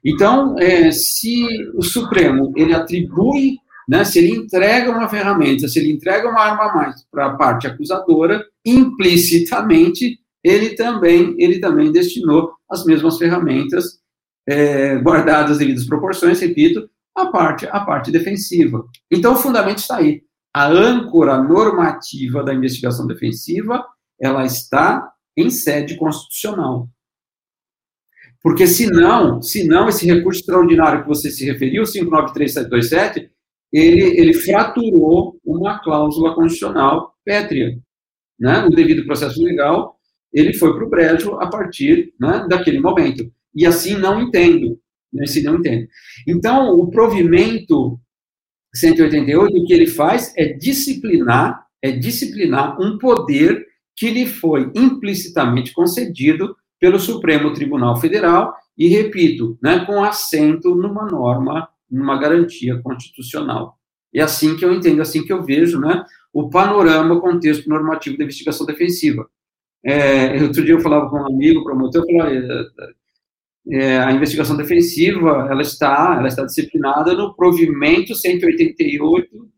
Então, 0.05 0.57
é, 0.59 0.91
se 0.93 1.47
o 1.75 1.83
Supremo 1.83 2.53
ele 2.57 2.73
atribui 2.73 3.59
né, 3.89 4.05
se 4.05 4.19
ele 4.19 4.33
entrega 4.33 4.91
uma 4.91 5.09
ferramenta, 5.09 5.69
se 5.69 5.79
ele 5.79 5.93
entrega 5.93 6.29
uma 6.29 6.41
arma 6.41 6.65
a 6.65 6.75
mais 6.75 7.07
para 7.11 7.27
a 7.27 7.37
parte 7.37 7.67
acusadora, 7.67 8.45
implicitamente 8.67 10.19
ele 10.45 10.75
também, 10.75 11.35
ele 11.39 11.59
também 11.59 11.91
destinou 11.91 12.53
as 12.71 12.85
mesmas 12.85 13.19
ferramentas, 13.19 14.01
é, 14.49 14.97
guardadas 14.99 15.53
as 15.53 15.59
devidas 15.59 15.87
proporções, 15.87 16.41
repito, 16.41 16.89
à 17.17 17.27
parte, 17.27 17.67
à 17.67 17.81
parte 17.81 18.13
defensiva. 18.13 18.85
Então, 19.11 19.33
o 19.33 19.37
fundamento 19.37 19.79
está 19.79 19.97
aí. 19.97 20.23
A 20.55 20.69
âncora 20.69 21.43
normativa 21.43 22.45
da 22.45 22.55
investigação 22.55 23.07
defensiva, 23.07 23.85
ela 24.21 24.45
está 24.45 25.13
em 25.37 25.51
sede 25.51 25.97
constitucional. 25.97 26.89
Porque 28.41 28.67
senão, 28.67 29.43
senão 29.43 29.89
esse 29.89 30.07
recurso 30.07 30.41
extraordinário 30.41 31.03
que 31.03 31.09
você 31.09 31.31
se 31.31 31.45
referiu, 31.45 31.85
593727, 31.85 33.29
ele, 33.73 34.21
ele 34.21 34.33
fraturou 34.33 35.41
uma 35.45 35.81
cláusula 35.83 36.35
constitucional 36.37 37.15
pétrea. 37.25 37.77
Né? 38.39 38.65
O 38.65 38.71
devido 38.71 39.07
processo 39.07 39.43
legal, 39.43 39.99
ele 40.33 40.53
foi 40.53 40.75
para 40.75 40.85
o 40.85 40.91
brejo 40.91 41.35
a 41.37 41.49
partir 41.49 42.13
né, 42.21 42.47
daquele 42.49 42.81
momento. 42.81 43.31
E 43.55 43.67
assim 43.67 43.97
não 43.97 44.21
entendo. 44.21 44.79
Né? 45.13 45.25
Assim 45.25 45.43
não 45.43 45.57
entendo. 45.57 45.87
Então, 46.27 46.79
o 46.79 46.91
provimento 46.91 47.99
188, 48.75 49.57
o 49.57 49.65
que 49.65 49.73
ele 49.73 49.87
faz 49.87 50.33
é 50.37 50.53
disciplinar, 50.53 51.67
é 51.83 51.91
disciplinar 51.91 52.81
um 52.81 52.99
poder 52.99 53.65
que 53.97 54.11
lhe 54.11 54.27
foi 54.27 54.71
implicitamente 54.75 55.73
concedido 55.73 56.55
pelo 56.79 57.01
Supremo 57.01 57.53
Tribunal 57.55 57.97
Federal 57.99 58.55
e, 58.77 58.89
repito, 58.89 59.59
né, 59.63 59.85
com 59.87 60.05
assento 60.05 60.75
numa 60.75 61.07
norma, 61.07 61.69
numa 61.91 62.19
garantia 62.19 62.79
constitucional. 62.83 63.79
É 64.15 64.21
assim 64.21 64.57
que 64.57 64.65
eu 64.65 64.73
entendo, 64.73 65.01
assim 65.01 65.25
que 65.25 65.33
eu 65.33 65.43
vejo 65.43 65.81
né, 65.81 66.05
o 66.37 66.51
panorama, 66.51 67.15
o 67.15 67.21
contexto 67.23 67.67
normativo 67.67 68.19
da 68.19 68.25
investigação 68.25 68.67
defensiva. 68.67 69.27
É, 69.83 70.43
outro 70.43 70.63
dia 70.63 70.75
eu 70.75 70.81
falava 70.81 71.09
com 71.09 71.17
um 71.17 71.27
amigo, 71.27 71.65
promotor, 71.65 72.03
eu 72.03 72.19
falava, 72.19 72.37
é, 73.71 73.99
a 74.01 74.13
investigação 74.13 74.55
defensiva, 74.55 75.49
ela 75.51 75.63
está, 75.63 76.15
ela 76.19 76.29
está 76.29 76.45
disciplinada 76.45 77.15
no 77.15 77.35
provimento 77.35 78.15
188 78.15 79.49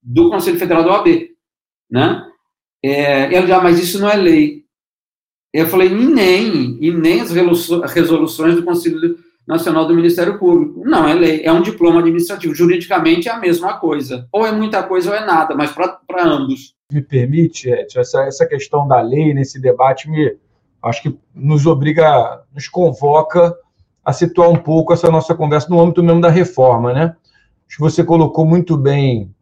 do 0.00 0.30
Conselho 0.30 0.56
Federal 0.56 0.84
do 0.84 0.90
OAB, 0.90 1.30
né? 1.90 2.24
É, 2.80 3.34
ela 3.34 3.48
já, 3.48 3.60
mas 3.60 3.80
isso 3.80 3.98
não 3.98 4.08
é 4.08 4.14
lei. 4.14 4.64
Eu 5.52 5.66
falei, 5.66 5.88
e 5.88 6.06
nem, 6.06 6.78
e 6.80 6.92
nem 6.92 7.22
as 7.22 7.32
resoluções 7.32 8.54
do 8.54 8.62
Conselho 8.62 9.18
Nacional 9.48 9.86
do 9.86 9.94
Ministério 9.94 10.38
Público. 10.38 10.82
Não, 10.84 11.08
é 11.08 11.14
lei, 11.14 11.42
é 11.42 11.50
um 11.50 11.62
diploma 11.62 12.00
administrativo. 12.00 12.54
Juridicamente 12.54 13.30
é 13.30 13.32
a 13.32 13.38
mesma 13.38 13.78
coisa. 13.78 14.28
Ou 14.30 14.46
é 14.46 14.52
muita 14.52 14.82
coisa 14.82 15.08
ou 15.08 15.16
é 15.16 15.24
nada, 15.24 15.54
mas 15.54 15.72
para 15.72 15.98
ambos. 16.22 16.74
Me 16.92 17.00
permite, 17.00 17.70
Edson, 17.70 18.00
essa, 18.00 18.24
essa 18.24 18.46
questão 18.46 18.86
da 18.86 19.00
lei 19.00 19.32
nesse 19.32 19.58
debate 19.58 20.10
me, 20.10 20.36
acho 20.82 21.02
que 21.02 21.18
nos 21.34 21.64
obriga, 21.64 22.42
nos 22.54 22.68
convoca 22.68 23.56
a 24.04 24.12
situar 24.12 24.50
um 24.50 24.56
pouco 24.56 24.92
essa 24.92 25.10
nossa 25.10 25.34
conversa 25.34 25.68
no 25.70 25.80
âmbito 25.80 26.02
mesmo 26.02 26.20
da 26.20 26.28
reforma, 26.28 26.92
né? 26.92 27.16
Acho 27.66 27.76
que 27.76 27.82
você 27.82 28.04
colocou 28.04 28.44
muito 28.44 28.76
bem, 28.76 29.34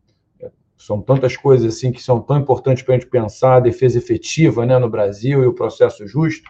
são 0.76 1.02
tantas 1.02 1.36
coisas 1.36 1.74
assim 1.74 1.90
que 1.90 2.02
são 2.02 2.20
tão 2.20 2.38
importantes 2.38 2.84
para 2.84 2.94
a 2.94 2.98
gente 2.98 3.08
pensar, 3.08 3.56
a 3.56 3.60
defesa 3.60 3.98
efetiva 3.98 4.64
né, 4.64 4.78
no 4.78 4.88
Brasil 4.88 5.42
e 5.42 5.46
o 5.46 5.52
processo 5.52 6.06
justo, 6.06 6.48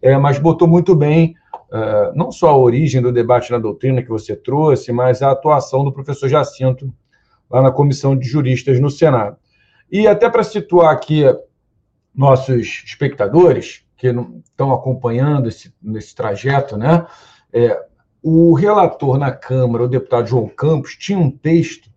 é, 0.00 0.16
mas 0.16 0.38
botou 0.38 0.68
muito 0.68 0.94
bem 0.94 1.34
uh, 1.74 2.16
não 2.16 2.30
só 2.30 2.50
a 2.50 2.56
origem 2.56 3.02
do 3.02 3.12
debate 3.12 3.50
na 3.50 3.58
doutrina 3.58 4.02
que 4.02 4.08
você 4.08 4.36
trouxe, 4.36 4.92
mas 4.92 5.20
a 5.20 5.32
atuação 5.32 5.84
do 5.84 5.92
professor 5.92 6.28
Jacinto 6.28 6.94
lá 7.50 7.60
na 7.60 7.72
comissão 7.72 8.16
de 8.16 8.26
juristas 8.26 8.80
no 8.80 8.90
Senado. 8.90 9.36
E 9.90 10.06
até 10.06 10.30
para 10.30 10.44
situar 10.44 10.92
aqui 10.92 11.24
nossos 12.14 12.82
espectadores, 12.84 13.82
que 13.96 14.08
estão 14.48 14.72
acompanhando 14.72 15.48
esse, 15.48 15.72
esse 15.94 16.14
trajeto, 16.14 16.76
né? 16.76 17.06
É, 17.52 17.80
o 18.22 18.54
relator 18.54 19.18
na 19.18 19.30
Câmara, 19.30 19.84
o 19.84 19.88
deputado 19.88 20.26
João 20.26 20.48
Campos, 20.48 20.96
tinha 20.96 21.18
um 21.18 21.30
texto, 21.30 21.90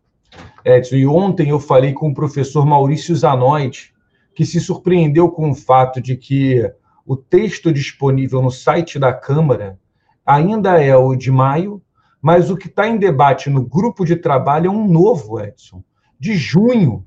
Edson, 0.65 0.95
e 0.95 1.07
ontem 1.07 1.49
eu 1.49 1.59
falei 1.59 1.93
com 1.93 2.09
o 2.09 2.13
professor 2.13 2.65
Maurício 2.65 3.15
Zanoide, 3.15 3.93
que 4.35 4.45
se 4.45 4.59
surpreendeu 4.59 5.31
com 5.31 5.49
o 5.49 5.55
fato 5.55 6.01
de 6.01 6.15
que 6.15 6.69
o 7.07 7.15
texto 7.15 7.71
disponível 7.71 8.41
no 8.41 8.51
site 8.51 8.99
da 8.99 9.13
Câmara 9.13 9.79
ainda 10.25 10.83
é 10.83 10.93
o 10.93 11.15
de 11.15 11.31
maio, 11.31 11.81
mas 12.21 12.51
o 12.51 12.57
que 12.57 12.67
está 12.67 12.85
em 12.85 12.97
debate 12.97 13.49
no 13.49 13.65
grupo 13.65 14.03
de 14.03 14.17
trabalho 14.17 14.67
é 14.67 14.69
um 14.69 14.85
novo, 14.85 15.39
Edson, 15.39 15.81
de 16.19 16.35
junho, 16.35 17.05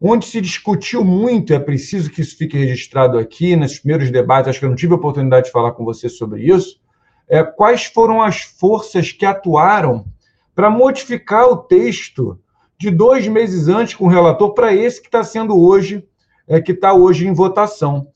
onde 0.00 0.24
se 0.24 0.40
discutiu 0.40 1.04
muito, 1.04 1.52
é 1.52 1.58
preciso 1.58 2.10
que 2.10 2.22
isso 2.22 2.38
fique 2.38 2.56
registrado 2.56 3.18
aqui, 3.18 3.54
nos 3.54 3.78
primeiros 3.78 4.10
debates, 4.10 4.48
acho 4.48 4.58
que 4.58 4.64
eu 4.64 4.70
não 4.70 4.76
tive 4.76 4.94
a 4.94 4.96
oportunidade 4.96 5.46
de 5.46 5.52
falar 5.52 5.72
com 5.72 5.84
você 5.84 6.08
sobre 6.08 6.42
isso, 6.42 6.80
é, 7.28 7.42
quais 7.42 7.84
foram 7.84 8.22
as 8.22 8.40
forças 8.40 9.12
que 9.12 9.26
atuaram 9.26 10.06
para 10.54 10.70
modificar 10.70 11.46
o 11.46 11.58
texto 11.58 12.40
de 12.78 12.90
dois 12.90 13.28
meses 13.28 13.68
antes 13.68 13.94
com 13.94 14.06
o 14.06 14.10
relator 14.10 14.54
para 14.54 14.74
esse 14.74 15.00
que 15.00 15.08
está 15.08 15.22
sendo 15.22 15.60
hoje, 15.60 16.06
é, 16.48 16.58
que 16.58 16.72
está 16.72 16.94
hoje 16.94 17.26
em 17.26 17.34
votação. 17.34 18.08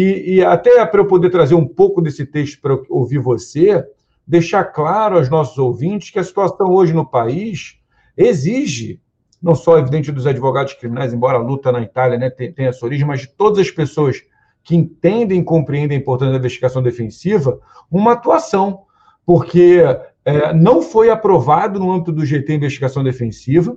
E, 0.00 0.36
e 0.36 0.44
até 0.44 0.86
para 0.86 1.00
eu 1.00 1.06
poder 1.08 1.28
trazer 1.28 1.56
um 1.56 1.66
pouco 1.66 2.00
desse 2.00 2.24
texto 2.24 2.60
para 2.60 2.78
ouvir 2.88 3.18
você, 3.18 3.84
deixar 4.24 4.62
claro 4.62 5.16
aos 5.16 5.28
nossos 5.28 5.58
ouvintes 5.58 6.10
que 6.10 6.20
a 6.20 6.22
situação 6.22 6.70
hoje 6.70 6.92
no 6.92 7.04
país 7.04 7.80
exige 8.16 9.00
não 9.42 9.56
só 9.56 9.76
evidente 9.76 10.12
dos 10.12 10.24
advogados 10.24 10.74
criminais, 10.74 11.12
embora 11.12 11.38
a 11.38 11.42
luta 11.42 11.72
na 11.72 11.80
Itália 11.80 12.16
né, 12.16 12.30
tenha 12.30 12.68
essa 12.68 12.86
origem, 12.86 13.04
mas 13.04 13.22
de 13.22 13.26
todas 13.26 13.58
as 13.58 13.72
pessoas 13.72 14.22
que 14.62 14.76
entendem 14.76 15.40
e 15.40 15.44
compreendem 15.44 15.98
a 15.98 16.00
importância 16.00 16.30
da 16.30 16.38
investigação 16.38 16.80
defensiva, 16.80 17.58
uma 17.90 18.12
atuação, 18.12 18.82
porque 19.26 19.82
é, 20.24 20.54
não 20.54 20.80
foi 20.80 21.10
aprovado 21.10 21.80
no 21.80 21.90
âmbito 21.90 22.12
do 22.12 22.24
GT 22.24 22.54
Investigação 22.54 23.02
Defensiva. 23.02 23.76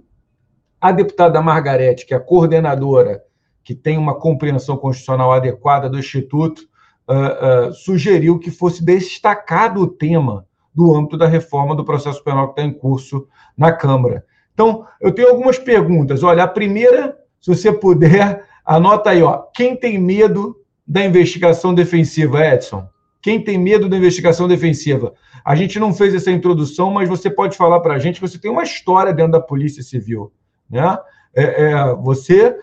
A 0.80 0.92
deputada 0.92 1.42
Margarete, 1.42 2.06
que 2.06 2.14
é 2.14 2.18
a 2.18 2.20
coordenadora, 2.20 3.24
que 3.72 3.76
tem 3.76 3.98
uma 3.98 4.14
compreensão 4.14 4.76
constitucional 4.76 5.32
adequada 5.32 5.90
do 5.90 5.98
Instituto, 5.98 6.64
uh, 7.08 7.70
uh, 7.70 7.74
sugeriu 7.74 8.38
que 8.38 8.52
fosse 8.52 8.84
destacado 8.84 9.80
o 9.80 9.88
tema 9.88 10.46
do 10.76 10.94
âmbito 10.94 11.18
da 11.18 11.26
reforma 11.26 11.74
do 11.74 11.86
processo 11.86 12.22
penal 12.22 12.48
que 12.48 12.60
está 12.60 12.64
em 12.70 12.74
curso 12.74 13.28
na 13.58 13.72
Câmara. 13.72 14.26
Então, 14.54 14.86
eu 15.00 15.14
tenho 15.14 15.30
algumas 15.30 15.58
perguntas. 15.58 16.22
Olha, 16.22 16.44
a 16.44 16.48
primeira, 16.50 17.18
se 17.40 17.56
você 17.56 17.72
puder, 17.72 18.44
anota 18.66 19.12
aí, 19.12 19.24
ó. 19.24 19.38
Quem 19.56 19.74
tem 19.74 19.98
medo 19.98 20.58
da 20.86 21.06
investigação 21.06 21.74
defensiva, 21.74 22.46
Edson? 22.46 22.86
Quem 23.22 23.42
tem 23.42 23.58
medo 23.58 23.88
da 23.88 23.96
investigação 23.96 24.50
defensiva? 24.50 25.14
A 25.46 25.56
gente 25.56 25.80
não 25.80 25.94
fez 25.94 26.14
essa 26.14 26.30
introdução, 26.30 26.92
mas 26.92 27.08
você 27.08 27.30
pode 27.30 27.56
falar 27.56 27.80
para 27.80 27.94
a 27.94 28.00
gente 28.00 28.20
que 28.20 28.28
você 28.28 28.38
tem 28.38 28.52
uma 28.52 28.64
história 28.64 29.14
dentro 29.14 29.32
da 29.32 29.40
Polícia 29.40 29.82
Civil, 29.82 30.34
né? 30.70 30.98
É, 31.34 31.72
é, 31.72 31.96
você 31.96 32.58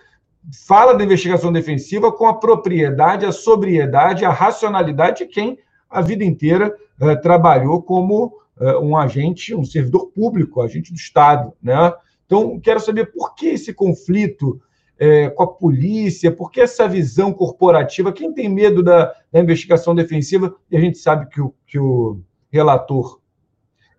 fala 0.66 0.94
da 0.94 1.04
investigação 1.04 1.52
defensiva 1.52 2.10
com 2.10 2.26
a 2.26 2.34
propriedade, 2.34 3.26
a 3.26 3.32
sobriedade, 3.32 4.24
a 4.24 4.30
racionalidade 4.30 5.18
de 5.18 5.26
quem 5.26 5.58
a 5.88 6.00
vida 6.00 6.24
inteira 6.24 6.74
é, 7.00 7.16
trabalhou 7.16 7.82
como 7.82 8.38
eh, 8.60 8.76
um 8.78 8.96
agente, 8.96 9.54
um 9.54 9.64
servidor 9.64 10.08
público, 10.08 10.60
agente 10.60 10.92
do 10.92 10.96
Estado. 10.96 11.52
Né? 11.62 11.92
Então, 12.26 12.58
quero 12.60 12.80
saber 12.80 13.06
por 13.06 13.34
que 13.34 13.46
esse 13.46 13.72
conflito 13.72 14.60
é, 14.98 15.30
com 15.30 15.44
a 15.44 15.46
polícia, 15.46 16.32
por 16.32 16.50
que 16.50 16.60
essa 16.60 16.88
visão 16.88 17.32
corporativa? 17.32 18.12
Quem 18.12 18.32
tem 18.32 18.48
medo 18.48 18.82
da, 18.82 19.14
da 19.32 19.40
investigação 19.40 19.94
defensiva? 19.94 20.54
E 20.70 20.76
a 20.76 20.80
gente 20.80 20.98
sabe 20.98 21.28
que 21.28 21.40
o, 21.40 21.54
que 21.66 21.78
o 21.78 22.20
relator 22.50 23.20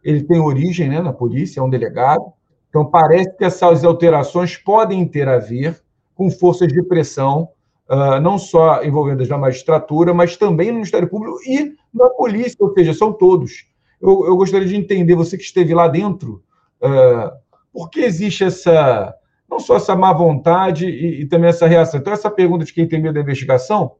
ele 0.03 0.23
tem 0.23 0.39
origem 0.39 0.89
né, 0.89 1.01
na 1.01 1.13
polícia, 1.13 1.59
é 1.59 1.63
um 1.63 1.69
delegado. 1.69 2.33
Então, 2.69 2.85
parece 2.85 3.35
que 3.37 3.45
essas 3.45 3.83
alterações 3.83 4.57
podem 4.57 5.05
ter 5.07 5.27
a 5.27 5.37
ver 5.37 5.79
com 6.19 6.29
forças 6.29 6.67
de 6.67 6.83
pressão, 6.83 7.49
uh, 7.89 8.19
não 8.21 8.37
só 8.37 8.83
envolvendo 8.83 9.33
a 9.33 9.37
magistratura, 9.37 10.13
mas 10.13 10.35
também 10.35 10.67
no 10.67 10.75
Ministério 10.75 11.07
Público 11.07 11.39
e 11.47 11.75
na 11.93 12.09
polícia, 12.09 12.57
ou 12.59 12.73
seja, 12.73 12.93
são 12.93 13.13
todos 13.13 13.69
eu, 14.01 14.25
eu 14.25 14.35
gostaria 14.35 14.67
de 14.67 14.75
entender, 14.75 15.15
você 15.15 15.37
que 15.37 15.43
esteve 15.43 15.73
lá 15.73 15.87
dentro, 15.87 16.43
uh, 16.81 17.37
por 17.71 17.89
que 17.89 17.99
existe 17.99 18.43
essa, 18.43 19.13
não 19.49 19.59
só 19.59 19.75
essa 19.75 19.95
má 19.95 20.13
vontade 20.13 20.87
e, 20.87 21.21
e, 21.21 21.25
também 21.25 21.49
essa 21.49 21.67
reação? 21.67 21.99
Então, 21.99 22.13
essa 22.13 22.31
pergunta 22.31 22.65
de 22.65 22.73
quem 22.73 22.87
tem 22.87 23.01
medo 23.01 23.15
da 23.15 23.21
investigação, 23.21 23.95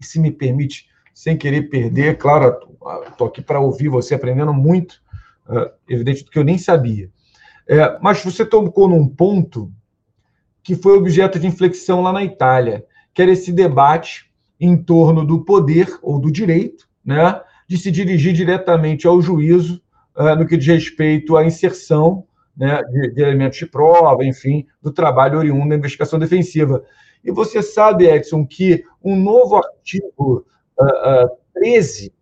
se 0.00 0.18
me 0.18 0.30
permite, 0.30 0.86
sem 1.14 1.36
querer 1.36 1.68
perder, 1.68 2.18
claro, 2.18 2.56
estou 3.08 3.26
aqui 3.26 3.42
para 3.42 3.60
ouvir 3.60 3.88
você 3.88 4.14
aprendendo 4.14 4.52
muito, 4.52 5.02
uh, 5.48 5.70
evidente 5.88 6.24
do 6.24 6.30
que 6.30 6.38
eu 6.38 6.44
nem 6.44 6.58
sabia. 6.58 7.10
É, 7.68 7.98
mas 8.00 8.22
você 8.22 8.46
tocou 8.46 8.88
num 8.88 9.08
ponto 9.08 9.72
que 10.66 10.74
foi 10.74 10.98
objeto 10.98 11.38
de 11.38 11.46
inflexão 11.46 12.02
lá 12.02 12.12
na 12.12 12.24
Itália, 12.24 12.84
que 13.14 13.22
era 13.22 13.30
esse 13.30 13.52
debate 13.52 14.28
em 14.58 14.76
torno 14.76 15.24
do 15.24 15.44
poder 15.44 15.96
ou 16.02 16.18
do 16.18 16.28
direito, 16.28 16.88
né, 17.04 17.40
de 17.68 17.78
se 17.78 17.88
dirigir 17.88 18.32
diretamente 18.32 19.06
ao 19.06 19.22
juízo 19.22 19.80
uh, 20.16 20.34
no 20.34 20.44
que 20.44 20.56
diz 20.56 20.66
respeito 20.66 21.36
à 21.36 21.44
inserção 21.44 22.26
né, 22.56 22.82
de, 22.82 23.12
de, 23.12 23.22
elementos 23.22 23.58
de 23.58 23.66
prova, 23.66 24.24
enfim, 24.24 24.66
do 24.82 24.90
trabalho 24.90 25.38
oriundo 25.38 25.68
da 25.68 25.76
investigação 25.76 26.18
defensiva. 26.18 26.82
E 27.22 27.30
você 27.30 27.62
sabe, 27.62 28.08
Edson, 28.08 28.44
que 28.44 28.82
um 29.00 29.14
novo 29.14 29.58
artigo 29.58 30.44
uh, 30.80 31.24
uh, 31.24 31.28
13 31.54 32.12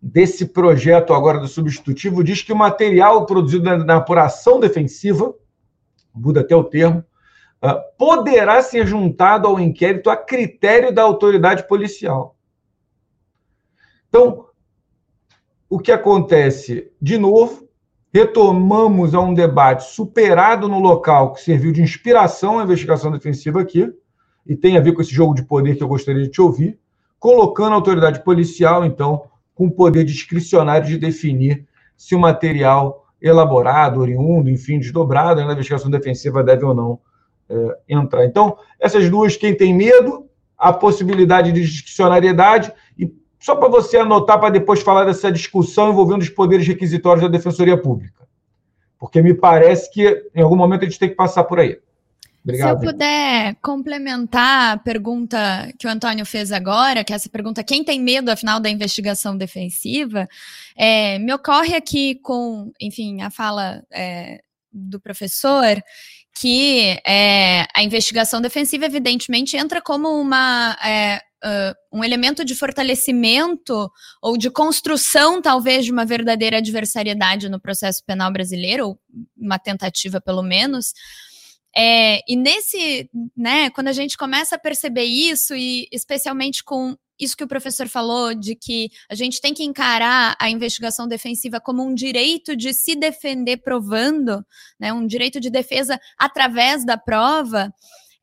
desse 0.00 0.46
projeto 0.46 1.12
agora 1.12 1.40
do 1.40 1.48
substitutivo 1.48 2.22
diz 2.22 2.42
que 2.42 2.52
o 2.52 2.56
material 2.56 3.26
produzido 3.26 3.64
na, 3.64 3.76
na 3.78 3.96
apuração 3.96 4.60
defensiva, 4.60 5.34
muda 6.14 6.42
até 6.42 6.54
o 6.54 6.62
termo, 6.62 7.04
poderá 7.96 8.60
ser 8.62 8.86
juntado 8.86 9.48
ao 9.48 9.58
inquérito 9.58 10.10
a 10.10 10.16
critério 10.16 10.92
da 10.92 11.02
autoridade 11.02 11.66
policial. 11.66 12.36
Então, 14.08 14.46
o 15.68 15.78
que 15.78 15.90
acontece? 15.90 16.92
De 17.00 17.16
novo, 17.16 17.68
retomamos 18.12 19.14
a 19.14 19.20
um 19.20 19.34
debate 19.34 19.84
superado 19.84 20.68
no 20.68 20.78
local 20.78 21.32
que 21.32 21.40
serviu 21.40 21.72
de 21.72 21.82
inspiração 21.82 22.58
à 22.58 22.64
investigação 22.64 23.10
defensiva 23.10 23.60
aqui, 23.60 23.92
e 24.46 24.54
tem 24.54 24.76
a 24.76 24.80
ver 24.80 24.92
com 24.92 25.00
esse 25.00 25.12
jogo 25.12 25.34
de 25.34 25.42
poder 25.42 25.74
que 25.74 25.82
eu 25.82 25.88
gostaria 25.88 26.22
de 26.22 26.30
te 26.30 26.40
ouvir, 26.40 26.78
colocando 27.18 27.72
a 27.72 27.76
autoridade 27.76 28.22
policial, 28.22 28.84
então, 28.84 29.24
com 29.54 29.66
o 29.66 29.70
poder 29.70 30.04
discricionário 30.04 30.86
de 30.86 30.98
definir 30.98 31.66
se 31.96 32.14
o 32.14 32.20
material 32.20 33.06
elaborado, 33.20 34.00
oriundo, 34.00 34.50
enfim, 34.50 34.78
desdobrado 34.78 35.40
na 35.40 35.52
investigação 35.52 35.90
defensiva 35.90 36.44
deve 36.44 36.64
ou 36.64 36.74
não 36.74 37.00
é, 37.48 37.78
entrar. 37.88 38.24
Então, 38.24 38.56
essas 38.78 39.08
duas, 39.08 39.36
quem 39.36 39.56
tem 39.56 39.74
medo, 39.74 40.28
a 40.56 40.72
possibilidade 40.72 41.52
de 41.52 41.62
discricionariedade, 41.62 42.72
e 42.98 43.12
só 43.38 43.54
para 43.54 43.68
você 43.68 43.98
anotar 43.98 44.40
para 44.40 44.50
depois 44.50 44.80
falar 44.82 45.04
dessa 45.04 45.30
discussão 45.30 45.90
envolvendo 45.90 46.22
os 46.22 46.30
poderes 46.30 46.66
requisitórios 46.66 47.22
da 47.22 47.28
Defensoria 47.28 47.76
Pública. 47.76 48.26
Porque 48.98 49.20
me 49.20 49.34
parece 49.34 49.90
que 49.90 50.30
em 50.34 50.40
algum 50.42 50.56
momento 50.56 50.82
a 50.82 50.84
gente 50.84 50.98
tem 50.98 51.10
que 51.10 51.14
passar 51.14 51.44
por 51.44 51.60
aí. 51.60 51.78
Obrigado. 52.42 52.78
Se 52.78 52.86
eu 52.86 52.92
puder 52.92 53.56
complementar 53.62 54.74
a 54.74 54.76
pergunta 54.76 55.72
que 55.78 55.86
o 55.86 55.90
Antônio 55.90 56.26
fez 56.26 56.52
agora, 56.52 57.02
que 57.02 57.12
é 57.12 57.16
essa 57.16 57.28
pergunta, 57.28 57.64
quem 57.64 57.82
tem 57.82 57.98
medo, 57.98 58.30
afinal, 58.30 58.60
da 58.60 58.68
investigação 58.68 59.36
defensiva, 59.36 60.28
é, 60.76 61.18
me 61.18 61.32
ocorre 61.32 61.74
aqui 61.74 62.16
com, 62.16 62.70
enfim, 62.78 63.22
a 63.22 63.30
fala 63.30 63.82
é, 63.90 64.42
do 64.70 65.00
professor, 65.00 65.82
que 66.36 67.00
é, 67.06 67.66
a 67.74 67.82
investigação 67.82 68.40
defensiva, 68.40 68.86
evidentemente, 68.86 69.56
entra 69.56 69.80
como 69.80 70.08
uma, 70.08 70.76
é, 70.84 71.20
uh, 71.44 71.98
um 71.98 72.02
elemento 72.02 72.44
de 72.44 72.54
fortalecimento 72.54 73.90
ou 74.20 74.36
de 74.36 74.50
construção, 74.50 75.40
talvez, 75.40 75.84
de 75.84 75.92
uma 75.92 76.04
verdadeira 76.04 76.58
adversariedade 76.58 77.48
no 77.48 77.60
processo 77.60 78.02
penal 78.04 78.32
brasileiro, 78.32 78.88
ou 78.88 79.00
uma 79.36 79.58
tentativa, 79.58 80.20
pelo 80.20 80.42
menos. 80.42 80.92
É, 81.76 82.20
e 82.28 82.36
nesse, 82.36 83.08
né, 83.36 83.70
quando 83.70 83.88
a 83.88 83.92
gente 83.92 84.16
começa 84.16 84.56
a 84.56 84.58
perceber 84.58 85.04
isso, 85.04 85.54
e 85.54 85.88
especialmente 85.92 86.64
com 86.64 86.96
isso 87.18 87.36
que 87.36 87.44
o 87.44 87.48
professor 87.48 87.88
falou, 87.88 88.34
de 88.34 88.54
que 88.54 88.90
a 89.10 89.14
gente 89.14 89.40
tem 89.40 89.54
que 89.54 89.64
encarar 89.64 90.36
a 90.40 90.50
investigação 90.50 91.06
defensiva 91.06 91.60
como 91.60 91.82
um 91.82 91.94
direito 91.94 92.56
de 92.56 92.72
se 92.72 92.96
defender 92.96 93.58
provando, 93.58 94.44
né, 94.78 94.92
um 94.92 95.06
direito 95.06 95.40
de 95.40 95.50
defesa 95.50 95.98
através 96.18 96.84
da 96.84 96.96
prova. 96.96 97.72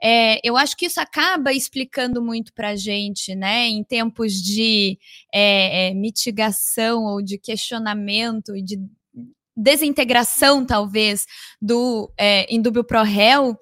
É, 0.03 0.39
eu 0.43 0.57
acho 0.57 0.75
que 0.75 0.87
isso 0.87 0.99
acaba 0.99 1.53
explicando 1.53 2.21
muito 2.21 2.53
para 2.53 2.69
a 2.69 2.75
gente, 2.75 3.35
né, 3.35 3.67
em 3.67 3.83
tempos 3.83 4.33
de 4.33 4.97
é, 5.33 5.89
é, 5.89 5.93
mitigação 5.93 7.03
ou 7.03 7.21
de 7.21 7.37
questionamento 7.37 8.55
e 8.55 8.63
de 8.63 8.79
desintegração, 9.55 10.65
talvez, 10.65 11.25
do 11.61 12.11
é, 12.17 12.51
indúbio 12.53 12.83
pro 12.83 13.03
réu, 13.03 13.55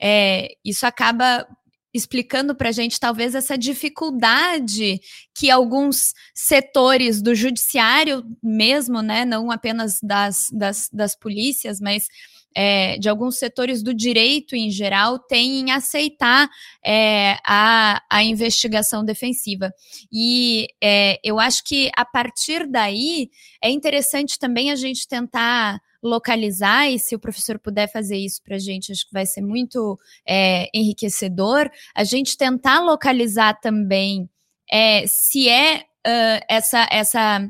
é, 0.00 0.48
isso 0.64 0.86
acaba 0.86 1.46
explicando 1.94 2.56
para 2.56 2.70
a 2.70 2.72
gente 2.72 2.98
talvez 2.98 3.36
essa 3.36 3.56
dificuldade 3.56 5.00
que 5.32 5.48
alguns 5.48 6.12
setores 6.34 7.22
do 7.22 7.34
judiciário 7.34 8.24
mesmo, 8.42 9.00
né, 9.00 9.24
não 9.24 9.50
apenas 9.50 10.00
das, 10.02 10.48
das, 10.52 10.90
das 10.92 11.16
polícias, 11.16 11.80
mas 11.80 12.08
é, 12.54 12.98
de 12.98 13.08
alguns 13.08 13.36
setores 13.36 13.82
do 13.82 13.92
direito 13.92 14.54
em 14.54 14.70
geral 14.70 15.18
têm 15.18 15.60
em 15.60 15.70
aceitar 15.72 16.48
é, 16.84 17.36
a, 17.44 18.02
a 18.08 18.22
investigação 18.22 19.04
defensiva. 19.04 19.72
E 20.12 20.68
é, 20.82 21.18
eu 21.24 21.40
acho 21.40 21.64
que 21.64 21.90
a 21.96 22.04
partir 22.04 22.66
daí 22.68 23.30
é 23.62 23.70
interessante 23.70 24.38
também 24.38 24.70
a 24.70 24.76
gente 24.76 25.08
tentar 25.08 25.80
localizar, 26.04 26.90
e 26.90 26.98
se 26.98 27.16
o 27.16 27.18
professor 27.18 27.58
puder 27.58 27.90
fazer 27.90 28.18
isso 28.18 28.42
para 28.42 28.56
a 28.56 28.58
gente, 28.58 28.92
acho 28.92 29.06
que 29.06 29.12
vai 29.12 29.24
ser 29.24 29.40
muito 29.40 29.98
é, 30.28 30.68
enriquecedor, 30.74 31.70
a 31.94 32.04
gente 32.04 32.36
tentar 32.36 32.80
localizar 32.80 33.58
também 33.60 34.28
é, 34.70 35.06
se 35.06 35.48
é 35.48 35.78
uh, 36.06 36.44
essa, 36.48 36.86
essa 36.90 37.48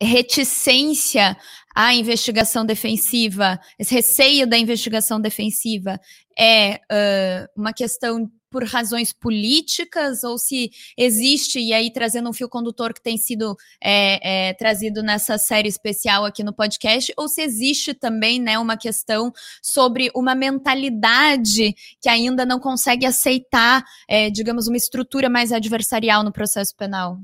reticência 0.00 1.36
à 1.74 1.94
investigação 1.94 2.64
defensiva, 2.64 3.60
esse 3.78 3.94
receio 3.94 4.46
da 4.46 4.56
investigação 4.56 5.20
defensiva 5.20 6.00
é 6.38 6.76
uh, 6.76 7.60
uma 7.60 7.72
questão 7.72 8.30
por 8.50 8.64
razões 8.64 9.12
políticas 9.12 10.24
ou 10.24 10.36
se 10.36 10.70
existe, 10.98 11.60
e 11.60 11.72
aí 11.72 11.92
trazendo 11.92 12.28
um 12.28 12.32
fio 12.32 12.48
condutor 12.48 12.92
que 12.92 13.00
tem 13.00 13.16
sido 13.16 13.56
é, 13.82 14.48
é, 14.48 14.54
trazido 14.54 15.02
nessa 15.02 15.38
série 15.38 15.68
especial 15.68 16.24
aqui 16.24 16.42
no 16.42 16.52
podcast, 16.52 17.12
ou 17.16 17.28
se 17.28 17.40
existe 17.40 17.94
também 17.94 18.40
né, 18.40 18.58
uma 18.58 18.76
questão 18.76 19.32
sobre 19.62 20.10
uma 20.14 20.34
mentalidade 20.34 21.74
que 22.00 22.08
ainda 22.08 22.44
não 22.44 22.58
consegue 22.58 23.06
aceitar, 23.06 23.84
é, 24.08 24.28
digamos, 24.28 24.66
uma 24.66 24.76
estrutura 24.76 25.30
mais 25.30 25.52
adversarial 25.52 26.24
no 26.24 26.32
processo 26.32 26.74
penal. 26.76 27.18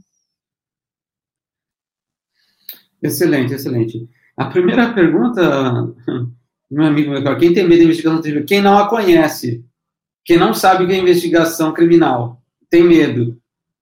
Excelente, 3.02 3.54
excelente. 3.54 4.08
A 4.36 4.46
primeira 4.46 4.92
pergunta, 4.92 5.42
meu 6.70 6.84
amigo, 6.84 7.12
quem 7.38 7.52
tem 7.52 7.64
medo 7.64 7.78
de 7.78 7.84
investigação 7.84 8.22
civil? 8.22 8.44
Quem 8.44 8.60
não 8.60 8.78
a 8.78 8.88
conhece, 8.88 9.64
quem 10.26 10.36
não 10.36 10.52
sabe 10.52 10.84
o 10.84 10.86
que 10.86 10.92
é 10.92 10.98
investigação 10.98 11.72
criminal, 11.72 12.42
tem 12.68 12.82
medo, 12.82 13.38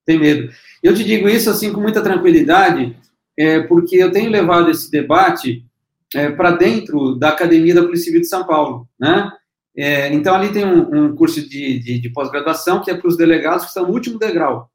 tem 0.07 0.19
medo. 0.19 0.53
Eu 0.83 0.95
te 0.95 1.03
digo 1.03 1.29
isso 1.29 1.51
assim 1.51 1.73
com 1.73 1.81
muita 1.81 2.03
tranquilidade, 2.03 2.97
é, 3.37 3.61
porque 3.61 3.97
eu 3.97 4.13
tenho 4.13 4.31
levado 4.31 4.71
esse 4.71 4.91
debate 4.91 5.65
é, 6.15 6.31
para 6.31 6.53
dentro 6.53 7.17
da 7.17 7.31
Academia 7.31 7.75
da 7.75 7.83
Polícia 7.83 8.05
Civil 8.05 8.21
de 8.21 8.29
São 8.29 8.47
Paulo, 8.47 8.89
né? 9.01 9.33
É, 9.77 10.13
então 10.15 10.33
ali 10.33 10.53
tem 10.53 10.65
um, 10.65 11.07
um 11.07 11.17
curso 11.17 11.41
de, 11.49 11.81
de, 11.81 11.99
de 11.99 12.09
pós-graduação 12.11 12.81
que 12.81 12.93
é 12.93 12.97
para 12.97 13.09
os 13.09 13.17
delegados 13.17 13.65
que 13.65 13.71
estão 13.71 13.89
no 13.89 13.93
último 13.93 14.21
degrau, 14.21 14.71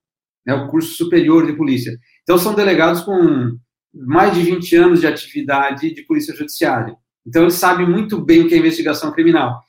é 0.45 0.53
o 0.53 0.67
curso 0.67 0.93
superior 0.97 1.45
de 1.45 1.53
polícia. 1.53 1.97
Então 2.23 2.37
são 2.37 2.53
delegados 2.53 3.01
com 3.01 3.57
mais 3.93 4.33
de 4.33 4.41
20 4.41 4.75
anos 4.75 4.99
de 4.99 5.07
atividade 5.07 5.93
de 5.93 6.01
polícia 6.03 6.35
judiciária. 6.35 6.95
Então, 7.25 7.43
ele 7.43 7.51
sabe 7.51 7.85
muito 7.85 8.19
bem 8.19 8.41
o 8.41 8.47
que 8.47 8.55
é 8.55 8.57
investigação 8.57 9.11
criminal. 9.11 9.61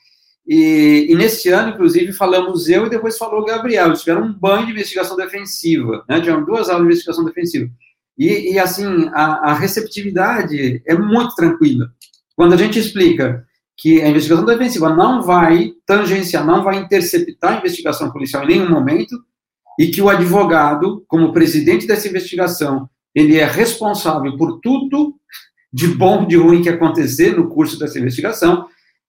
E, 0.52 1.06
e 1.08 1.14
nesse 1.14 1.48
ano, 1.50 1.74
inclusive, 1.74 2.12
falamos 2.12 2.68
eu 2.68 2.84
e 2.84 2.90
depois 2.90 3.16
falou 3.16 3.42
o 3.42 3.44
Gabriel. 3.44 3.86
Eles 3.86 4.00
tiveram 4.00 4.24
um 4.26 4.32
banho 4.32 4.66
de 4.66 4.72
investigação 4.72 5.16
defensiva, 5.16 6.04
né? 6.08 6.18
Tiveram 6.18 6.44
duas 6.44 6.68
aulas 6.68 6.82
de 6.82 6.86
investigação 6.88 7.24
defensiva. 7.24 7.70
E, 8.18 8.54
e 8.54 8.58
assim, 8.58 9.08
a, 9.14 9.50
a 9.50 9.54
receptividade 9.54 10.82
é 10.84 10.98
muito 10.98 11.36
tranquila. 11.36 11.92
Quando 12.34 12.54
a 12.54 12.56
gente 12.56 12.80
explica 12.80 13.46
que 13.76 14.02
a 14.02 14.08
investigação 14.08 14.44
defensiva 14.44 14.92
não 14.92 15.22
vai 15.22 15.72
tangenciar, 15.86 16.44
não 16.44 16.64
vai 16.64 16.78
interceptar 16.78 17.54
a 17.54 17.58
investigação 17.58 18.10
policial 18.10 18.42
em 18.42 18.48
nenhum 18.48 18.70
momento, 18.70 19.16
e 19.78 19.86
que 19.86 20.02
o 20.02 20.08
advogado, 20.08 21.04
como 21.06 21.32
presidente 21.32 21.86
dessa 21.86 22.08
investigação, 22.08 22.90
ele 23.14 23.38
é 23.38 23.46
responsável 23.46 24.36
por 24.36 24.58
tudo 24.60 25.14
de 25.72 25.86
bom, 25.86 26.26
de 26.26 26.36
ruim 26.36 26.60
que 26.60 26.68
acontecer 26.68 27.36
no 27.36 27.48
curso 27.48 27.78
dessa 27.78 28.00
investigação. 28.00 28.66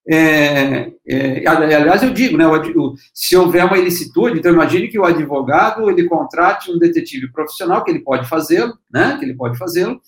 É, 0.08 0.92
é, 1.08 1.48
aliás, 1.48 2.02
eu 2.02 2.12
digo, 2.12 2.36
né, 2.36 2.46
o, 2.48 2.96
se 3.14 3.38
houver 3.38 3.64
uma 3.66 3.78
ilicitude, 3.78 4.40
então 4.40 4.52
imagine 4.52 4.88
que 4.88 4.98
o 4.98 5.06
advogado 5.06 5.90
ele 5.90 6.08
contrate 6.08 6.72
um 6.72 6.80
detetive 6.80 7.32
profissional, 7.32 7.84
que 7.84 7.92
ele 7.92 8.00
pode 8.00 8.28
fazê-lo, 8.28 8.74
né, 8.92 9.18
que 9.18 9.26
ele 9.26 9.36
pode 9.36 9.58
fazê-lo. 9.58 10.02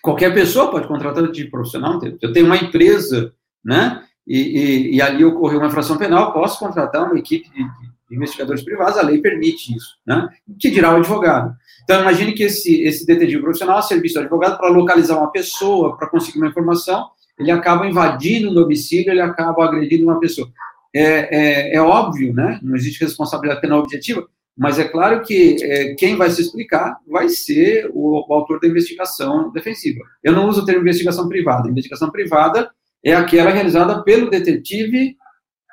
Qualquer 0.00 0.32
pessoa 0.32 0.70
pode 0.70 0.86
contratar 0.86 1.22
um 1.22 1.26
detetive 1.26 1.50
profissional. 1.50 2.00
Eu 2.20 2.32
tenho 2.32 2.46
uma 2.46 2.56
empresa, 2.56 3.34
né, 3.64 4.02
e, 4.26 4.38
e, 4.38 4.94
e 4.96 5.02
ali 5.02 5.24
ocorreu 5.24 5.58
uma 5.58 5.68
infração 5.68 5.98
penal, 5.98 6.32
posso 6.32 6.58
contratar 6.58 7.04
uma 7.04 7.18
equipe 7.18 7.50
de, 7.50 7.64
de 7.64 8.16
investigadores 8.16 8.62
privados, 8.62 8.96
a 8.96 9.02
lei 9.02 9.18
permite 9.18 9.76
isso, 9.76 9.96
né, 10.06 10.28
que 10.58 10.70
dirá 10.70 10.92
o 10.92 10.96
advogado. 10.98 11.54
Então, 11.82 12.00
imagine 12.00 12.32
que 12.32 12.44
esse, 12.44 12.80
esse 12.82 13.04
detetive 13.04 13.42
profissional, 13.42 13.82
serviço 13.82 14.14
do 14.14 14.20
advogado, 14.20 14.56
para 14.56 14.70
localizar 14.70 15.18
uma 15.18 15.30
pessoa, 15.30 15.96
para 15.96 16.08
conseguir 16.08 16.38
uma 16.38 16.48
informação, 16.48 17.10
ele 17.38 17.50
acaba 17.50 17.86
invadindo 17.86 18.50
o 18.50 18.54
domicílio, 18.54 19.10
ele 19.10 19.20
acaba 19.20 19.64
agredindo 19.64 20.04
uma 20.04 20.20
pessoa. 20.20 20.48
É, 20.94 21.72
é, 21.72 21.76
é 21.76 21.80
óbvio, 21.80 22.32
né? 22.32 22.60
Não 22.62 22.76
existe 22.76 23.02
responsabilidade 23.02 23.60
penal 23.60 23.80
objetiva, 23.80 24.26
mas 24.56 24.78
é 24.78 24.84
claro 24.84 25.22
que 25.22 25.56
é, 25.60 25.94
quem 25.94 26.16
vai 26.16 26.30
se 26.30 26.40
explicar 26.40 26.96
vai 27.08 27.28
ser 27.28 27.90
o, 27.92 28.24
o, 28.28 28.34
autor 28.34 28.60
da 28.60 28.68
investigação 28.68 29.50
defensiva. 29.50 30.00
Eu 30.22 30.32
não 30.32 30.48
uso 30.48 30.62
o 30.62 30.64
termo 30.64 30.82
investigação 30.82 31.28
privada. 31.28 31.68
Investigação 31.68 32.10
privada 32.10 32.70
é 33.04 33.12
aquela 33.14 33.50
realizada 33.50 34.02
pelo 34.04 34.30
detetive 34.30 35.16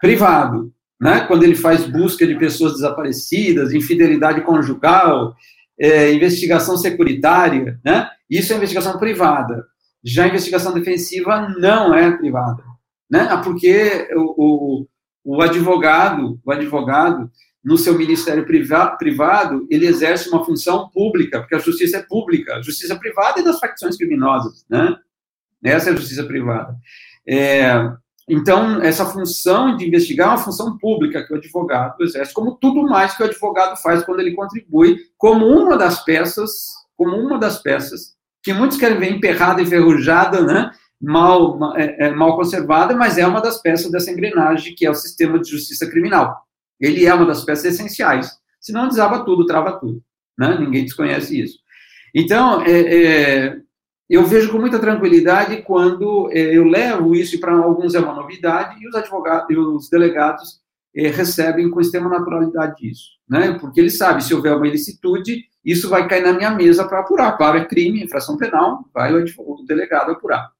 privado, 0.01 0.74
né? 0.99 1.22
Quando 1.28 1.43
ele 1.43 1.55
faz 1.55 1.86
busca 1.86 2.26
de 2.26 2.36
pessoas 2.36 2.74
desaparecidas, 2.74 3.72
infidelidade 3.72 4.41
conjugal, 4.41 5.36
é, 5.80 6.12
investigação 6.12 6.76
securitária, 6.76 7.80
né? 7.86 8.09
Isso 8.28 8.51
é 8.51 8.55
investigação 8.55 8.97
privada. 8.97 9.64
Já 10.03 10.23
a 10.25 10.27
investigação 10.27 10.73
defensiva 10.73 11.49
não 11.57 11.93
é 11.93 12.11
privada, 12.17 12.63
né? 13.09 13.27
Ah, 13.29 13.37
porque 13.37 14.09
o, 14.15 14.83
o, 14.83 14.87
o 15.23 15.41
advogado, 15.41 16.39
o 16.43 16.51
advogado, 16.51 17.29
no 17.63 17.77
seu 17.77 17.95
ministério 17.95 18.45
privado, 18.45 19.67
ele 19.69 19.85
exerce 19.85 20.27
uma 20.29 20.43
função 20.43 20.89
pública, 20.89 21.39
porque 21.39 21.55
a 21.55 21.59
justiça 21.59 21.97
é 21.97 22.01
pública, 22.01 22.55
a 22.55 22.61
justiça 22.61 22.95
privada 22.95 23.39
é 23.39 23.43
das 23.43 23.59
facções 23.59 23.95
criminosas, 23.97 24.65
né? 24.67 24.95
Essa 25.63 25.91
é 25.91 25.93
a 25.93 25.95
justiça 25.95 26.23
privada. 26.23 26.75
É, 27.27 27.71
então, 28.27 28.81
essa 28.81 29.05
função 29.05 29.75
de 29.75 29.87
investigar 29.87 30.27
é 30.27 30.31
uma 30.31 30.37
função 30.37 30.77
pública 30.77 31.23
que 31.23 31.33
o 31.33 31.37
advogado 31.37 32.01
exerce, 32.01 32.33
como 32.33 32.55
tudo 32.55 32.83
mais 32.83 33.15
que 33.15 33.21
o 33.21 33.25
advogado 33.25 33.77
faz 33.77 34.03
quando 34.03 34.21
ele 34.21 34.33
contribui, 34.33 34.97
como 35.17 35.45
uma 35.45 35.77
das 35.77 36.03
peças, 36.03 36.69
como 36.95 37.15
uma 37.15 37.37
das 37.37 37.61
peças, 37.61 38.15
que 38.43 38.53
muitos 38.53 38.77
querem 38.77 38.97
ver 38.97 39.11
emperrada, 39.11 39.61
enferrujada, 39.61 40.41
né? 40.41 40.71
mal, 41.01 41.75
é, 41.75 42.07
é, 42.07 42.11
mal 42.11 42.35
conservada, 42.35 42.95
mas 42.95 43.17
é 43.17 43.25
uma 43.25 43.41
das 43.41 43.61
peças 43.61 43.91
dessa 43.91 44.11
engrenagem 44.11 44.75
que 44.75 44.85
é 44.85 44.91
o 44.91 44.95
sistema 44.95 45.39
de 45.39 45.49
justiça 45.49 45.89
criminal. 45.89 46.43
Ele 46.79 47.05
é 47.05 47.13
uma 47.13 47.25
das 47.25 47.43
peças 47.43 47.65
essenciais. 47.65 48.31
Senão 48.59 48.87
desaba 48.87 49.23
tudo, 49.25 49.45
trava 49.45 49.79
tudo. 49.79 50.03
Né? 50.37 50.57
Ninguém 50.59 50.83
desconhece 50.83 51.39
isso. 51.39 51.59
Então, 52.13 52.61
é, 52.61 52.71
é, 52.71 53.57
eu 54.09 54.25
vejo 54.25 54.51
com 54.51 54.59
muita 54.59 54.79
tranquilidade 54.79 55.61
quando 55.63 56.29
é, 56.31 56.55
eu 56.55 56.63
levo 56.63 57.15
isso, 57.15 57.39
para 57.39 57.53
alguns 57.53 57.95
é 57.95 57.99
uma 57.99 58.13
novidade, 58.13 58.77
e 58.81 58.87
os 58.87 58.93
advogados 58.93 59.47
os 59.57 59.89
delegados 59.89 60.59
recebem 60.93 61.69
com 61.69 61.81
extrema 61.81 62.09
naturalidade 62.09 62.89
isso. 62.89 63.11
Né? 63.29 63.57
Porque 63.59 63.79
eles 63.79 63.97
sabem, 63.97 64.21
se 64.21 64.33
houver 64.33 64.55
uma 64.55 64.67
ilicitude, 64.67 65.45
isso 65.63 65.89
vai 65.89 66.07
cair 66.07 66.23
na 66.23 66.33
minha 66.33 66.51
mesa 66.51 66.87
para 66.87 66.99
apurar. 66.99 67.37
Claro, 67.37 67.57
é 67.57 67.65
crime, 67.65 68.03
infração 68.03 68.37
penal, 68.37 68.85
vai 68.93 69.13
o 69.13 69.65
delegado 69.65 70.11
apurar. 70.11 70.51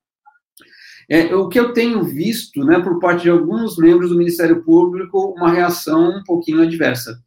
É, 1.09 1.36
o 1.36 1.49
que 1.49 1.59
eu 1.59 1.73
tenho 1.73 2.03
visto, 2.03 2.63
né, 2.63 2.79
por 2.79 2.99
parte 2.99 3.23
de 3.23 3.29
alguns 3.29 3.77
membros 3.77 4.09
do 4.09 4.17
Ministério 4.17 4.63
Público, 4.63 5.34
uma 5.36 5.51
reação 5.51 6.19
um 6.19 6.23
pouquinho 6.23 6.61
adversa. 6.61 7.21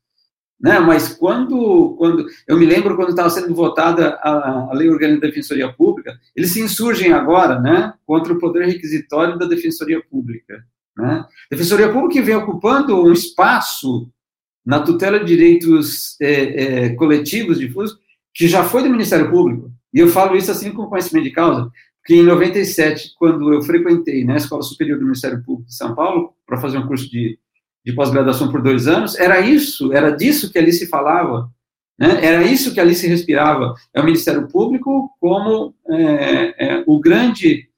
Né? 0.59 0.79
Mas 0.79 1.13
quando, 1.13 1.95
quando 1.99 2.27
eu 2.49 2.57
me 2.57 2.65
lembro 2.65 2.97
quando 2.97 3.11
estava 3.11 3.29
sendo 3.29 3.55
votada 3.55 4.19
a, 4.23 4.71
a 4.71 4.73
Lei 4.73 4.89
Orgânica 4.89 5.21
da 5.21 5.27
Defensoria 5.27 5.71
Pública, 5.71 6.19
eles 6.35 6.53
se 6.53 6.61
insurgem 6.61 7.13
agora, 7.13 7.61
né, 7.61 7.93
contra 8.07 8.33
o 8.33 8.39
poder 8.39 8.65
requisitório 8.65 9.39
da 9.39 9.45
Defensoria 9.45 10.03
Pública. 10.03 10.65
Né? 10.97 11.25
Defensoria 11.51 11.93
Pública 11.93 12.23
vem 12.23 12.37
ocupando 12.37 13.03
um 13.03 13.13
espaço 13.13 14.09
na 14.65 14.81
tutela 14.81 15.19
de 15.19 15.27
direitos 15.27 16.17
é, 16.21 16.33
é, 16.33 16.95
coletivos 16.95 17.59
difusos 17.59 17.99
que 18.35 18.49
já 18.49 18.65
foi 18.65 18.83
do 18.83 18.91
Ministério 18.91 19.31
Público. 19.31 19.71
E 19.93 19.99
eu 19.99 20.09
falo 20.09 20.37
isso 20.37 20.51
assim 20.51 20.73
com 20.73 20.87
conhecimento 20.87 21.25
de 21.25 21.31
causa, 21.31 21.71
que 22.05 22.15
em 22.15 22.23
97, 22.23 23.13
quando 23.17 23.53
eu 23.53 23.63
frequentei 23.63 24.25
né, 24.25 24.35
a 24.35 24.37
Escola 24.39 24.63
Superior 24.63 24.99
do 24.99 25.05
Ministério 25.05 25.43
Público 25.45 25.69
de 25.69 25.77
São 25.77 25.95
Paulo 25.95 26.35
para 26.47 26.61
fazer 26.61 26.79
um 26.79 26.87
curso 26.87 27.09
de 27.09 27.39
de 27.85 27.93
pós-graduação 27.93 28.51
por 28.51 28.63
dois 28.63 28.89
anos, 28.89 29.15
era 29.17 29.41
isso, 29.41 29.93
era 29.93 30.11
disso 30.11 30.51
que 30.51 30.59
ali 30.59 30.73
se 30.73 30.87
falava, 30.87 31.51
né? 31.99 32.25
era 32.25 32.43
isso 32.43 32.73
que 32.73 32.81
ali 32.81 32.95
se 32.95 33.07
respirava. 33.07 33.75
É 33.93 34.01
o 34.01 34.05
Ministério 34.05 34.49
Público 34.49 35.11
como 35.21 35.75
é, 35.91 36.55
é, 36.67 36.85
o 36.87 36.99
grande 36.99 37.69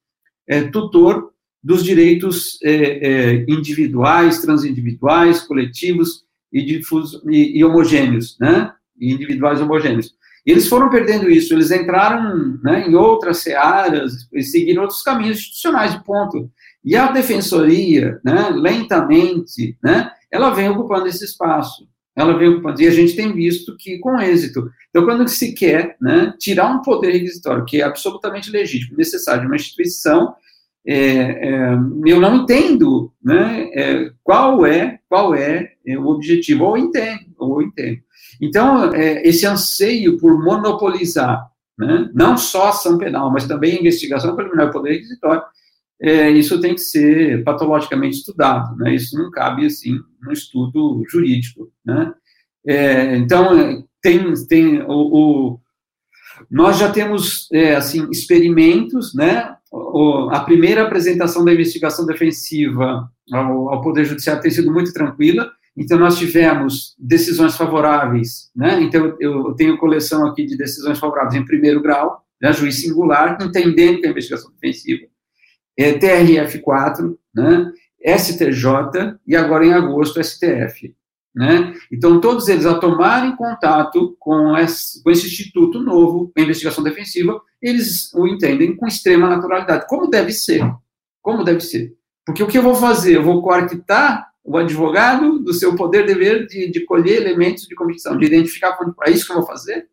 é, 0.47 0.63
tutor 0.63 1.33
dos 1.67 1.83
direitos 1.83 2.57
é, 2.63 2.71
é, 2.71 3.45
individuais, 3.45 4.39
transindividuais, 4.39 5.41
coletivos 5.41 6.23
e, 6.49 6.63
difusos, 6.63 7.21
e, 7.29 7.59
e 7.59 7.63
homogêneos, 7.65 8.37
né? 8.39 8.71
Individuais 8.97 9.59
homogêneos. 9.59 10.15
Eles 10.45 10.69
foram 10.69 10.89
perdendo 10.89 11.29
isso, 11.29 11.53
eles 11.53 11.69
entraram 11.71 12.57
né, 12.63 12.87
em 12.87 12.95
outras 12.95 13.39
searas, 13.39 14.29
e 14.31 14.41
seguiram 14.41 14.83
outros 14.83 15.01
caminhos 15.01 15.39
institucionais, 15.39 15.93
ponto. 16.05 16.49
E 16.85 16.95
a 16.95 17.11
defensoria, 17.11 18.21
né, 18.23 18.49
lentamente, 18.51 19.77
né, 19.83 20.09
ela 20.31 20.51
vem 20.51 20.69
ocupando 20.69 21.05
esse 21.07 21.25
espaço. 21.25 21.85
Ela 22.15 22.37
vem 22.37 22.47
ocupando, 22.47 22.81
e 22.81 22.87
a 22.87 22.91
gente 22.91 23.13
tem 23.13 23.33
visto 23.33 23.75
que 23.77 23.99
com 23.99 24.21
êxito. 24.21 24.71
Então, 24.89 25.03
quando 25.03 25.27
se 25.27 25.53
quer 25.53 25.97
né, 25.99 26.33
tirar 26.39 26.73
um 26.73 26.81
poder 26.81 27.11
requisitório, 27.11 27.65
que 27.65 27.81
é 27.81 27.83
absolutamente 27.83 28.49
legítimo, 28.49 28.97
necessário 28.97 29.41
de 29.41 29.47
uma 29.47 29.57
instituição, 29.57 30.33
é, 30.87 30.95
é, 30.95 31.73
eu 32.05 32.21
não 32.21 32.37
entendo 32.37 33.11
né, 33.21 33.69
é, 33.73 34.11
qual 34.23 34.65
é 34.65 34.99
qual 35.09 35.35
é, 35.35 35.73
é, 35.85 35.97
o 35.97 36.07
objetivo, 36.07 36.63
ou 36.63 36.77
entendo, 36.77 37.25
ou 37.37 37.61
entendo. 37.61 37.99
Então, 38.41 38.93
é, 38.93 39.21
esse 39.27 39.45
anseio 39.45 40.17
por 40.17 40.41
monopolizar, 40.41 41.45
né, 41.77 42.09
não 42.13 42.37
só 42.37 42.69
ação 42.69 42.97
penal, 42.97 43.29
mas 43.31 43.45
também 43.45 43.79
investigação 43.79 44.33
preliminar 44.33 44.69
e 44.69 44.71
poder 44.71 44.93
requisitório, 44.93 45.43
é, 46.01 46.29
isso 46.29 46.61
tem 46.61 46.73
que 46.73 46.81
ser 46.81 47.43
patologicamente 47.43 48.17
estudado, 48.17 48.75
né? 48.77 48.93
Isso 48.93 49.17
não 49.17 49.31
cabe 49.31 49.65
assim 49.65 49.97
no 50.21 50.31
estudo 50.31 51.03
jurídico, 51.09 51.71
né? 51.83 52.13
Então 53.15 53.83
tem 53.99 54.31
tem 54.47 54.81
o, 54.83 54.91
o 54.91 55.59
nós 56.51 56.77
já 56.77 56.91
temos 56.91 57.49
assim 57.75 58.07
experimentos, 58.11 59.15
né? 59.15 59.56
A 60.31 60.39
primeira 60.41 60.83
apresentação 60.83 61.43
da 61.43 61.53
investigação 61.53 62.05
defensiva 62.05 63.09
ao, 63.31 63.69
ao, 63.69 63.81
Poder 63.81 64.05
Judiciário 64.05 64.41
tem 64.41 64.51
sido 64.51 64.71
muito 64.71 64.93
tranquila. 64.93 65.51
Então 65.75 65.99
nós 65.99 66.17
tivemos 66.17 66.95
decisões 66.97 67.55
favoráveis, 67.55 68.49
né? 68.55 68.81
Então 68.81 69.15
eu, 69.19 69.53
tenho 69.53 69.77
coleção 69.77 70.25
aqui 70.25 70.45
de 70.45 70.57
decisões 70.57 70.97
favoráveis 70.97 71.35
em 71.35 71.45
primeiro 71.45 71.81
grau, 71.81 72.23
né? 72.41 72.51
Juiz 72.53 72.81
singular, 72.81 73.37
entendendo 73.41 73.99
que 73.99 74.07
a 74.07 74.09
investigação 74.09 74.51
defensiva 74.59 75.05
é, 75.77 75.93
TRF4, 75.93 77.15
né, 77.35 77.71
STJ 78.17 79.17
e 79.25 79.35
agora 79.35 79.65
em 79.65 79.73
agosto 79.73 80.21
STF. 80.23 80.93
Né? 81.37 81.71
Então, 81.91 82.19
todos 82.19 82.47
eles, 82.47 82.65
ao 82.65 82.79
tomarem 82.79 83.35
contato 83.35 84.17
com 84.19 84.57
esse, 84.57 85.03
com 85.03 85.11
esse 85.11 85.27
instituto 85.27 85.79
novo, 85.79 86.31
a 86.35 86.41
investigação 86.41 86.83
defensiva, 86.83 87.39
eles 87.61 88.11
o 88.15 88.27
entendem 88.27 88.75
com 88.75 88.87
extrema 88.87 89.29
naturalidade, 89.29 89.85
como 89.87 90.09
deve 90.09 90.31
ser. 90.31 90.63
Como 91.21 91.43
deve 91.43 91.59
ser. 91.59 91.93
Porque 92.25 92.41
o 92.41 92.47
que 92.47 92.57
eu 92.57 92.63
vou 92.63 92.73
fazer? 92.73 93.17
Eu 93.17 93.23
vou 93.23 93.43
coartar 93.43 94.31
o 94.43 94.57
advogado 94.57 95.37
do 95.37 95.53
seu 95.53 95.75
poder 95.75 96.07
dever 96.07 96.47
de, 96.47 96.71
de 96.71 96.83
colher 96.85 97.21
elementos 97.21 97.67
de 97.67 97.75
convicção, 97.75 98.17
de 98.17 98.25
identificar 98.25 98.75
é 99.05 99.11
isso 99.11 99.27
que 99.27 99.31
eu 99.31 99.37
vou 99.37 99.45
fazer? 99.45 99.87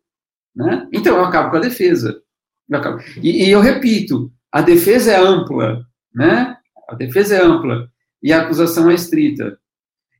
Né? 0.55 0.87
Então, 0.91 1.15
eu 1.15 1.23
acabo 1.23 1.51
com 1.51 1.57
a 1.57 1.61
defesa. 1.61 2.19
Eu 2.67 2.79
e, 3.21 3.45
e 3.45 3.51
eu 3.51 3.61
repito, 3.61 4.31
a 4.51 4.63
defesa 4.63 5.11
é 5.11 5.19
ampla, 5.19 5.85
né? 6.11 6.57
A 6.89 6.95
defesa 6.95 7.35
é 7.35 7.41
ampla 7.43 7.87
e 8.23 8.33
a 8.33 8.41
acusação 8.41 8.89
é 8.89 8.95
estrita. 8.95 9.59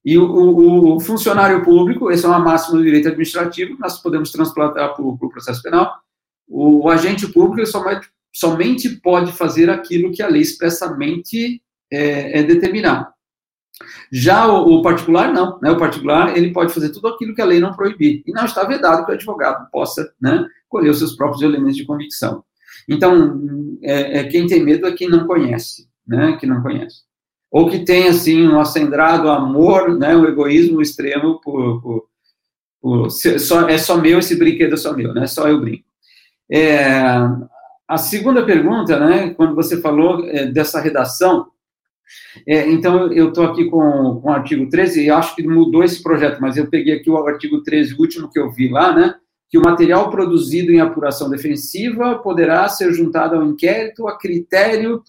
E 0.05 0.19
o, 0.19 0.23
o, 0.23 0.95
o 0.95 0.99
funcionário 0.99 1.63
público, 1.63 2.11
essa 2.11 2.27
é 2.27 2.29
uma 2.29 2.39
máxima 2.39 2.77
do 2.77 2.83
direito 2.83 3.07
administrativo, 3.07 3.75
nós 3.79 3.99
podemos 3.99 4.31
transplantar 4.31 4.93
para 4.93 5.03
o 5.03 5.17
processo 5.17 5.63
penal. 5.63 5.91
O, 6.47 6.85
o 6.85 6.89
agente 6.89 7.27
público 7.27 7.65
somente, 7.65 8.07
somente 8.31 8.89
pode 9.01 9.31
fazer 9.31 9.67
aquilo 9.67 10.11
que 10.11 10.21
a 10.21 10.27
lei 10.27 10.43
expressamente 10.43 11.59
é, 11.91 12.39
é 12.39 12.43
determinar. 12.43 13.15
Já 14.11 14.47
o, 14.47 14.75
o, 14.75 14.81
particular, 14.83 15.33
não. 15.33 15.59
Né? 15.59 15.71
O 15.71 15.77
particular, 15.79 16.37
ele 16.37 16.53
pode 16.53 16.71
fazer 16.71 16.89
tudo 16.91 17.07
aquilo 17.07 17.33
que 17.33 17.41
a 17.41 17.45
lei 17.45 17.59
não 17.59 17.73
proibir. 17.73 18.21
E 18.27 18.31
não 18.31 18.45
está 18.45 18.63
vedado 18.63 19.05
que 19.05 19.11
o 19.11 19.15
advogado 19.15 19.69
possa 19.71 20.13
né, 20.21 20.45
colher 20.69 20.91
os 20.91 20.99
seus 20.99 21.15
próprios 21.15 21.41
elementos 21.41 21.75
de 21.75 21.85
convicção. 21.85 22.43
Então, 22.87 23.41
é, 23.81 24.19
é, 24.19 24.23
quem 24.25 24.45
tem 24.45 24.63
medo 24.63 24.85
é 24.85 24.91
quem 24.91 25.09
não 25.09 25.25
conhece, 25.25 25.89
né? 26.07 26.37
Que 26.37 26.45
não 26.45 26.61
conhece. 26.61 27.04
Ou 27.55 27.69
que 27.69 27.85
tem, 27.85 28.09
assim, 28.09 28.45
um 28.45 28.59
acendrado 28.59 29.29
amor, 29.29 29.97
né? 29.97 30.13
Um 30.13 30.25
egoísmo 30.25 30.81
extremo 30.81 31.39
por... 31.39 31.81
por, 31.81 32.03
por 32.81 33.09
só, 33.09 33.69
é 33.69 33.77
só 33.77 33.95
meu, 33.95 34.19
esse 34.19 34.35
brinquedo 34.35 34.73
é 34.73 34.77
só 34.77 34.93
meu, 34.93 35.13
né? 35.13 35.25
Só 35.25 35.47
eu 35.47 35.61
brinco. 35.61 35.85
É, 36.51 36.91
a 37.87 37.97
segunda 37.97 38.45
pergunta, 38.45 38.99
né? 38.99 39.33
Quando 39.35 39.55
você 39.55 39.79
falou 39.79 40.27
é, 40.27 40.47
dessa 40.47 40.81
redação, 40.81 41.47
é, 42.45 42.69
então, 42.69 43.09
eu 43.13 43.29
estou 43.29 43.45
aqui 43.45 43.69
com, 43.69 44.19
com 44.19 44.27
o 44.27 44.33
artigo 44.33 44.67
13, 44.69 45.05
e 45.05 45.09
acho 45.09 45.33
que 45.33 45.47
mudou 45.47 45.81
esse 45.81 46.03
projeto, 46.03 46.41
mas 46.41 46.57
eu 46.57 46.69
peguei 46.69 46.95
aqui 46.95 47.09
o 47.09 47.25
artigo 47.25 47.63
13, 47.63 47.93
o 47.93 48.01
último 48.01 48.29
que 48.29 48.37
eu 48.37 48.51
vi 48.51 48.67
lá, 48.67 48.93
né? 48.93 49.15
que 49.49 49.57
o 49.57 49.61
material 49.61 50.09
produzido 50.09 50.73
em 50.73 50.81
apuração 50.81 51.29
defensiva 51.29 52.15
poderá 52.15 52.67
ser 52.67 52.91
juntado 52.91 53.35
ao 53.35 53.45
inquérito 53.45 54.05
a 54.07 54.17
critério 54.17 55.01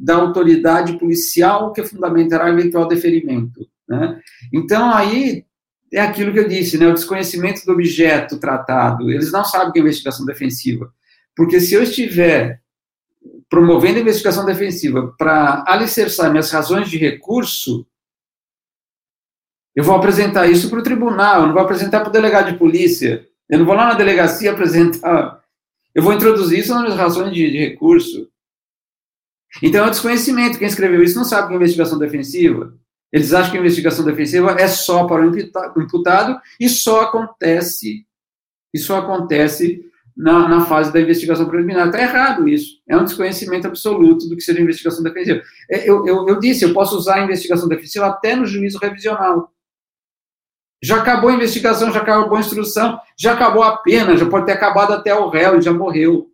da 0.00 0.16
autoridade 0.16 0.98
policial 0.98 1.72
que 1.72 1.84
fundamentará 1.84 2.48
eventual 2.48 2.88
deferimento. 2.88 3.68
Né? 3.86 4.18
Então, 4.50 4.90
aí 4.92 5.44
é 5.92 6.00
aquilo 6.00 6.32
que 6.32 6.38
eu 6.38 6.48
disse, 6.48 6.78
né, 6.78 6.86
o 6.86 6.94
desconhecimento 6.94 7.66
do 7.66 7.72
objeto 7.72 8.38
tratado. 8.38 9.10
Eles 9.10 9.30
não 9.30 9.44
sabem 9.44 9.72
que 9.72 9.78
é 9.78 9.82
investigação 9.82 10.24
defensiva. 10.24 10.90
Porque 11.36 11.60
se 11.60 11.74
eu 11.74 11.82
estiver 11.82 12.62
promovendo 13.48 13.98
a 13.98 14.02
investigação 14.02 14.46
defensiva 14.46 15.14
para 15.18 15.64
alicerçar 15.66 16.30
minhas 16.30 16.50
razões 16.50 16.88
de 16.88 16.96
recurso, 16.96 17.86
eu 19.74 19.84
vou 19.84 19.94
apresentar 19.94 20.46
isso 20.46 20.70
para 20.70 20.78
o 20.78 20.82
tribunal, 20.82 21.42
eu 21.42 21.46
não 21.48 21.54
vou 21.54 21.62
apresentar 21.62 22.00
para 22.00 22.08
o 22.08 22.12
delegado 22.12 22.52
de 22.52 22.58
polícia, 22.58 23.26
eu 23.48 23.58
não 23.58 23.66
vou 23.66 23.74
lá 23.74 23.86
na 23.86 23.94
delegacia 23.94 24.52
apresentar. 24.52 25.40
Eu 25.92 26.02
vou 26.02 26.12
introduzir 26.12 26.60
isso 26.60 26.72
nas 26.74 26.94
razões 26.94 27.34
de, 27.34 27.50
de 27.50 27.58
recurso. 27.58 28.29
Então, 29.62 29.84
é 29.84 29.88
o 29.88 29.90
desconhecimento. 29.90 30.58
Quem 30.58 30.68
escreveu 30.68 31.02
isso 31.02 31.16
não 31.16 31.24
sabe 31.24 31.48
que 31.48 31.54
é 31.54 31.56
investigação 31.56 31.98
defensiva. 31.98 32.74
Eles 33.12 33.32
acham 33.32 33.50
que 33.50 33.56
a 33.56 33.60
investigação 33.60 34.04
defensiva 34.04 34.52
é 34.58 34.68
só 34.68 35.04
para 35.04 35.26
o 35.26 35.82
imputado 35.82 36.40
e 36.60 36.68
só 36.68 37.02
acontece, 37.02 38.06
e 38.72 38.78
só 38.78 38.98
acontece 38.98 39.84
na, 40.16 40.48
na 40.48 40.64
fase 40.66 40.92
da 40.92 41.00
investigação 41.00 41.48
preliminar. 41.48 41.86
Está 41.86 42.00
errado 42.00 42.48
isso. 42.48 42.80
É 42.88 42.96
um 42.96 43.04
desconhecimento 43.04 43.66
absoluto 43.66 44.28
do 44.28 44.36
que 44.36 44.42
seja 44.42 44.60
investigação 44.60 45.02
defensiva. 45.02 45.42
É, 45.68 45.88
eu, 45.88 46.06
eu, 46.06 46.28
eu 46.28 46.38
disse, 46.38 46.64
eu 46.64 46.72
posso 46.72 46.96
usar 46.96 47.16
a 47.16 47.24
investigação 47.24 47.68
defensiva 47.68 48.06
até 48.06 48.36
no 48.36 48.46
juízo 48.46 48.78
revisional. 48.78 49.52
Já 50.82 50.96
acabou 50.96 51.30
a 51.30 51.34
investigação, 51.34 51.92
já 51.92 52.00
acabou 52.00 52.36
a 52.36 52.40
instrução, 52.40 52.98
já 53.18 53.34
acabou 53.34 53.62
a 53.62 53.76
pena, 53.78 54.16
já 54.16 54.26
pode 54.26 54.46
ter 54.46 54.52
acabado 54.52 54.92
até 54.92 55.14
o 55.14 55.28
réu, 55.28 55.58
e 55.58 55.62
já 55.62 55.72
morreu. 55.72 56.30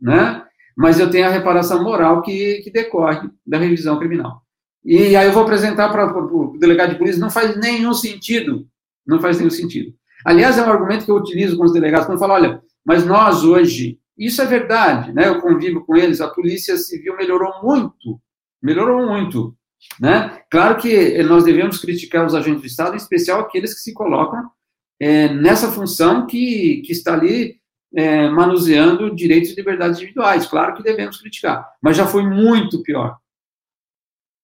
Né? 0.00 0.44
Mas 0.76 0.98
eu 0.98 1.10
tenho 1.10 1.26
a 1.26 1.30
reparação 1.30 1.82
moral 1.82 2.22
que, 2.22 2.60
que 2.62 2.70
decorre 2.70 3.28
da 3.46 3.58
revisão 3.58 3.98
criminal. 3.98 4.42
E 4.84 5.14
aí 5.14 5.26
eu 5.26 5.32
vou 5.32 5.42
apresentar 5.42 5.90
para 5.90 6.06
o 6.06 6.56
delegado 6.58 6.90
de 6.90 6.98
polícia, 6.98 7.20
não 7.20 7.30
faz 7.30 7.56
nenhum 7.56 7.92
sentido, 7.92 8.66
não 9.06 9.20
faz 9.20 9.38
nenhum 9.38 9.50
sentido. 9.50 9.92
Aliás, 10.24 10.58
é 10.58 10.62
um 10.62 10.70
argumento 10.70 11.04
que 11.04 11.10
eu 11.10 11.16
utilizo 11.16 11.56
com 11.56 11.64
os 11.64 11.72
delegados, 11.72 12.06
quando 12.06 12.16
eu 12.16 12.20
falo, 12.20 12.34
olha, 12.34 12.62
mas 12.84 13.04
nós 13.04 13.44
hoje, 13.44 13.98
isso 14.16 14.40
é 14.40 14.46
verdade, 14.46 15.12
né? 15.12 15.28
Eu 15.28 15.40
convivo 15.40 15.84
com 15.84 15.96
eles, 15.96 16.20
a 16.20 16.28
polícia 16.28 16.76
civil 16.76 17.16
melhorou 17.16 17.62
muito, 17.62 18.20
melhorou 18.62 19.06
muito, 19.06 19.54
né? 19.98 20.40
Claro 20.50 20.76
que 20.76 21.22
nós 21.22 21.44
devemos 21.44 21.78
criticar 21.78 22.26
os 22.26 22.34
agentes 22.34 22.62
do 22.62 22.66
Estado, 22.66 22.94
em 22.94 22.98
especial 22.98 23.40
aqueles 23.40 23.74
que 23.74 23.80
se 23.80 23.94
colocam 23.94 24.50
é, 24.98 25.32
nessa 25.32 25.72
função 25.72 26.26
que, 26.26 26.82
que 26.84 26.92
está 26.92 27.14
ali 27.14 27.59
é, 27.94 28.28
manuseando 28.28 29.14
direitos 29.14 29.50
e 29.50 29.54
liberdades 29.54 29.98
individuais. 29.98 30.46
Claro 30.46 30.74
que 30.74 30.82
devemos 30.82 31.18
criticar, 31.20 31.68
mas 31.82 31.96
já 31.96 32.06
foi 32.06 32.22
muito 32.22 32.82
pior. 32.82 33.18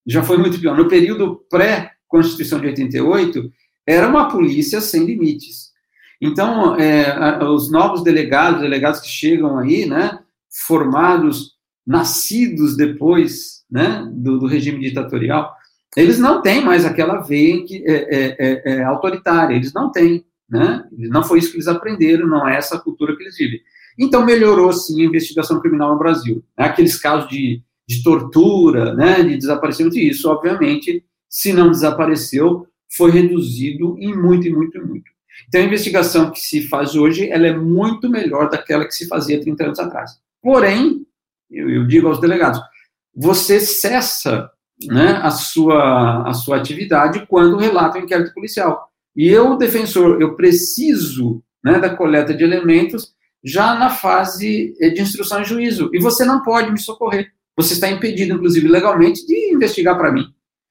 Já 0.07 0.23
foi 0.23 0.39
muito 0.39 0.59
pior. 0.61 0.77
No 0.77 0.89
período 0.89 1.45
pré-Constituição 1.51 2.61
de 2.61 2.67
88, 2.69 3.53
era 3.87 4.09
uma 4.09 4.29
polícia 4.29 4.81
sem 4.81 5.05
limites. 5.05 5.73
Então, 6.21 6.77
é, 6.77 7.45
os 7.45 7.71
novos 7.71 8.03
delegados, 8.03 8.61
delegados 8.61 9.01
que 9.01 9.09
chegam 9.09 9.59
aí, 9.59 9.87
né, 9.87 10.19
formados, 10.67 11.57
nascidos 11.87 12.77
depois 12.77 13.65
né, 13.71 14.09
do, 14.13 14.39
do 14.39 14.47
regime 14.47 14.81
ditatorial, 14.81 15.55
eles 15.97 16.19
não 16.19 16.43
têm 16.43 16.65
mais 16.65 16.85
aquela 16.85 17.21
veia 17.21 17.65
que, 17.65 17.85
é, 17.87 17.95
é, 17.95 18.37
é, 18.39 18.73
é 18.73 18.83
autoritária, 18.85 19.55
eles 19.55 19.73
não 19.73 19.91
têm. 19.91 20.25
Né? 20.49 20.85
Não 20.93 21.25
foi 21.25 21.39
isso 21.39 21.51
que 21.51 21.57
eles 21.57 21.69
aprenderam, 21.69 22.27
não 22.27 22.49
é 22.49 22.57
essa 22.57 22.79
cultura 22.79 23.17
que 23.17 23.23
eles 23.23 23.37
vivem. 23.37 23.61
Então, 23.99 24.25
melhorou, 24.25 24.73
sim, 24.73 25.03
a 25.03 25.07
investigação 25.07 25.61
criminal 25.61 25.93
no 25.93 25.99
Brasil. 25.99 26.45
Aqueles 26.57 26.97
casos 26.97 27.29
de, 27.29 27.63
de 27.89 28.03
tortura, 28.03 28.95
né, 28.95 29.23
de 29.23 29.37
desaparecimento, 29.37 29.97
e 29.97 30.09
isso, 30.09 30.29
obviamente, 30.29 31.05
se 31.29 31.53
não 31.53 31.71
desapareceu, 31.71 32.67
foi 32.97 33.11
reduzido 33.11 33.97
em 33.99 34.15
muito, 34.15 34.47
e 34.47 34.53
muito, 34.53 34.77
e 34.79 34.81
muito. 34.81 35.11
Então, 35.49 35.61
a 35.61 35.65
investigação 35.65 36.31
que 36.31 36.41
se 36.41 36.69
faz 36.69 36.95
hoje, 36.95 37.29
ela 37.29 37.47
é 37.47 37.57
muito 37.57 38.09
melhor 38.09 38.49
daquela 38.49 38.85
que 38.85 38.95
se 38.95 39.07
fazia 39.09 39.41
30 39.41 39.65
anos 39.65 39.79
atrás. 39.79 40.13
Porém, 40.43 41.07
eu, 41.51 41.69
eu 41.69 41.87
digo 41.87 42.09
aos 42.09 42.21
delegados, 42.21 42.61
você 43.15 43.61
cessa 43.61 44.51
né, 44.87 45.21
a, 45.23 45.31
sua, 45.31 46.29
a 46.29 46.35
sua 46.35 46.57
atividade 46.57 47.27
quando 47.27 47.57
relata 47.57 47.99
o 47.99 48.03
inquérito 48.03 48.35
policial. 48.35 48.91
E 49.17 49.29
eu, 49.29 49.57
defensor, 49.57 50.21
eu 50.21 50.37
preciso 50.37 51.43
né, 51.65 51.79
da 51.79 51.97
coleta 51.97 52.35
de 52.35 52.45
elementos 52.45 53.15
já 53.43 53.75
na 53.75 53.91
fase 53.91 54.75
eh, 54.81 54.91
de 54.91 55.01
instrução 55.01 55.41
e 55.41 55.45
juízo. 55.45 55.91
E 55.93 56.01
você 56.01 56.25
não 56.25 56.43
pode 56.43 56.71
me 56.71 56.79
socorrer. 56.79 57.33
Você 57.57 57.75
está 57.75 57.89
impedido, 57.89 58.35
inclusive 58.35 58.69
legalmente, 58.69 59.27
de 59.27 59.55
investigar 59.55 59.97
para 59.97 60.13
mim. 60.13 60.27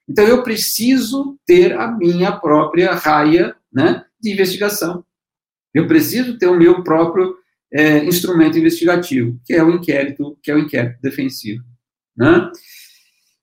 Então, 0.08 0.26
eu 0.26 0.44
preciso 0.44 1.40
ter 1.46 1.74
a 1.74 1.90
minha 1.92 2.32
própria 2.34 2.94
raia 2.94 3.56
né, 3.74 4.04
de 4.22 4.32
investigação. 4.32 5.04
Eu 5.74 5.88
preciso 5.88 6.38
ter 6.38 6.48
o 6.48 6.58
meu 6.58 6.84
próprio 6.84 7.36
é, 7.74 8.06
instrumento 8.06 8.58
investigativo, 8.58 9.40
que 9.44 9.54
é 9.54 9.64
o 9.64 9.72
inquérito, 9.72 10.38
que 10.44 10.52
é 10.52 10.56
o 10.56 10.60
inquérito 10.60 11.02
defensivo. 11.02 11.64
Né? 12.16 12.52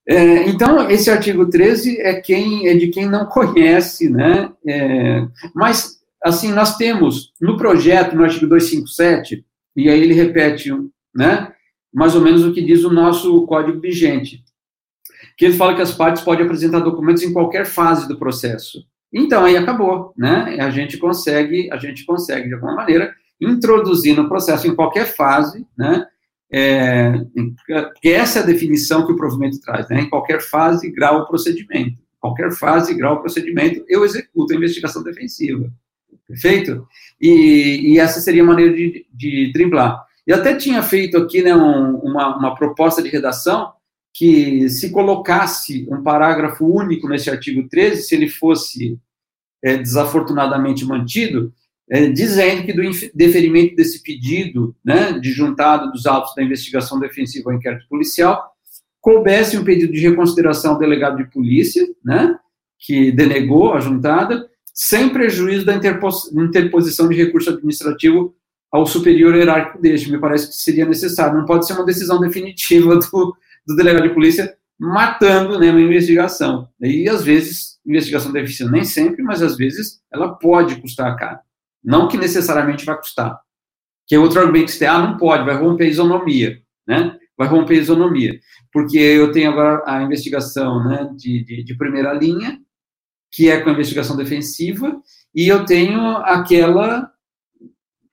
É, 0.07 0.49
então, 0.49 0.89
esse 0.89 1.09
artigo 1.09 1.49
13 1.49 2.01
é, 2.01 2.19
quem, 2.19 2.67
é 2.67 2.75
de 2.75 2.87
quem 2.89 3.07
não 3.07 3.25
conhece, 3.25 4.09
né? 4.09 4.51
É, 4.67 5.25
mas, 5.55 5.99
assim, 6.23 6.51
nós 6.51 6.75
temos 6.75 7.31
no 7.39 7.55
projeto, 7.57 8.15
no 8.15 8.23
artigo 8.23 8.47
257, 8.47 9.45
e 9.75 9.89
aí 9.89 10.01
ele 10.01 10.13
repete, 10.13 10.71
né? 11.15 11.53
Mais 11.93 12.15
ou 12.15 12.21
menos 12.21 12.43
o 12.43 12.53
que 12.53 12.61
diz 12.61 12.83
o 12.83 12.91
nosso 12.91 13.45
código 13.45 13.79
vigente, 13.79 14.43
que 15.37 15.45
ele 15.45 15.55
fala 15.55 15.75
que 15.75 15.81
as 15.81 15.93
partes 15.93 16.23
podem 16.23 16.45
apresentar 16.45 16.79
documentos 16.79 17.23
em 17.23 17.31
qualquer 17.31 17.65
fase 17.65 18.07
do 18.07 18.19
processo. 18.19 18.85
Então, 19.11 19.45
aí 19.45 19.55
acabou, 19.55 20.11
né? 20.17 20.57
A 20.59 20.69
gente 20.69 20.97
consegue, 20.97 21.71
a 21.71 21.77
gente 21.77 22.03
consegue, 22.03 22.47
de 22.49 22.55
alguma 22.55 22.75
maneira, 22.75 23.13
introduzir 23.39 24.15
no 24.15 24.27
processo 24.27 24.67
em 24.67 24.75
qualquer 24.75 25.05
fase, 25.05 25.65
né? 25.77 26.07
É, 26.53 27.11
porque 27.93 28.09
essa 28.09 28.39
é 28.39 28.43
a 28.43 28.45
definição 28.45 29.05
que 29.05 29.11
o 29.11 29.15
provimento 29.15 29.59
traz, 29.59 29.89
né? 29.89 30.01
Em 30.01 30.09
qualquer 30.09 30.39
fase, 30.39 30.91
grau 30.91 31.21
ou 31.21 31.25
procedimento. 31.25 31.97
Qualquer 32.19 32.51
fase, 32.51 32.93
grau 32.93 33.15
ou 33.15 33.21
procedimento, 33.21 33.83
eu 33.87 34.05
executo 34.05 34.53
a 34.53 34.55
investigação 34.55 35.03
defensiva. 35.03 35.71
Perfeito? 36.27 36.87
E, 37.19 37.93
e 37.93 37.99
essa 37.99 38.21
seria 38.21 38.43
a 38.43 38.45
maneira 38.45 38.73
de, 38.73 39.05
de 39.11 39.51
driblar. 39.51 40.05
Eu 40.25 40.37
até 40.37 40.55
tinha 40.55 40.81
feito 40.83 41.17
aqui 41.17 41.41
né, 41.41 41.55
um, 41.55 41.97
uma, 41.97 42.37
uma 42.37 42.55
proposta 42.55 43.01
de 43.01 43.09
redação 43.09 43.73
que 44.13 44.69
se 44.69 44.91
colocasse 44.91 45.87
um 45.89 46.03
parágrafo 46.03 46.65
único 46.65 47.09
nesse 47.09 47.29
artigo 47.29 47.67
13, 47.67 48.03
se 48.03 48.15
ele 48.15 48.29
fosse 48.29 48.97
é, 49.63 49.75
desafortunadamente 49.77 50.85
mantido, 50.85 51.51
é, 51.89 52.07
dizendo 52.07 52.65
que 52.65 52.73
do 52.73 52.81
deferimento 53.13 53.75
desse 53.75 54.01
pedido, 54.01 54.75
né, 54.83 55.19
de 55.19 55.31
juntado 55.31 55.91
dos 55.91 56.05
autos 56.05 56.33
da 56.35 56.43
investigação 56.43 56.99
defensiva 56.99 57.51
ao 57.51 57.57
inquérito 57.57 57.87
policial, 57.87 58.51
coubesse 59.01 59.57
um 59.57 59.63
pedido 59.63 59.91
de 59.91 59.99
reconsideração 59.99 60.73
ao 60.73 60.79
delegado 60.79 61.17
de 61.17 61.29
polícia, 61.29 61.85
né, 62.03 62.37
que 62.79 63.11
denegou 63.11 63.73
a 63.73 63.79
juntada, 63.79 64.49
sem 64.73 65.09
prejuízo 65.09 65.65
da 65.65 65.75
interposição 65.75 67.07
de 67.07 67.15
recurso 67.15 67.49
administrativo 67.49 68.33
ao 68.71 68.87
superior 68.87 69.35
hierárquico 69.35 69.79
deste. 69.79 70.11
Me 70.11 70.19
parece 70.19 70.47
que 70.47 70.55
seria 70.55 70.85
necessário. 70.85 71.37
Não 71.37 71.45
pode 71.45 71.67
ser 71.67 71.73
uma 71.73 71.85
decisão 71.85 72.19
definitiva 72.19 72.95
do, 72.95 73.35
do 73.67 73.75
delegado 73.75 74.07
de 74.07 74.13
polícia 74.13 74.55
matando 74.79 75.59
né, 75.59 75.69
uma 75.69 75.79
investigação. 75.79 76.67
E, 76.81 77.07
às 77.07 77.23
vezes, 77.23 77.77
investigação 77.85 78.31
defensiva, 78.31 78.71
nem 78.71 78.83
sempre, 78.83 79.21
mas 79.21 79.41
às 79.41 79.55
vezes, 79.55 80.01
ela 80.11 80.33
pode 80.33 80.75
custar 80.81 81.15
caro. 81.15 81.39
Não 81.83 82.07
que 82.07 82.17
necessariamente 82.17 82.85
vai 82.85 82.97
custar. 82.97 83.39
Que 84.07 84.15
é 84.15 84.19
outro 84.19 84.39
argumento 84.39 84.65
que 84.65 84.71
você 84.71 84.79
tem, 84.79 84.87
ah, 84.87 84.99
não 84.99 85.17
pode, 85.17 85.45
vai 85.45 85.55
romper 85.55 85.85
a 85.85 85.87
isonomia, 85.87 86.61
né? 86.87 87.17
Vai 87.37 87.47
romper 87.47 87.75
a 87.75 87.81
isonomia. 87.81 88.39
Porque 88.71 88.97
eu 88.97 89.31
tenho 89.31 89.51
agora 89.51 89.83
a 89.85 90.01
investigação 90.03 90.83
né, 90.83 91.09
de, 91.15 91.43
de, 91.43 91.63
de 91.63 91.77
primeira 91.77 92.13
linha, 92.13 92.59
que 93.31 93.49
é 93.49 93.59
com 93.59 93.69
a 93.69 93.73
investigação 93.73 94.15
defensiva, 94.15 95.01
e 95.33 95.47
eu 95.47 95.65
tenho 95.65 96.17
aquela 96.17 97.11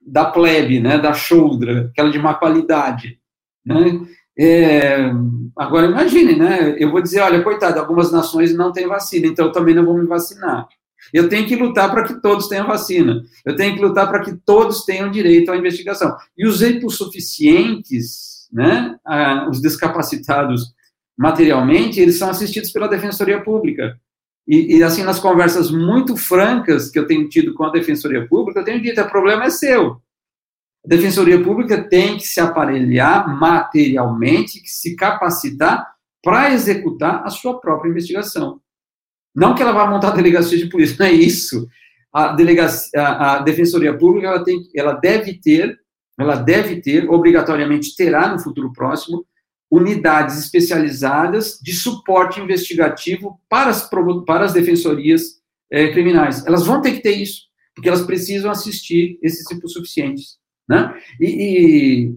da 0.00 0.24
plebe, 0.24 0.80
né, 0.80 0.98
da 0.98 1.12
shoulder, 1.12 1.90
aquela 1.90 2.10
de 2.10 2.18
má 2.18 2.34
qualidade, 2.34 3.20
né? 3.64 4.00
É, 4.38 5.10
agora 5.56 5.86
imagine, 5.86 6.34
né? 6.34 6.74
Eu 6.78 6.90
vou 6.90 7.02
dizer, 7.02 7.20
olha, 7.20 7.42
coitado, 7.42 7.78
algumas 7.78 8.10
nações 8.10 8.54
não 8.54 8.72
têm 8.72 8.86
vacina, 8.86 9.26
então 9.26 9.46
eu 9.46 9.52
também 9.52 9.74
não 9.74 9.84
vou 9.84 9.98
me 9.98 10.06
vacinar. 10.06 10.66
Eu 11.12 11.28
tenho 11.28 11.46
que 11.46 11.56
lutar 11.56 11.90
para 11.90 12.04
que 12.04 12.20
todos 12.20 12.48
tenham 12.48 12.66
vacina. 12.66 13.22
Eu 13.44 13.56
tenho 13.56 13.74
que 13.74 13.82
lutar 13.82 14.08
para 14.08 14.20
que 14.20 14.36
todos 14.44 14.84
tenham 14.84 15.10
direito 15.10 15.50
à 15.50 15.56
investigação. 15.56 16.16
E 16.36 16.46
os 16.46 16.62
hipossuficientes, 16.62 18.48
né, 18.52 18.96
os 19.48 19.60
descapacitados 19.60 20.74
materialmente, 21.16 22.00
eles 22.00 22.18
são 22.18 22.30
assistidos 22.30 22.70
pela 22.72 22.88
Defensoria 22.88 23.42
Pública. 23.42 23.98
E, 24.48 24.78
e, 24.78 24.82
assim, 24.82 25.02
nas 25.02 25.20
conversas 25.20 25.70
muito 25.70 26.16
francas 26.16 26.90
que 26.90 26.98
eu 26.98 27.06
tenho 27.06 27.28
tido 27.28 27.54
com 27.54 27.64
a 27.64 27.70
Defensoria 27.70 28.26
Pública, 28.26 28.60
eu 28.60 28.64
tenho 28.64 28.82
dito, 28.82 29.00
o 29.00 29.08
problema 29.08 29.44
é 29.44 29.50
seu. 29.50 30.00
A 30.84 30.88
Defensoria 30.88 31.42
Pública 31.42 31.82
tem 31.82 32.16
que 32.16 32.26
se 32.26 32.40
aparelhar 32.40 33.38
materialmente, 33.38 34.62
se 34.64 34.96
capacitar 34.96 35.94
para 36.22 36.52
executar 36.52 37.22
a 37.24 37.30
sua 37.30 37.60
própria 37.60 37.90
investigação. 37.90 38.60
Não 39.40 39.54
que 39.54 39.62
ela 39.62 39.72
vá 39.72 39.86
montar 39.86 40.10
delegacia 40.10 40.58
de 40.58 40.68
polícia, 40.68 40.96
não 40.98 41.06
é 41.06 41.12
isso. 41.12 41.66
A, 42.12 42.34
delegacia, 42.34 42.90
a, 43.00 43.36
a 43.36 43.38
defensoria 43.38 43.96
pública 43.96 44.26
ela, 44.26 44.44
tem, 44.44 44.68
ela 44.76 44.92
deve 44.92 45.40
ter, 45.40 45.78
ela 46.18 46.36
deve 46.36 46.82
ter, 46.82 47.08
obrigatoriamente 47.08 47.96
terá 47.96 48.30
no 48.30 48.38
futuro 48.38 48.70
próximo, 48.70 49.24
unidades 49.70 50.38
especializadas 50.38 51.58
de 51.62 51.72
suporte 51.72 52.38
investigativo 52.38 53.40
para 53.48 53.70
as, 53.70 53.88
para 54.26 54.44
as 54.44 54.52
defensorias 54.52 55.40
é, 55.72 55.88
criminais. 55.90 56.44
Elas 56.44 56.66
vão 56.66 56.82
ter 56.82 56.92
que 56.92 57.00
ter 57.00 57.16
isso, 57.16 57.44
porque 57.74 57.88
elas 57.88 58.02
precisam 58.02 58.50
assistir 58.50 59.18
esses 59.22 59.46
tipos 59.46 59.72
suficientes. 59.72 60.36
Né? 60.68 60.94
E, 61.18 61.26
e 61.26 62.14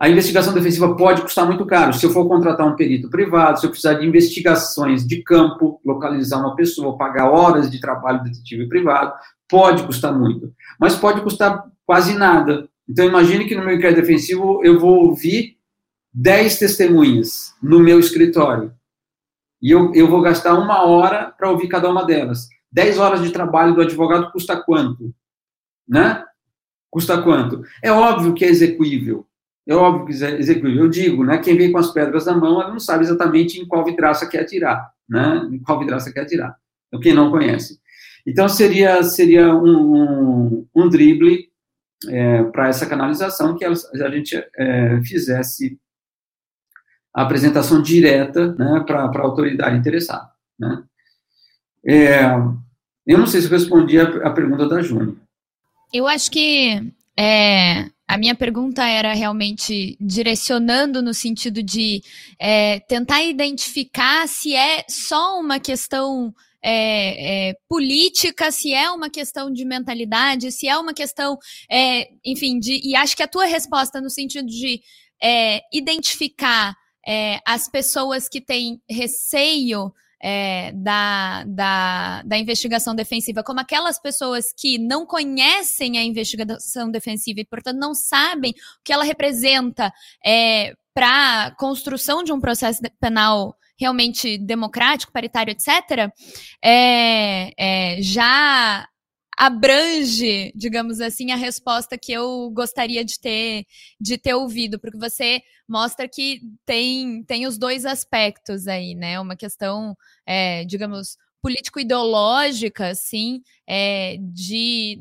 a 0.00 0.08
investigação 0.08 0.54
defensiva 0.54 0.94
pode 0.94 1.22
custar 1.22 1.44
muito 1.44 1.66
caro. 1.66 1.92
Se 1.92 2.06
eu 2.06 2.10
for 2.10 2.28
contratar 2.28 2.66
um 2.66 2.76
perito 2.76 3.10
privado, 3.10 3.58
se 3.58 3.66
eu 3.66 3.70
precisar 3.70 3.94
de 3.94 4.06
investigações 4.06 5.04
de 5.04 5.22
campo, 5.24 5.80
localizar 5.84 6.38
uma 6.38 6.54
pessoa, 6.54 6.96
pagar 6.96 7.28
horas 7.28 7.68
de 7.68 7.80
trabalho 7.80 8.22
detetive 8.22 8.68
privado, 8.68 9.12
pode 9.48 9.82
custar 9.82 10.16
muito. 10.16 10.54
Mas 10.78 10.94
pode 10.94 11.20
custar 11.22 11.64
quase 11.84 12.14
nada. 12.14 12.68
Então, 12.88 13.04
imagine 13.04 13.46
que 13.46 13.56
no 13.56 13.64
meu 13.64 13.74
inquérito 13.74 14.00
defensivo 14.00 14.64
eu 14.64 14.78
vou 14.78 15.06
ouvir 15.06 15.56
10 16.14 16.58
testemunhas 16.60 17.54
no 17.60 17.80
meu 17.80 17.98
escritório. 17.98 18.72
E 19.60 19.72
eu, 19.72 19.92
eu 19.94 20.06
vou 20.06 20.22
gastar 20.22 20.54
uma 20.54 20.84
hora 20.84 21.34
para 21.36 21.50
ouvir 21.50 21.66
cada 21.66 21.90
uma 21.90 22.06
delas. 22.06 22.48
10 22.70 22.98
horas 22.98 23.20
de 23.20 23.32
trabalho 23.32 23.74
do 23.74 23.80
advogado 23.80 24.30
custa 24.30 24.56
quanto? 24.62 25.12
Né? 25.88 26.24
Custa 26.88 27.20
quanto? 27.20 27.64
É 27.82 27.90
óbvio 27.90 28.32
que 28.32 28.44
é 28.44 28.48
execuível 28.48 29.26
é 29.68 29.74
óbvio 29.74 30.06
que 30.06 30.12
executa. 30.12 30.68
Eu 30.68 30.88
digo, 30.88 31.22
né, 31.24 31.38
quem 31.38 31.56
vem 31.56 31.70
com 31.70 31.78
as 31.78 31.92
pedras 31.92 32.24
na 32.24 32.34
mão, 32.34 32.60
ela 32.60 32.70
não 32.70 32.80
sabe 32.80 33.04
exatamente 33.04 33.60
em 33.60 33.66
qual 33.66 33.84
vidraça 33.84 34.26
quer 34.26 34.40
atirar, 34.40 34.90
né, 35.06 35.46
em 35.52 35.58
qual 35.58 35.78
vidraça 35.78 36.10
quer 36.10 36.22
atirar. 36.22 36.56
Então, 36.86 36.98
quem 36.98 37.12
não 37.12 37.30
conhece. 37.30 37.78
Então, 38.26 38.48
seria, 38.48 39.02
seria 39.02 39.54
um, 39.54 39.94
um, 39.94 40.66
um 40.74 40.88
drible 40.88 41.50
é, 42.08 42.44
para 42.44 42.68
essa 42.68 42.86
canalização 42.86 43.56
que 43.56 43.64
a 43.64 44.10
gente 44.10 44.42
é, 44.56 45.02
fizesse 45.02 45.78
a 47.14 47.22
apresentação 47.22 47.82
direta 47.82 48.54
né, 48.54 48.82
para 48.86 49.04
a 49.04 49.20
autoridade 49.20 49.76
interessada. 49.76 50.30
Né. 50.58 50.82
É, 51.86 52.24
eu 53.06 53.18
não 53.18 53.26
sei 53.26 53.42
se 53.42 53.48
eu 53.48 53.50
respondi 53.50 54.00
a, 54.00 54.28
a 54.28 54.30
pergunta 54.30 54.66
da 54.66 54.80
Júnior. 54.80 55.14
Eu 55.92 56.06
acho 56.06 56.30
que 56.30 56.92
é, 57.18 57.90
a 58.08 58.16
minha 58.16 58.34
pergunta 58.34 58.88
era 58.88 59.12
realmente 59.12 59.94
direcionando 60.00 61.02
no 61.02 61.12
sentido 61.12 61.62
de 61.62 62.02
é, 62.38 62.80
tentar 62.80 63.22
identificar 63.22 64.26
se 64.26 64.54
é 64.54 64.82
só 64.88 65.38
uma 65.38 65.60
questão 65.60 66.34
é, 66.62 67.50
é, 67.50 67.54
política, 67.68 68.50
se 68.50 68.72
é 68.72 68.90
uma 68.90 69.10
questão 69.10 69.52
de 69.52 69.62
mentalidade, 69.62 70.50
se 70.50 70.66
é 70.66 70.76
uma 70.78 70.94
questão, 70.94 71.38
é, 71.70 72.08
enfim, 72.24 72.58
de, 72.58 72.80
e 72.82 72.96
acho 72.96 73.14
que 73.14 73.22
a 73.22 73.28
tua 73.28 73.44
resposta 73.44 74.00
no 74.00 74.08
sentido 74.08 74.46
de 74.46 74.80
é, 75.22 75.60
identificar 75.70 76.74
é, 77.06 77.40
as 77.46 77.68
pessoas 77.68 78.26
que 78.26 78.40
têm 78.40 78.80
receio 78.88 79.92
é, 80.22 80.72
da, 80.72 81.44
da, 81.44 82.22
da 82.22 82.38
investigação 82.38 82.94
defensiva, 82.94 83.42
como 83.42 83.60
aquelas 83.60 84.00
pessoas 84.00 84.52
que 84.56 84.78
não 84.78 85.06
conhecem 85.06 85.98
a 85.98 86.02
investigação 86.02 86.90
defensiva 86.90 87.40
e, 87.40 87.44
portanto, 87.46 87.78
não 87.78 87.94
sabem 87.94 88.50
o 88.50 88.54
que 88.84 88.92
ela 88.92 89.04
representa 89.04 89.92
é, 90.24 90.72
para 90.94 91.46
a 91.46 91.54
construção 91.54 92.24
de 92.24 92.32
um 92.32 92.40
processo 92.40 92.80
penal 93.00 93.54
realmente 93.78 94.36
democrático, 94.38 95.12
paritário, 95.12 95.52
etc., 95.52 96.10
é, 96.62 97.52
é, 97.56 98.02
já 98.02 98.88
abrange, 99.38 100.52
digamos 100.56 101.00
assim, 101.00 101.30
a 101.30 101.36
resposta 101.36 101.96
que 101.96 102.10
eu 102.10 102.50
gostaria 102.50 103.04
de 103.04 103.20
ter, 103.20 103.66
de 104.00 104.18
ter 104.18 104.34
ouvido, 104.34 104.80
porque 104.80 104.98
você 104.98 105.40
mostra 105.68 106.08
que 106.08 106.40
tem, 106.66 107.22
tem 107.22 107.46
os 107.46 107.56
dois 107.56 107.86
aspectos 107.86 108.66
aí, 108.66 108.96
né? 108.96 109.20
Uma 109.20 109.36
questão, 109.36 109.96
é, 110.26 110.64
digamos, 110.64 111.16
político-ideológica, 111.40 112.96
sim, 112.96 113.40
é, 113.64 114.16
de 114.20 114.98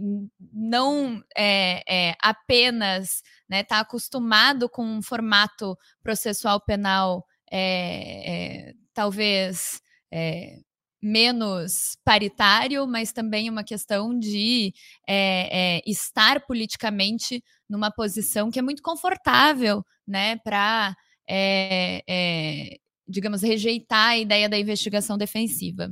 não 0.54 1.20
é, 1.36 1.82
é, 1.90 2.16
apenas 2.22 3.16
estar 3.16 3.24
né, 3.50 3.64
tá 3.64 3.80
acostumado 3.80 4.70
com 4.70 4.86
um 4.86 5.02
formato 5.02 5.76
processual 6.04 6.62
penal, 6.62 7.26
é, 7.52 8.68
é, 8.70 8.74
talvez 8.94 9.82
é, 10.12 10.60
menos 11.02 11.98
paritário, 12.04 12.88
mas 12.88 13.12
também 13.12 13.50
uma 13.50 13.64
questão 13.64 14.18
de 14.18 14.74
é, 15.08 15.78
é, 15.78 15.82
estar 15.86 16.46
politicamente 16.46 17.44
numa 17.70 17.92
posição 17.92 18.50
que 18.50 18.60
é 18.60 18.62
muito 18.62 18.82
confortável, 18.82 19.84
né, 20.08 20.38
para, 20.38 20.96
é, 21.30 22.04
é, 22.08 22.78
digamos, 23.08 23.42
rejeitar 23.42 24.10
a 24.10 24.18
ideia 24.18 24.50
da 24.50 24.58
investigação 24.58 25.18
defensiva. 25.18 25.92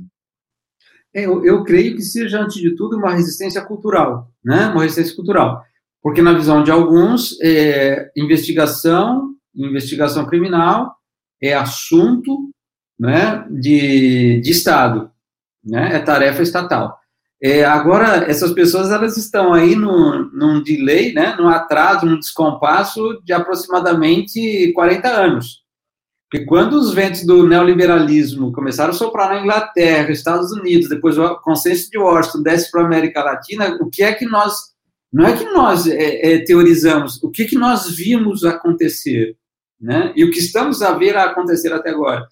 É, 1.14 1.24
eu, 1.24 1.44
eu, 1.44 1.62
creio 1.64 1.94
que 1.94 2.02
seja, 2.02 2.40
antes 2.40 2.60
de 2.60 2.74
tudo, 2.74 2.96
uma 2.96 3.14
resistência 3.14 3.64
cultural, 3.64 4.30
né, 4.44 4.66
uma 4.68 4.82
resistência 4.82 5.14
cultural, 5.14 5.62
porque 6.02 6.22
na 6.22 6.34
visão 6.34 6.62
de 6.62 6.70
alguns, 6.70 7.36
investigação, 8.16 9.34
investigação 9.54 10.26
criminal 10.26 10.94
é 11.42 11.54
assunto 11.54 12.50
né, 12.98 13.46
de, 13.50 14.40
de 14.40 14.50
Estado, 14.50 15.10
né, 15.64 15.96
é 15.96 15.98
tarefa 15.98 16.42
estatal. 16.42 16.98
É, 17.42 17.64
agora, 17.64 18.24
essas 18.30 18.52
pessoas 18.52 18.90
elas 18.90 19.16
estão 19.16 19.52
aí 19.52 19.76
num, 19.76 20.30
num 20.32 20.62
delay, 20.62 21.12
né, 21.12 21.36
num 21.38 21.48
atraso, 21.48 22.06
num 22.06 22.18
descompasso 22.18 23.20
de 23.24 23.32
aproximadamente 23.32 24.72
40 24.72 25.08
anos. 25.08 25.66
Porque 26.30 26.46
quando 26.46 26.72
os 26.72 26.92
ventos 26.92 27.24
do 27.24 27.46
neoliberalismo 27.46 28.52
começaram 28.52 28.90
a 28.90 28.94
soprar 28.94 29.28
na 29.28 29.40
Inglaterra, 29.40 30.10
Estados 30.10 30.50
Unidos, 30.50 30.88
depois 30.88 31.16
o 31.18 31.36
consenso 31.36 31.90
de 31.90 31.98
Washington 31.98 32.42
desce 32.42 32.70
para 32.70 32.82
a 32.82 32.86
América 32.86 33.22
Latina, 33.22 33.76
o 33.80 33.88
que 33.88 34.02
é 34.02 34.12
que 34.12 34.24
nós, 34.24 34.54
não 35.12 35.26
é 35.26 35.36
que 35.36 35.44
nós 35.44 35.86
é, 35.86 36.32
é, 36.32 36.38
teorizamos, 36.44 37.22
o 37.22 37.30
que, 37.30 37.44
que 37.44 37.56
nós 37.56 37.88
vimos 37.94 38.44
acontecer, 38.44 39.36
né? 39.80 40.12
E 40.16 40.24
o 40.24 40.30
que 40.30 40.38
estamos 40.38 40.82
a 40.82 40.92
ver 40.94 41.16
acontecer 41.16 41.72
até 41.72 41.90
agora 41.90 42.26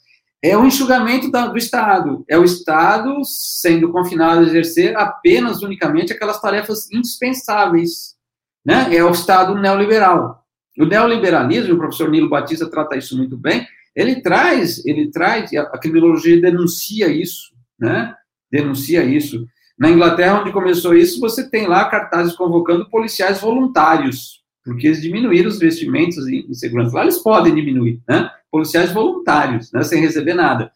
é 0.44 0.58
o 0.58 0.66
enxugamento 0.66 1.30
do 1.30 1.56
Estado. 1.56 2.22
É 2.28 2.36
o 2.36 2.44
Estado 2.44 3.24
sendo 3.24 3.90
confinado 3.90 4.40
a 4.40 4.42
exercer 4.42 4.94
apenas, 4.94 5.62
unicamente, 5.62 6.12
aquelas 6.12 6.38
tarefas 6.38 6.92
indispensáveis. 6.92 8.14
Né? 8.62 8.94
É 8.94 9.02
o 9.02 9.10
Estado 9.10 9.54
neoliberal. 9.54 10.44
O 10.78 10.84
neoliberalismo, 10.84 11.74
o 11.74 11.78
professor 11.78 12.10
Nilo 12.10 12.28
Batista 12.28 12.68
trata 12.68 12.94
isso 12.94 13.16
muito 13.16 13.38
bem, 13.38 13.66
ele 13.96 14.20
traz, 14.20 14.84
ele 14.84 15.10
traz, 15.10 15.50
a 15.54 15.78
criminologia 15.78 16.40
denuncia 16.40 17.08
isso, 17.08 17.52
né? 17.78 18.12
Denuncia 18.50 19.04
isso. 19.04 19.46
Na 19.78 19.88
Inglaterra, 19.88 20.40
onde 20.40 20.52
começou 20.52 20.94
isso, 20.94 21.20
você 21.20 21.48
tem 21.48 21.68
lá 21.68 21.84
cartazes 21.88 22.34
convocando 22.34 22.90
policiais 22.90 23.40
voluntários, 23.40 24.42
porque 24.64 24.88
eles 24.88 25.00
diminuíram 25.00 25.48
os 25.48 25.56
investimentos 25.56 26.26
em, 26.26 26.52
segurança. 26.52 26.96
Lá 26.96 27.02
eles 27.02 27.18
podem 27.18 27.54
diminuir, 27.54 28.02
né? 28.08 28.28
Policiais 28.54 28.92
voluntários, 28.92 29.72
né, 29.72 29.82
sem 29.82 30.00
receber 30.00 30.32
nada. 30.32 30.70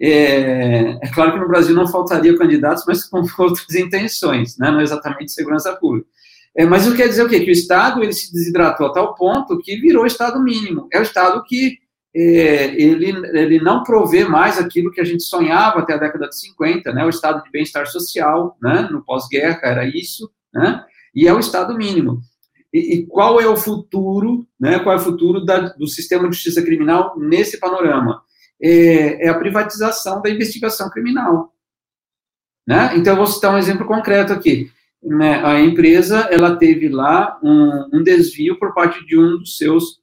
É, 0.00 0.92
é, 1.02 1.08
claro 1.12 1.32
que 1.32 1.40
no 1.40 1.48
Brasil 1.48 1.74
não 1.74 1.88
faltaria 1.88 2.38
candidatos, 2.38 2.84
mas 2.86 3.02
com 3.02 3.26
outras 3.42 3.74
intenções, 3.74 4.56
né, 4.56 4.70
não 4.70 4.80
exatamente 4.80 5.32
segurança 5.32 5.74
pública. 5.74 6.06
É, 6.56 6.64
mas 6.64 6.86
isso 6.86 6.94
quer 6.94 7.08
dizer 7.08 7.24
o 7.24 7.28
quê? 7.28 7.40
Que 7.40 7.50
o 7.50 7.52
Estado 7.52 8.04
ele 8.04 8.12
se 8.12 8.32
desidratou 8.32 8.86
a 8.86 8.92
tal 8.92 9.16
ponto 9.16 9.58
que 9.58 9.80
virou 9.80 10.06
Estado 10.06 10.40
mínimo. 10.40 10.86
É 10.92 11.00
o 11.00 11.02
Estado 11.02 11.42
que 11.44 11.78
é, 12.14 12.80
ele, 12.80 13.10
ele 13.36 13.60
não 13.60 13.82
provê 13.82 14.24
mais 14.24 14.56
aquilo 14.56 14.92
que 14.92 15.00
a 15.00 15.04
gente 15.04 15.24
sonhava 15.24 15.80
até 15.80 15.94
a 15.94 15.98
década 15.98 16.28
de 16.28 16.38
50, 16.38 16.92
né, 16.92 17.04
o 17.04 17.10
Estado 17.10 17.42
de 17.42 17.50
bem-estar 17.50 17.88
social, 17.88 18.56
né, 18.62 18.88
no 18.92 19.04
pós-guerra 19.04 19.58
era 19.64 19.84
isso, 19.84 20.30
né, 20.54 20.84
e 21.12 21.26
é 21.26 21.34
o 21.34 21.40
Estado 21.40 21.76
mínimo. 21.76 22.20
E, 22.72 22.94
e, 22.94 23.06
qual 23.06 23.40
é 23.40 23.46
o 23.46 23.56
futuro, 23.56 24.46
né, 24.60 24.78
qual 24.78 24.94
é 24.94 24.98
o 24.98 25.02
futuro 25.02 25.44
da, 25.44 25.70
do 25.70 25.86
sistema 25.86 26.28
de 26.28 26.34
justiça 26.34 26.62
criminal 26.62 27.18
nesse 27.18 27.58
panorama? 27.58 28.22
É, 28.60 29.26
é, 29.26 29.28
a 29.28 29.38
privatização 29.38 30.20
da 30.20 30.28
investigação 30.28 30.90
criminal. 30.90 31.54
Né? 32.66 32.96
Então, 32.96 33.14
eu 33.14 33.16
vou 33.16 33.26
citar 33.26 33.54
um 33.54 33.58
exemplo 33.58 33.86
concreto 33.86 34.32
aqui. 34.32 34.70
Né, 35.02 35.42
a 35.44 35.60
empresa, 35.60 36.28
ela 36.30 36.56
teve 36.56 36.88
lá 36.88 37.38
um, 37.42 37.98
um, 37.98 38.02
desvio 38.02 38.58
por 38.58 38.74
parte 38.74 39.06
de 39.06 39.18
um 39.18 39.38
dos 39.38 39.56
seus 39.56 40.00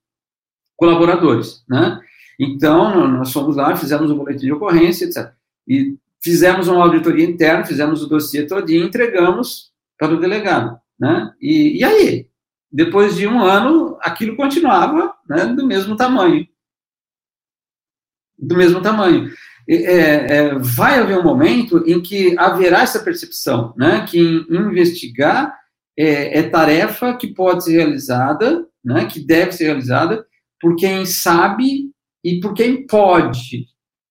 colaboradores, 0.78 1.64
né? 1.68 2.00
Então, 2.40 3.08
nós 3.10 3.32
fomos 3.32 3.58
lá, 3.58 3.76
fizemos 3.76 4.10
um 4.10 4.18
boletim 4.18 4.46
de 4.46 4.54
ocorrência, 4.54 5.06
etc. 5.06 5.32
E 5.68 5.98
fizemos 6.24 6.68
uma 6.68 6.84
auditoria 6.84 7.26
interna, 7.26 7.66
fizemos 7.66 8.02
o 8.02 8.08
dossiê 8.08 8.48
e 8.68 8.78
entregamos 8.78 9.72
para 9.98 10.14
o 10.14 10.20
delegado, 10.20 10.80
né? 11.00 11.34
E, 11.42 11.80
e 11.80 11.84
aí? 11.84 12.28
Depois 12.72 13.16
de 13.16 13.28
um 13.28 13.42
ano, 13.42 13.98
aquilo 14.02 14.36
continuava 14.36 15.14
né, 15.30 15.46
do 15.46 15.66
mesmo 15.66 15.96
tamanho. 15.96 16.48
Do 18.38 18.56
mesmo 18.56 18.82
tamanho. 18.82 19.32
É, 19.68 19.74
é, 19.76 20.60
vai 20.60 21.00
haver 21.00 21.18
um 21.18 21.24
momento 21.24 21.84
em 21.88 22.02
que 22.02 22.38
haverá 22.38 22.82
essa 22.82 23.00
percepção, 23.00 23.74
né, 23.76 24.06
que 24.06 24.20
investigar 24.20 25.58
é, 25.98 26.40
é, 26.40 26.50
tarefa 26.50 27.16
que 27.16 27.34
pode 27.34 27.64
ser 27.64 27.78
realizada, 27.78 28.68
né, 28.84 29.06
que 29.06 29.20
deve 29.20 29.54
ser 29.54 29.66
realizada 29.66 30.26
por 30.60 30.76
quem 30.76 31.06
sabe 31.06 31.92
e 32.24 32.40
por 32.40 32.54
quem 32.54 32.86
pode 32.86 33.66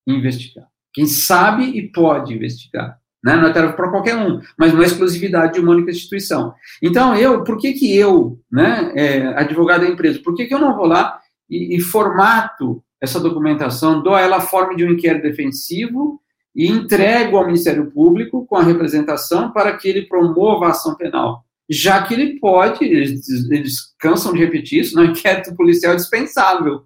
investigar. 0.07 0.67
Quem 0.93 1.07
sabe 1.07 1.65
e 1.65 1.91
pode 1.91 2.35
investigar. 2.35 2.99
Né? 3.25 3.37
Não 3.37 3.49
é 3.49 3.53
tarefa 3.53 3.73
para 3.73 3.91
qualquer 3.91 4.17
um, 4.17 4.39
mas 4.59 4.75
não 4.75 4.83
é 4.83 4.85
exclusividade 4.85 5.55
de 5.55 5.61
uma 5.61 5.73
única 5.73 5.91
instituição. 5.91 6.55
Então, 6.83 7.15
eu, 7.15 7.43
por 7.43 7.57
que 7.57 7.73
que 7.73 7.97
eu, 7.97 8.39
né, 8.53 8.93
é, 8.95 9.27
advogado 9.29 9.81
da 9.81 9.89
empresa, 9.89 10.21
por 10.23 10.35
que 10.35 10.45
que 10.45 10.53
eu 10.53 10.59
não 10.59 10.77
vou 10.77 10.85
lá 10.85 11.19
e, 11.49 11.75
e 11.75 11.81
formato 11.81 12.85
essa 13.01 13.19
documentação, 13.19 14.03
dou 14.03 14.15
a 14.15 14.21
ela 14.21 14.37
a 14.37 14.43
forma 14.43 14.77
de 14.77 14.85
um 14.85 14.91
inquérito 14.91 15.23
defensivo 15.23 16.21
e 16.55 16.69
entrego 16.69 17.39
ao 17.39 17.47
Ministério 17.47 17.91
Público 17.91 18.45
com 18.47 18.57
a 18.57 18.63
representação 18.63 19.51
para 19.51 19.75
que 19.75 19.89
ele 19.89 20.03
promova 20.03 20.67
a 20.67 20.71
ação 20.71 20.95
penal? 20.95 21.45
Já 21.69 22.03
que 22.03 22.13
ele 22.13 22.39
pode, 22.39 22.85
eles, 22.85 23.27
eles 23.51 23.95
cansam 23.99 24.35
de 24.35 24.39
repetir 24.39 24.81
isso, 24.81 24.95
no 24.95 25.03
né? 25.03 25.09
inquérito 25.09 25.57
policial 25.57 25.95
é 25.95 25.97
dispensável. 25.97 26.83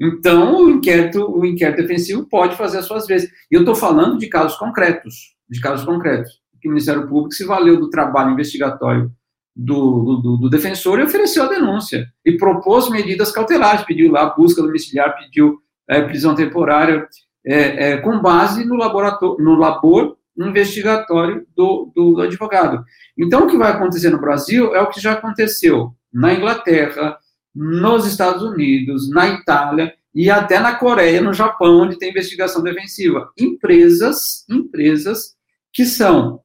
Então, 0.00 0.64
o 0.64 0.70
inquérito, 0.70 1.30
o 1.30 1.44
inquérito 1.44 1.82
defensivo 1.82 2.26
pode 2.26 2.56
fazer 2.56 2.78
as 2.78 2.86
suas 2.86 3.06
vezes. 3.06 3.30
E 3.50 3.54
eu 3.54 3.60
estou 3.60 3.74
falando 3.74 4.16
de 4.16 4.26
casos 4.26 4.56
concretos 4.56 5.32
de 5.52 5.60
casos 5.60 5.84
concretos. 5.84 6.40
Que 6.60 6.68
o 6.68 6.70
Ministério 6.70 7.06
Público 7.06 7.34
se 7.34 7.44
valeu 7.44 7.78
do 7.78 7.90
trabalho 7.90 8.32
investigatório 8.32 9.12
do, 9.54 10.20
do, 10.22 10.36
do, 10.38 10.50
defensor 10.50 10.98
e 10.98 11.02
ofereceu 11.02 11.44
a 11.44 11.48
denúncia 11.48 12.06
e 12.24 12.38
propôs 12.38 12.88
medidas 12.88 13.30
cautelares, 13.30 13.84
pediu 13.84 14.10
lá 14.10 14.30
busca 14.30 14.62
domiciliar, 14.62 15.14
pediu 15.18 15.58
é, 15.88 16.00
prisão 16.00 16.34
temporária, 16.34 17.06
é, 17.44 17.90
é, 17.90 17.96
com 17.98 18.18
base 18.20 18.64
no 18.64 18.76
laboratório, 18.76 19.44
no 19.44 19.54
labor 19.54 20.16
investigatório 20.38 21.46
do, 21.54 21.92
do, 21.94 22.14
do, 22.14 22.22
advogado. 22.22 22.82
Então, 23.18 23.44
o 23.44 23.46
que 23.46 23.58
vai 23.58 23.72
acontecer 23.72 24.08
no 24.08 24.20
Brasil 24.20 24.74
é 24.74 24.80
o 24.80 24.88
que 24.88 25.00
já 25.00 25.12
aconteceu 25.12 25.92
na 26.10 26.32
Inglaterra, 26.32 27.18
nos 27.54 28.06
Estados 28.06 28.42
Unidos, 28.42 29.10
na 29.10 29.28
Itália 29.28 29.92
e 30.14 30.30
até 30.30 30.58
na 30.58 30.74
Coreia, 30.76 31.20
no 31.20 31.34
Japão, 31.34 31.82
onde 31.82 31.98
tem 31.98 32.10
investigação 32.10 32.62
defensiva. 32.62 33.30
Empresas, 33.38 34.46
empresas 34.48 35.34
que 35.72 35.84
são 35.84 36.40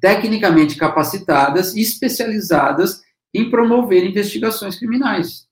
tecnicamente 0.00 0.76
capacitadas 0.76 1.74
e 1.74 1.80
especializadas 1.80 3.02
em 3.34 3.50
promover 3.50 4.04
investigações 4.04 4.76
criminais. 4.78 5.46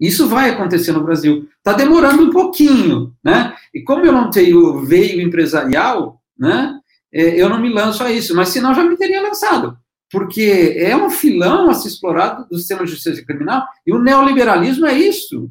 Isso 0.00 0.28
vai 0.28 0.50
acontecer 0.50 0.92
no 0.92 1.02
Brasil. 1.02 1.48
Está 1.58 1.72
demorando 1.72 2.22
um 2.22 2.30
pouquinho, 2.30 3.14
né? 3.24 3.56
E 3.72 3.82
como 3.82 4.04
eu 4.04 4.12
não 4.12 4.30
tenho 4.30 4.84
veio 4.84 5.20
empresarial, 5.20 6.20
né? 6.38 6.78
É, 7.12 7.40
eu 7.40 7.48
não 7.48 7.60
me 7.60 7.72
lanço 7.72 8.02
a 8.02 8.10
isso, 8.10 8.34
mas 8.34 8.50
senão 8.50 8.74
já 8.74 8.84
me 8.84 8.96
teria 8.96 9.22
lançado. 9.22 9.76
Porque 10.10 10.74
é 10.76 10.94
um 10.96 11.10
filão 11.10 11.70
a 11.70 11.74
se 11.74 11.88
explorar 11.88 12.46
do 12.48 12.58
sistema 12.58 12.84
de 12.84 12.90
justiça 12.90 13.24
criminal, 13.24 13.66
e 13.86 13.92
o 13.92 13.98
neoliberalismo 13.98 14.86
é 14.86 14.92
isso. 14.92 15.50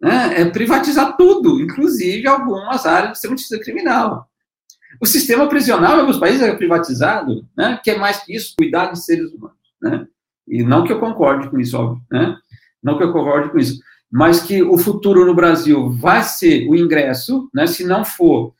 Né? 0.00 0.42
É 0.42 0.44
privatizar 0.44 1.16
tudo, 1.16 1.60
inclusive 1.60 2.26
algumas 2.26 2.84
áreas 2.84 3.10
do 3.10 3.14
sistema 3.14 3.34
de 3.34 3.40
justiça 3.40 3.62
criminal. 3.62 4.28
O 5.00 5.06
sistema 5.06 5.48
prisional 5.48 5.96
em 5.96 6.00
alguns 6.00 6.18
países 6.18 6.42
é 6.42 6.54
privatizado, 6.54 7.46
né? 7.56 7.80
que 7.82 7.90
é 7.90 7.98
mais 7.98 8.24
que 8.24 8.34
isso, 8.34 8.54
cuidar 8.56 8.92
de 8.92 9.04
seres 9.04 9.32
humanos. 9.32 9.56
Né? 9.80 10.06
E 10.48 10.62
não 10.62 10.84
que 10.84 10.92
eu 10.92 11.00
concorde 11.00 11.50
com 11.50 11.58
isso, 11.58 11.76
óbvio, 11.76 12.02
né? 12.10 12.36
não 12.82 12.96
que 12.96 13.04
eu 13.04 13.12
concorde 13.12 13.50
com 13.50 13.58
isso, 13.58 13.78
mas 14.10 14.40
que 14.40 14.62
o 14.62 14.78
futuro 14.78 15.24
no 15.26 15.34
Brasil 15.34 15.90
vai 15.90 16.22
ser 16.22 16.68
o 16.68 16.74
ingresso, 16.74 17.50
né? 17.52 17.66
se 17.66 17.84
não 17.84 18.04
for 18.04 18.54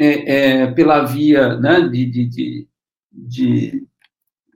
é, 0.00 0.62
é, 0.62 0.66
pela 0.68 1.04
via 1.04 1.56
né, 1.58 1.82
de, 1.82 2.06
de, 2.06 2.66
de, 3.12 3.86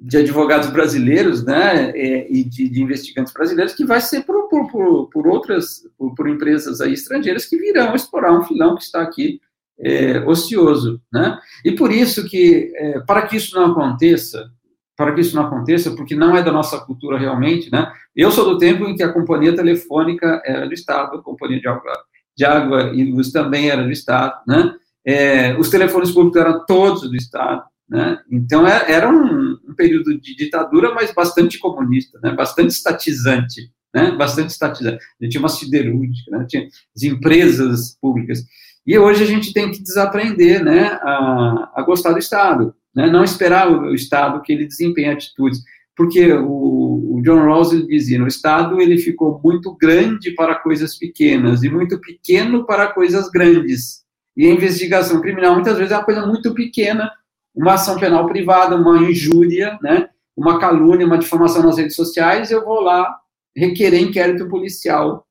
de, 0.00 0.16
advogados 0.16 0.70
brasileiros 0.70 1.44
né, 1.44 1.90
é, 1.90 2.32
e 2.32 2.42
de, 2.42 2.66
de, 2.66 2.82
investigantes 2.82 3.30
brasileiros, 3.30 3.74
que 3.74 3.84
vai 3.84 4.00
ser 4.00 4.22
por, 4.22 4.48
por, 4.48 4.70
por, 4.70 5.10
por 5.10 5.26
outras, 5.26 5.86
por, 5.98 6.14
por, 6.14 6.30
empresas 6.30 6.80
aí 6.80 6.94
estrangeiras 6.94 7.44
que 7.44 7.58
virão 7.58 7.94
explorar 7.94 8.32
um 8.32 8.42
filão 8.42 8.74
que 8.74 8.84
está 8.84 9.02
aqui 9.02 9.38
é, 9.78 10.20
ocioso, 10.20 11.00
né? 11.12 11.38
E 11.64 11.72
por 11.72 11.90
isso 11.90 12.28
que, 12.28 12.72
é, 12.76 13.00
para 13.00 13.22
que 13.22 13.36
isso 13.36 13.54
não 13.54 13.72
aconteça, 13.72 14.50
para 14.96 15.12
que 15.12 15.20
isso 15.20 15.34
não 15.34 15.46
aconteça, 15.46 15.90
porque 15.92 16.14
não 16.14 16.36
é 16.36 16.42
da 16.42 16.52
nossa 16.52 16.78
cultura 16.78 17.18
realmente, 17.18 17.70
né? 17.70 17.92
Eu 18.14 18.30
sou 18.30 18.44
do 18.44 18.58
tempo 18.58 18.84
em 18.84 18.94
que 18.94 19.02
a 19.02 19.12
companhia 19.12 19.54
telefônica 19.54 20.40
era 20.44 20.66
do 20.66 20.74
Estado, 20.74 21.16
a 21.16 21.22
companhia 21.22 21.60
de 21.60 21.68
água, 21.68 21.92
de 22.36 22.44
água 22.44 22.92
e 22.94 23.04
luz 23.04 23.32
também 23.32 23.70
era 23.70 23.82
do 23.82 23.90
Estado, 23.90 24.40
né? 24.46 24.74
É, 25.06 25.54
os 25.58 25.68
telefones 25.68 26.12
públicos 26.12 26.40
eram 26.40 26.64
todos 26.64 27.08
do 27.10 27.16
Estado, 27.16 27.64
né? 27.88 28.18
Então 28.30 28.66
é, 28.66 28.90
era 28.90 29.10
um, 29.10 29.58
um, 29.68 29.74
período 29.76 30.18
de 30.18 30.34
ditadura, 30.34 30.94
mas 30.94 31.12
bastante 31.12 31.58
comunista, 31.58 32.18
né? 32.22 32.32
Bastante 32.32 32.70
estatizante, 32.70 33.70
né? 33.94 34.12
Bastante 34.12 34.50
estatizante. 34.50 34.96
A 34.96 35.24
gente 35.24 35.32
tinha 35.32 35.42
uma 35.42 35.48
siderúrgica, 35.48 36.30
né? 36.30 36.46
tinha 36.48 36.66
as 36.96 37.02
empresas 37.02 37.98
públicas. 38.00 38.44
E 38.86 38.98
hoje 38.98 39.22
a 39.22 39.26
gente 39.26 39.52
tem 39.52 39.70
que 39.70 39.82
desaprender 39.82 40.62
né, 40.62 40.98
a, 41.02 41.72
a 41.74 41.82
gostar 41.82 42.12
do 42.12 42.18
Estado, 42.18 42.74
né, 42.94 43.10
não 43.10 43.24
esperar 43.24 43.70
o, 43.70 43.94
Estado 43.94 44.42
que 44.42 44.52
ele 44.52 44.66
desempenhe 44.66 45.08
atitudes. 45.08 45.60
Porque 45.96 46.32
o, 46.32 47.16
o 47.16 47.22
John 47.22 47.44
Rawls 47.44 47.70
dizia, 47.86 48.22
o 48.22 48.26
Estado 48.26 48.80
ele 48.80 48.98
ficou 48.98 49.40
muito 49.42 49.74
grande 49.76 50.32
para 50.32 50.56
coisas 50.56 50.98
pequenas 50.98 51.62
e 51.62 51.70
muito 51.70 52.00
pequeno 52.00 52.66
para 52.66 52.88
coisas 52.88 53.30
grandes. 53.30 54.02
E 54.36 54.46
a 54.46 54.50
investigação 54.50 55.20
criminal 55.20 55.54
muitas 55.54 55.76
vezes 55.76 55.92
é 55.92 55.96
uma 55.96 56.04
coisa 56.04 56.26
muito 56.26 56.52
pequena, 56.52 57.10
uma 57.54 57.74
ação 57.74 57.98
penal 57.98 58.26
privada, 58.26 58.76
uma 58.76 58.98
injúria, 58.98 59.78
né, 59.80 60.08
uma 60.36 60.58
calúnia, 60.58 61.06
uma 61.06 61.18
difamação 61.18 61.62
nas 61.62 61.78
redes 61.78 61.94
sociais, 61.94 62.50
eu 62.50 62.64
vou 62.64 62.80
lá 62.80 63.16
requerer 63.56 64.00
inquérito 64.00 64.48
policial. 64.48 65.24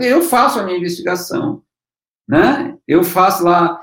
Eu 0.00 0.22
faço 0.22 0.60
a 0.60 0.62
minha 0.62 0.78
investigação, 0.78 1.62
né? 2.28 2.76
Eu 2.86 3.04
faço 3.04 3.44
lá 3.44 3.80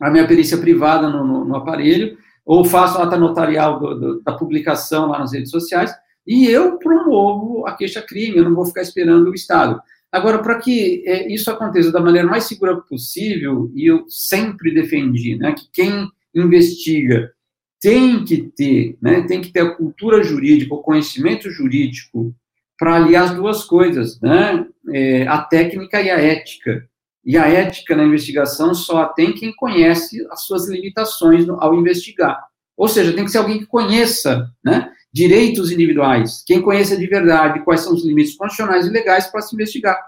a 0.00 0.10
minha 0.10 0.26
perícia 0.26 0.58
privada 0.58 1.08
no, 1.08 1.24
no, 1.24 1.44
no 1.44 1.56
aparelho, 1.56 2.16
ou 2.44 2.64
faço 2.64 2.98
a 2.98 3.04
ata 3.04 3.16
notarial 3.16 3.78
do, 3.78 3.94
do, 3.94 4.22
da 4.22 4.32
publicação 4.32 5.06
lá 5.06 5.18
nas 5.18 5.32
redes 5.32 5.50
sociais, 5.50 5.92
e 6.26 6.46
eu 6.46 6.78
promovo 6.78 7.66
a 7.66 7.74
queixa-crime, 7.74 8.36
eu 8.36 8.44
não 8.44 8.54
vou 8.54 8.66
ficar 8.66 8.82
esperando 8.82 9.30
o 9.30 9.34
Estado. 9.34 9.80
Agora, 10.10 10.38
para 10.38 10.58
que 10.58 11.02
é, 11.06 11.32
isso 11.32 11.50
aconteça 11.50 11.90
da 11.90 12.00
maneira 12.00 12.26
mais 12.28 12.44
segura 12.44 12.76
possível, 12.76 13.70
e 13.74 13.86
eu 13.86 14.04
sempre 14.08 14.72
defendi 14.72 15.36
né, 15.36 15.52
que 15.52 15.68
quem 15.72 16.08
investiga 16.34 17.32
tem 17.80 18.24
que 18.24 18.50
ter, 18.56 18.96
né, 19.02 19.22
tem 19.22 19.40
que 19.40 19.52
ter 19.52 19.60
a 19.60 19.74
cultura 19.74 20.22
jurídica, 20.22 20.74
o 20.74 20.82
conhecimento 20.82 21.50
jurídico 21.50 22.34
para 22.78 22.96
aliar 22.96 23.24
as 23.24 23.34
duas 23.34 23.64
coisas, 23.64 24.20
né, 24.20 24.66
é, 24.90 25.26
a 25.26 25.42
técnica 25.42 26.00
e 26.00 26.10
a 26.10 26.18
ética. 26.18 26.88
E 27.24 27.38
a 27.38 27.48
ética 27.48 27.96
na 27.96 28.04
investigação 28.04 28.74
só 28.74 29.06
tem 29.06 29.32
quem 29.32 29.54
conhece 29.54 30.26
as 30.30 30.44
suas 30.44 30.68
limitações 30.68 31.48
ao 31.48 31.74
investigar. 31.74 32.44
Ou 32.76 32.88
seja, 32.88 33.12
tem 33.12 33.24
que 33.24 33.30
ser 33.30 33.38
alguém 33.38 33.60
que 33.60 33.66
conheça 33.66 34.50
né, 34.62 34.90
direitos 35.12 35.70
individuais, 35.70 36.42
quem 36.46 36.60
conheça 36.60 36.96
de 36.96 37.06
verdade 37.06 37.64
quais 37.64 37.80
são 37.80 37.94
os 37.94 38.04
limites 38.04 38.36
constitucionais 38.36 38.86
e 38.86 38.90
legais 38.90 39.28
para 39.28 39.40
se 39.40 39.54
investigar. 39.54 39.98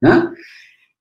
Né? 0.00 0.32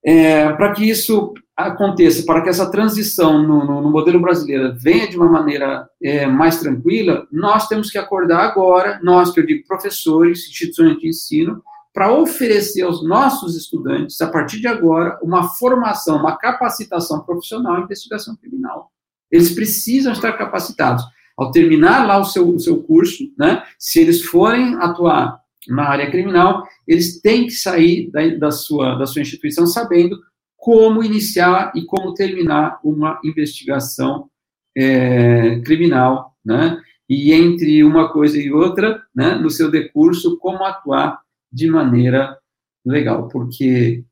É, 0.04 0.52
para 0.54 0.74
que 0.74 0.90
isso 0.90 1.34
aconteça, 1.56 2.24
para 2.26 2.42
que 2.42 2.50
essa 2.50 2.72
transição 2.72 3.44
no, 3.44 3.66
no, 3.66 3.82
no 3.82 3.92
modelo 3.92 4.20
brasileiro 4.20 4.74
venha 4.78 5.08
de 5.08 5.18
uma 5.18 5.30
maneira 5.30 5.88
é, 6.02 6.26
mais 6.26 6.60
tranquila, 6.60 7.28
nós 7.32 7.68
temos 7.68 7.92
que 7.92 7.98
acordar 7.98 8.40
agora, 8.40 9.00
nós 9.04 9.32
que 9.32 9.42
eu 9.42 9.46
digo 9.46 9.68
professores, 9.68 10.48
instituições 10.48 10.98
de 10.98 11.08
ensino, 11.10 11.62
para 11.94 12.14
oferecer 12.14 12.84
aos 12.84 13.04
nossos 13.04 13.56
estudantes, 13.56 14.22
a 14.22 14.28
partir 14.28 14.60
de 14.60 14.68
agora, 14.68 15.20
uma 15.24 15.50
formação, 15.56 16.18
uma 16.18 16.38
capacitação 16.38 17.22
profissional 17.22 17.80
em 17.80 17.84
investigação 17.84 18.36
criminal. 18.36 18.92
Eles 19.32 19.54
precisam 19.54 20.14
estar 20.14 20.34
capacitados. 20.34 21.04
Ao 21.38 21.52
terminar 21.52 22.06
lá 22.06 22.20
o 22.20 22.26
seu, 22.26 22.48
o 22.50 22.60
seu 22.60 22.84
curso, 22.84 23.32
né, 23.38 23.64
se 23.78 24.00
eles 24.00 24.24
forem 24.24 24.76
atuar 24.76 25.40
na 25.68 25.88
área 25.88 26.10
criminal, 26.10 26.64
eles 26.88 27.22
têm 27.22 27.46
que 27.46 27.54
sair 27.54 28.10
da, 28.12 28.28
da, 28.36 28.52
sua, 28.52 28.96
da 28.96 29.06
sua 29.06 29.22
instituição 29.22 29.66
sabendo 29.66 30.18
como 30.58 31.04
iniciar 31.04 31.72
e 31.76 31.86
como 31.86 32.14
terminar 32.14 32.80
uma 32.84 33.20
investigação 33.24 34.30
é, 34.78 35.60
criminal, 35.62 36.36
né? 36.44 36.80
E 37.08 37.34
entre 37.34 37.84
uma 37.84 38.12
coisa 38.12 38.38
e 38.38 38.52
outra, 38.52 39.02
né, 39.16 39.36
no 39.36 39.50
seu 39.50 39.72
decurso, 39.72 40.38
como 40.38 40.64
atuar 40.64 41.20
de 41.52 41.68
maneira 41.70 42.38
legal, 42.86 43.28
porque 43.28 44.04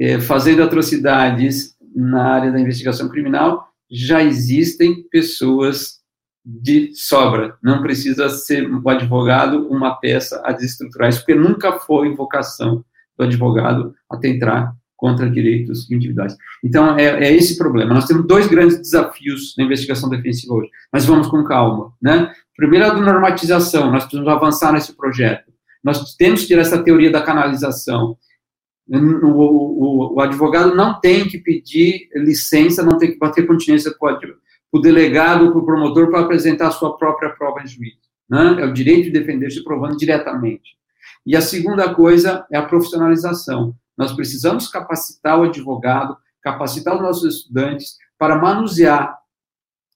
é, 0.00 0.20
fazendo 0.20 0.62
atrocidades 0.62 1.76
na 1.94 2.24
área 2.24 2.50
da 2.50 2.60
investigação 2.60 3.08
criminal, 3.08 3.68
já 3.90 4.22
existem 4.22 5.02
pessoas 5.10 6.00
de 6.44 6.90
sobra. 6.94 7.56
Não 7.62 7.82
precisa 7.82 8.28
ser 8.28 8.68
o 8.68 8.88
advogado 8.88 9.68
uma 9.68 9.94
peça 9.96 10.42
a 10.44 10.52
desestruturar 10.52 11.08
isso, 11.08 11.20
porque 11.20 11.34
nunca 11.34 11.78
foi 11.78 12.14
vocação 12.14 12.84
do 13.16 13.24
advogado 13.24 13.94
atentar 14.10 14.74
contra 14.96 15.28
direitos 15.28 15.90
individuais. 15.90 16.36
Então, 16.64 16.96
é, 16.96 17.24
é, 17.24 17.32
esse 17.32 17.58
problema. 17.58 17.92
Nós 17.92 18.06
temos 18.06 18.26
dois 18.26 18.46
grandes 18.46 18.78
desafios 18.78 19.54
na 19.58 19.64
investigação 19.64 20.08
defensiva 20.08 20.54
hoje, 20.54 20.70
mas 20.92 21.04
vamos 21.04 21.26
com 21.26 21.42
calma. 21.44 21.92
Né? 22.00 22.32
Primeiro, 22.56 22.86
a 22.86 22.94
normatização, 22.94 23.90
nós 23.90 24.04
precisamos 24.04 24.32
avançar 24.32 24.72
nesse 24.72 24.96
projeto. 24.96 25.51
Nós 25.82 26.14
temos 26.14 26.42
que 26.42 26.48
ter 26.48 26.58
essa 26.58 26.82
teoria 26.82 27.10
da 27.10 27.22
canalização. 27.22 28.16
O, 28.88 28.96
o, 28.96 30.14
o, 30.14 30.20
advogado 30.20 30.74
não 30.74 31.00
tem 31.00 31.26
que 31.26 31.38
pedir 31.38 32.08
licença, 32.14 32.82
não 32.82 32.98
tem 32.98 33.12
que 33.12 33.18
bater 33.18 33.46
continência 33.46 33.92
para 33.98 34.18
o 34.72 34.80
delegado, 34.80 35.50
para 35.50 35.58
o 35.58 35.64
promotor, 35.64 36.10
para 36.10 36.20
apresentar 36.20 36.68
a 36.68 36.72
sua 36.72 36.96
própria 36.96 37.30
prova 37.30 37.62
em 37.62 37.66
juízo. 37.66 37.98
Né? 38.28 38.58
É 38.60 38.64
o 38.64 38.72
direito 38.72 39.04
de 39.04 39.10
defender-se 39.10 39.62
provando 39.64 39.96
diretamente. 39.96 40.76
E 41.24 41.36
a 41.36 41.40
segunda 41.40 41.94
coisa 41.94 42.46
é 42.50 42.56
a 42.56 42.66
profissionalização. 42.66 43.74
Nós 43.96 44.12
precisamos 44.12 44.68
capacitar 44.68 45.38
o 45.38 45.44
advogado, 45.44 46.16
capacitar 46.42 46.94
os 46.96 47.02
nossos 47.02 47.36
estudantes 47.36 47.96
para 48.18 48.36
manusear 48.36 49.16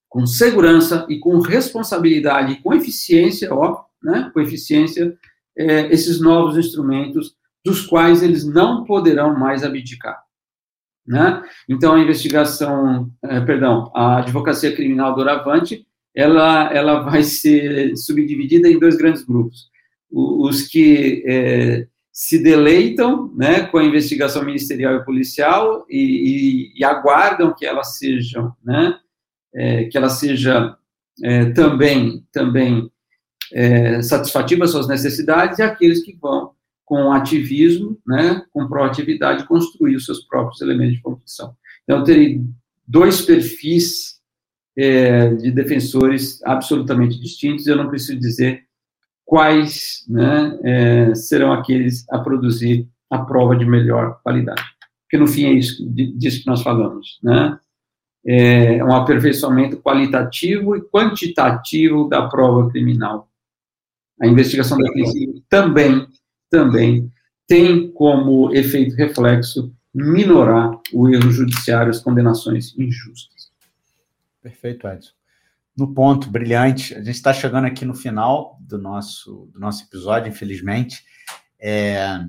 com 0.08 0.26
segurança 0.26 1.06
e 1.08 1.18
com 1.18 1.38
responsabilidade 1.40 2.52
e 2.52 2.62
com 2.62 2.72
eficiência, 2.72 3.52
ó, 3.52 3.84
né, 4.02 4.30
com 4.32 4.40
eficiência, 4.40 5.16
é, 5.56 5.92
esses 5.92 6.20
novos 6.20 6.56
instrumentos 6.56 7.34
dos 7.64 7.84
quais 7.84 8.22
eles 8.22 8.44
não 8.44 8.84
poderão 8.84 9.38
mais 9.38 9.64
abdicar. 9.64 10.22
Né? 11.06 11.42
Então, 11.68 11.94
a 11.94 12.00
investigação, 12.00 13.10
é, 13.22 13.40
perdão, 13.40 13.90
a 13.94 14.18
advocacia 14.18 14.74
criminal 14.74 15.14
do 15.14 15.22
ela, 16.14 16.72
ela 16.72 17.00
vai 17.00 17.22
ser 17.22 17.96
subdividida 17.96 18.68
em 18.68 18.78
dois 18.78 18.96
grandes 18.96 19.22
grupos. 19.22 19.68
Os 20.10 20.62
que 20.62 21.22
é, 21.26 21.86
se 22.12 22.42
deleitam 22.42 23.30
né, 23.36 23.66
com 23.66 23.76
a 23.78 23.84
investigação 23.84 24.42
ministerial 24.42 24.96
e 24.96 25.04
policial 25.04 25.84
e, 25.90 26.72
e, 26.74 26.80
e 26.80 26.84
aguardam 26.84 27.54
que 27.54 27.66
ela 27.66 27.84
seja, 27.84 28.50
né, 28.64 28.98
é, 29.54 29.84
que 29.84 29.98
ela 29.98 30.08
seja 30.08 30.74
é, 31.22 31.50
também, 31.50 32.24
também 32.32 32.90
é, 33.52 34.02
satisfativa 34.02 34.66
suas 34.66 34.88
necessidades, 34.88 35.58
e 35.58 35.62
aqueles 35.62 36.02
que 36.02 36.16
vão 36.20 36.52
com 36.84 37.12
ativismo, 37.12 37.98
né, 38.06 38.42
com 38.52 38.68
proatividade, 38.68 39.46
construir 39.46 39.96
os 39.96 40.04
seus 40.04 40.24
próprios 40.24 40.60
elementos 40.60 40.94
de 40.94 41.02
convicção. 41.02 41.54
Então, 41.82 41.98
eu 41.98 42.04
terei 42.04 42.40
dois 42.86 43.20
perfis 43.22 44.16
é, 44.76 45.30
de 45.34 45.50
defensores 45.50 46.40
absolutamente 46.44 47.20
distintos, 47.20 47.66
eu 47.66 47.76
não 47.76 47.88
preciso 47.88 48.18
dizer 48.18 48.64
quais 49.24 50.04
né, 50.08 50.58
é, 50.62 51.14
serão 51.14 51.52
aqueles 51.52 52.08
a 52.08 52.18
produzir 52.18 52.88
a 53.10 53.18
prova 53.18 53.56
de 53.56 53.64
melhor 53.64 54.20
qualidade. 54.22 54.62
Porque, 55.02 55.18
no 55.18 55.26
fim, 55.26 55.46
é 55.46 55.52
isso, 55.52 55.84
disso 55.90 56.40
que 56.40 56.46
nós 56.46 56.62
falamos, 56.62 57.18
né? 57.22 57.58
É 58.28 58.84
um 58.84 58.92
aperfeiçoamento 58.92 59.76
qualitativo 59.76 60.74
e 60.74 60.82
quantitativo 60.82 62.08
da 62.08 62.26
prova 62.26 62.68
criminal. 62.68 63.28
A 64.20 64.26
investigação 64.26 64.78
defensiva 64.78 65.32
também, 65.48 66.06
também 66.50 67.12
tem 67.46 67.90
como 67.92 68.54
efeito 68.54 68.96
reflexo 68.96 69.72
minorar 69.94 70.78
o 70.92 71.08
erro 71.08 71.30
judiciário, 71.30 71.90
as 71.90 72.00
condenações 72.00 72.76
injustas. 72.78 73.50
Perfeito, 74.42 74.86
Edson. 74.86 75.12
No 75.76 75.92
ponto, 75.92 76.30
brilhante. 76.30 76.94
A 76.94 76.98
gente 76.98 77.16
está 77.16 77.32
chegando 77.32 77.66
aqui 77.66 77.84
no 77.84 77.94
final 77.94 78.58
do 78.60 78.78
nosso, 78.78 79.50
do 79.52 79.60
nosso 79.60 79.84
episódio, 79.84 80.30
infelizmente. 80.30 81.04
É, 81.58 82.24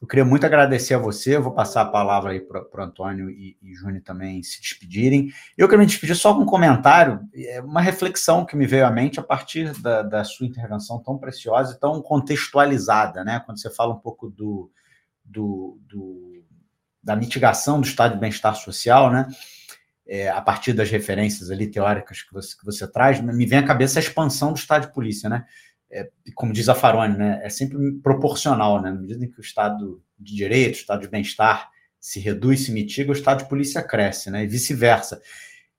eu 0.00 0.08
queria 0.08 0.24
muito 0.24 0.46
agradecer 0.46 0.94
a 0.94 0.98
você. 0.98 1.36
Eu 1.36 1.42
vou 1.42 1.52
passar 1.52 1.82
a 1.82 1.86
palavra 1.86 2.32
aí 2.32 2.40
para 2.40 2.62
o 2.62 2.82
Antônio 2.82 3.28
e, 3.28 3.58
e 3.62 3.74
Júnior 3.74 4.02
também 4.02 4.42
se 4.42 4.58
despedirem. 4.60 5.30
Eu 5.58 5.68
queria 5.68 5.80
me 5.80 5.86
despedir 5.86 6.16
só 6.16 6.32
com 6.34 6.40
um 6.40 6.46
comentário, 6.46 7.20
é, 7.34 7.60
uma 7.60 7.82
reflexão 7.82 8.46
que 8.46 8.56
me 8.56 8.66
veio 8.66 8.86
à 8.86 8.90
mente 8.90 9.20
a 9.20 9.22
partir 9.22 9.78
da, 9.80 10.02
da 10.02 10.24
sua 10.24 10.46
intervenção 10.46 11.02
tão 11.02 11.18
preciosa 11.18 11.74
e 11.74 11.78
tão 11.78 12.00
contextualizada, 12.00 13.22
né? 13.22 13.42
Quando 13.44 13.60
você 13.60 13.68
fala 13.68 13.92
um 13.92 13.98
pouco 13.98 14.30
do, 14.30 14.70
do, 15.22 15.78
do 15.86 16.44
da 17.02 17.14
mitigação 17.14 17.80
do 17.80 17.86
estado 17.86 18.14
de 18.14 18.20
bem-estar 18.20 18.54
social, 18.54 19.10
né? 19.10 19.26
É, 20.06 20.28
a 20.30 20.40
partir 20.40 20.72
das 20.72 20.90
referências 20.90 21.50
ali 21.50 21.70
teóricas 21.70 22.22
que 22.22 22.32
você, 22.32 22.56
que 22.56 22.64
você 22.64 22.90
traz, 22.90 23.20
me 23.20 23.46
vem 23.46 23.58
à 23.58 23.66
cabeça 23.66 23.98
a 23.98 24.02
expansão 24.02 24.52
do 24.52 24.58
estado 24.58 24.86
de 24.86 24.94
polícia, 24.94 25.28
né? 25.28 25.44
É, 25.92 26.08
como 26.34 26.52
diz 26.52 26.68
a 26.68 26.74
Farone, 26.74 27.16
né? 27.16 27.40
É 27.42 27.48
sempre 27.48 27.92
proporcional, 28.02 28.80
né? 28.80 28.90
Na 28.90 29.00
medida 29.00 29.24
em 29.24 29.30
que 29.30 29.38
o 29.38 29.42
estado 29.42 30.02
de 30.18 30.34
direito, 30.34 30.74
o 30.74 30.78
estado 30.78 31.02
de 31.02 31.08
bem-estar 31.08 31.70
se 31.98 32.20
reduz, 32.20 32.64
se 32.64 32.72
mitiga, 32.72 33.10
o 33.10 33.14
estado 33.14 33.42
de 33.42 33.48
polícia 33.48 33.82
cresce, 33.82 34.30
né? 34.30 34.44
E 34.44 34.46
vice-versa. 34.46 35.20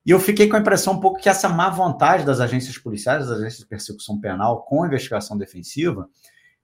E 0.04 0.10
eu 0.10 0.18
fiquei 0.18 0.48
com 0.48 0.56
a 0.56 0.60
impressão 0.60 0.94
um 0.94 1.00
pouco 1.00 1.20
que 1.20 1.28
essa 1.28 1.48
má 1.48 1.70
vontade 1.70 2.24
das 2.24 2.40
agências 2.40 2.76
policiais, 2.76 3.26
das 3.26 3.38
agências 3.38 3.60
de 3.60 3.66
persecução 3.66 4.20
penal 4.20 4.62
com 4.64 4.84
investigação 4.84 5.38
defensiva, 5.38 6.08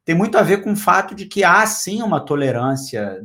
tem 0.04 0.14
muito 0.14 0.38
a 0.38 0.42
ver 0.42 0.62
com 0.62 0.72
o 0.72 0.76
fato 0.76 1.14
de 1.14 1.26
que 1.26 1.44
há 1.44 1.64
sim 1.66 2.02
uma 2.02 2.18
tolerância 2.18 3.20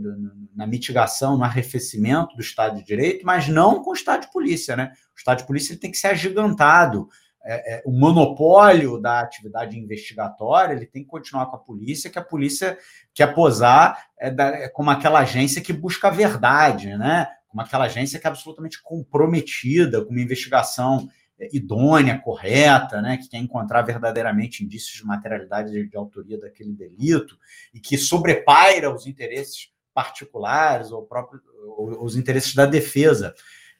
na 0.53 0.67
mitigação, 0.67 1.37
no 1.37 1.43
arrefecimento 1.43 2.35
do 2.35 2.41
Estado 2.41 2.75
de 2.75 2.83
Direito, 2.83 3.25
mas 3.25 3.47
não 3.47 3.81
com 3.81 3.91
o 3.91 3.93
Estado 3.93 4.23
de 4.23 4.31
Polícia, 4.31 4.75
né? 4.75 4.91
O 5.15 5.17
Estado 5.17 5.37
de 5.37 5.47
Polícia 5.47 5.79
tem 5.79 5.89
que 5.89 5.97
ser 5.97 6.07
agigantado. 6.07 7.07
É, 7.45 7.75
é, 7.75 7.83
o 7.85 7.91
monopólio 7.91 8.97
da 8.99 9.19
atividade 9.19 9.77
investigatória 9.77 10.73
ele 10.73 10.85
tem 10.85 11.03
que 11.03 11.09
continuar 11.09 11.47
com 11.47 11.57
a 11.57 11.59
polícia, 11.59 12.09
que 12.09 12.17
a 12.17 12.23
polícia 12.23 12.77
quer 13.13 13.33
posar 13.33 14.05
é, 14.17 14.31
da, 14.31 14.47
é 14.47 14.69
como 14.69 14.89
aquela 14.89 15.19
agência 15.19 15.61
que 15.61 15.73
busca 15.73 16.07
a 16.07 16.11
verdade, 16.11 16.95
né? 16.97 17.27
Como 17.49 17.61
aquela 17.61 17.85
agência 17.85 18.19
que 18.19 18.25
é 18.25 18.29
absolutamente 18.29 18.81
comprometida 18.81 20.03
com 20.03 20.11
uma 20.11 20.21
investigação 20.21 21.09
idônea, 21.51 22.19
correta, 22.19 23.01
né, 23.01 23.17
que 23.17 23.27
quer 23.27 23.37
encontrar 23.37 23.81
verdadeiramente 23.81 24.63
indícios 24.63 24.97
de 24.97 25.05
materialidade 25.05 25.71
de, 25.71 25.87
de 25.87 25.97
autoria 25.97 26.39
daquele 26.39 26.71
delito 26.71 27.37
e 27.73 27.79
que 27.79 27.97
sobrepaira 27.97 28.93
os 28.93 29.07
interesses 29.07 29.71
particulares 29.93 30.91
ou 30.91 31.03
próprio, 31.03 31.41
ou, 31.77 32.03
os 32.03 32.15
interesses 32.15 32.53
da 32.55 32.65
defesa. 32.65 33.33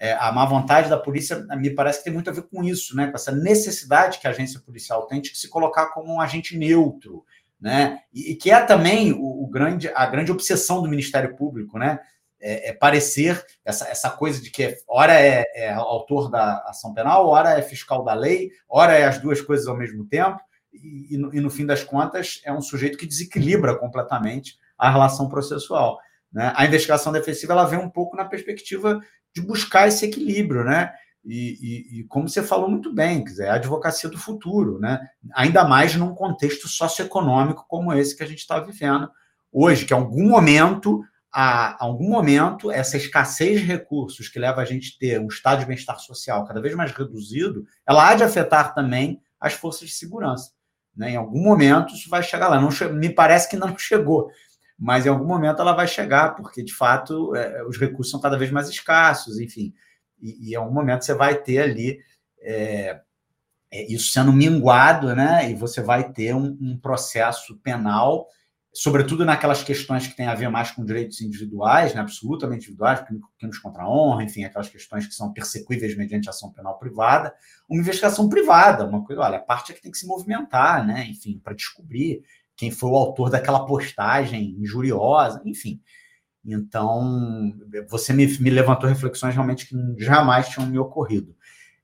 É, 0.03 0.11
a 0.19 0.33
má 0.33 0.43
vontade 0.43 0.89
da 0.89 0.97
polícia 0.97 1.45
me 1.55 1.69
parece 1.69 1.99
que 1.99 2.03
tem 2.03 2.13
muito 2.13 2.29
a 2.29 2.33
ver 2.33 2.41
com 2.41 2.61
isso, 2.61 2.93
né, 2.93 3.07
com 3.07 3.15
essa 3.15 3.31
necessidade 3.31 4.19
que 4.19 4.27
a 4.27 4.31
agência 4.31 4.59
policial 4.59 5.07
tem 5.07 5.21
de 5.21 5.33
se 5.33 5.47
colocar 5.47 5.93
como 5.93 6.13
um 6.13 6.19
agente 6.19 6.57
neutro, 6.57 7.23
né, 7.57 8.01
e, 8.13 8.33
e 8.33 8.35
que 8.35 8.51
é 8.51 8.59
também 8.65 9.13
o, 9.13 9.43
o 9.43 9.47
grande, 9.47 9.89
a 9.95 10.05
grande 10.05 10.29
obsessão 10.29 10.81
do 10.81 10.89
Ministério 10.89 11.37
Público, 11.37 11.79
né, 11.79 12.01
é, 12.37 12.71
é, 12.71 12.73
parecer 12.73 13.41
essa, 13.63 13.87
essa 13.87 14.09
coisa 14.09 14.41
de 14.41 14.51
que 14.51 14.75
ora 14.89 15.13
é, 15.13 15.45
é, 15.55 15.71
autor 15.71 16.29
da 16.29 16.57
ação 16.67 16.93
penal, 16.93 17.25
ora 17.25 17.57
é 17.57 17.61
fiscal 17.61 18.03
da 18.03 18.13
lei, 18.13 18.51
ora 18.67 18.97
é 18.97 19.05
as 19.05 19.19
duas 19.19 19.39
coisas 19.39 19.67
ao 19.67 19.77
mesmo 19.77 20.03
tempo, 20.03 20.37
e, 20.73 21.15
e, 21.15 21.17
no, 21.17 21.33
e 21.33 21.39
no, 21.39 21.49
fim 21.49 21.65
das 21.65 21.81
contas 21.81 22.41
é 22.43 22.51
um 22.51 22.61
sujeito 22.61 22.97
que 22.97 23.07
desequilibra 23.07 23.79
completamente 23.79 24.57
a 24.77 24.91
relação 24.91 25.29
processual. 25.29 25.97
Né? 26.33 26.51
A 26.55 26.65
investigação 26.65 27.11
defensiva 27.11 27.53
ela 27.53 27.65
vem 27.65 27.79
um 27.79 27.89
pouco 27.89 28.15
na 28.17 28.25
perspectiva 28.25 28.99
de 29.35 29.41
buscar 29.41 29.87
esse 29.87 30.05
equilíbrio, 30.05 30.63
né? 30.63 30.91
E, 31.25 31.99
e, 31.99 32.03
como 32.09 32.27
você 32.27 32.43
falou 32.43 32.69
muito 32.69 32.93
bem, 32.93 33.23
é 33.39 33.47
a 33.47 33.53
advocacia 33.53 34.09
do 34.09 34.17
futuro, 34.17 34.77
né? 34.77 34.99
ainda 35.33 35.63
mais 35.63 35.95
num 35.95 36.13
contexto 36.13 36.67
socioeconômico 36.67 37.65
como 37.65 37.93
esse 37.93 38.17
que 38.17 38.23
a 38.23 38.27
gente 38.27 38.39
está 38.39 38.59
vivendo 38.59 39.09
hoje, 39.49 39.85
que 39.85 39.93
em 39.93 39.97
algum 39.97 40.27
momento 40.27 41.01
a, 41.33 41.83
algum 41.83 42.09
momento, 42.09 42.71
essa 42.71 42.95
escassez 42.95 43.59
de 43.59 43.65
recursos 43.65 44.29
que 44.29 44.37
leva 44.37 44.61
a 44.61 44.65
gente 44.65 44.95
a 44.95 44.99
ter 44.99 45.19
um 45.19 45.27
estado 45.27 45.61
de 45.61 45.65
bem-estar 45.65 45.99
social 45.99 46.45
cada 46.45 46.61
vez 46.61 46.75
mais 46.75 46.91
reduzido, 46.91 47.65
ela 47.87 48.07
há 48.07 48.13
de 48.13 48.23
afetar 48.23 48.75
também 48.75 49.19
as 49.39 49.53
forças 49.53 49.89
de 49.89 49.95
segurança. 49.95 50.51
Né? 50.95 51.11
Em 51.11 51.15
algum 51.15 51.41
momento 51.41 51.95
isso 51.95 52.07
vai 52.07 52.21
chegar 52.21 52.49
lá. 52.49 52.61
Não, 52.61 52.69
me 52.93 53.09
parece 53.09 53.49
que 53.49 53.57
não 53.57 53.75
chegou, 53.75 54.29
mas 54.83 55.05
em 55.05 55.09
algum 55.09 55.25
momento 55.25 55.61
ela 55.61 55.71
vai 55.71 55.87
chegar, 55.87 56.35
porque 56.35 56.61
de 56.61 56.73
fato 56.73 57.33
é, 57.35 57.63
os 57.63 57.77
recursos 57.77 58.11
são 58.11 58.19
cada 58.19 58.37
vez 58.37 58.51
mais 58.51 58.67
escassos, 58.67 59.39
enfim. 59.39 59.73
E, 60.21 60.49
e 60.49 60.51
em 60.51 60.55
algum 60.55 60.73
momento 60.73 61.05
você 61.05 61.13
vai 61.13 61.35
ter 61.35 61.59
ali 61.59 61.99
é, 62.41 62.99
é, 63.71 63.93
isso 63.93 64.11
sendo 64.11 64.33
minguado, 64.33 65.15
né? 65.15 65.49
E 65.49 65.55
você 65.55 65.81
vai 65.81 66.11
ter 66.11 66.35
um, 66.35 66.57
um 66.59 66.77
processo 66.77 67.57
penal 67.59 68.27
sobretudo 68.73 69.23
naquelas 69.23 69.63
questões 69.63 70.07
que 70.07 70.15
têm 70.15 70.25
a 70.25 70.33
ver 70.33 70.49
mais 70.49 70.71
com 70.71 70.83
direitos 70.83 71.21
individuais, 71.21 71.93
né, 71.93 72.01
absolutamente 72.01 72.65
individuais, 72.65 73.05
crimes 73.37 73.59
contra 73.59 73.83
a 73.83 73.89
honra, 73.89 74.23
enfim, 74.23 74.43
aquelas 74.43 74.67
questões 74.67 75.05
que 75.05 75.13
são 75.13 75.31
persecuíveis 75.31 75.95
mediante 75.95 76.27
ação 76.27 76.51
penal 76.51 76.79
privada, 76.79 77.31
uma 77.69 77.79
investigação 77.79 78.27
privada, 78.27 78.83
uma 78.83 79.05
coisa, 79.05 79.21
olha, 79.21 79.37
a 79.37 79.41
parte 79.41 79.71
é 79.71 79.75
que 79.75 79.81
tem 79.81 79.91
que 79.91 79.97
se 79.97 80.07
movimentar, 80.07 80.85
né, 80.85 81.05
enfim, 81.05 81.39
para 81.41 81.53
descobrir 81.53 82.23
quem 82.55 82.71
foi 82.71 82.89
o 82.89 82.95
autor 82.95 83.29
daquela 83.29 83.65
postagem 83.65 84.55
injuriosa, 84.59 85.41
enfim. 85.45 85.81
Então, 86.45 87.53
você 87.89 88.11
me, 88.13 88.27
me 88.39 88.49
levantou 88.49 88.89
reflexões 88.89 89.33
realmente 89.33 89.67
que 89.67 89.75
jamais 89.97 90.49
tinham 90.49 90.67
me 90.67 90.77
ocorrido. 90.77 91.35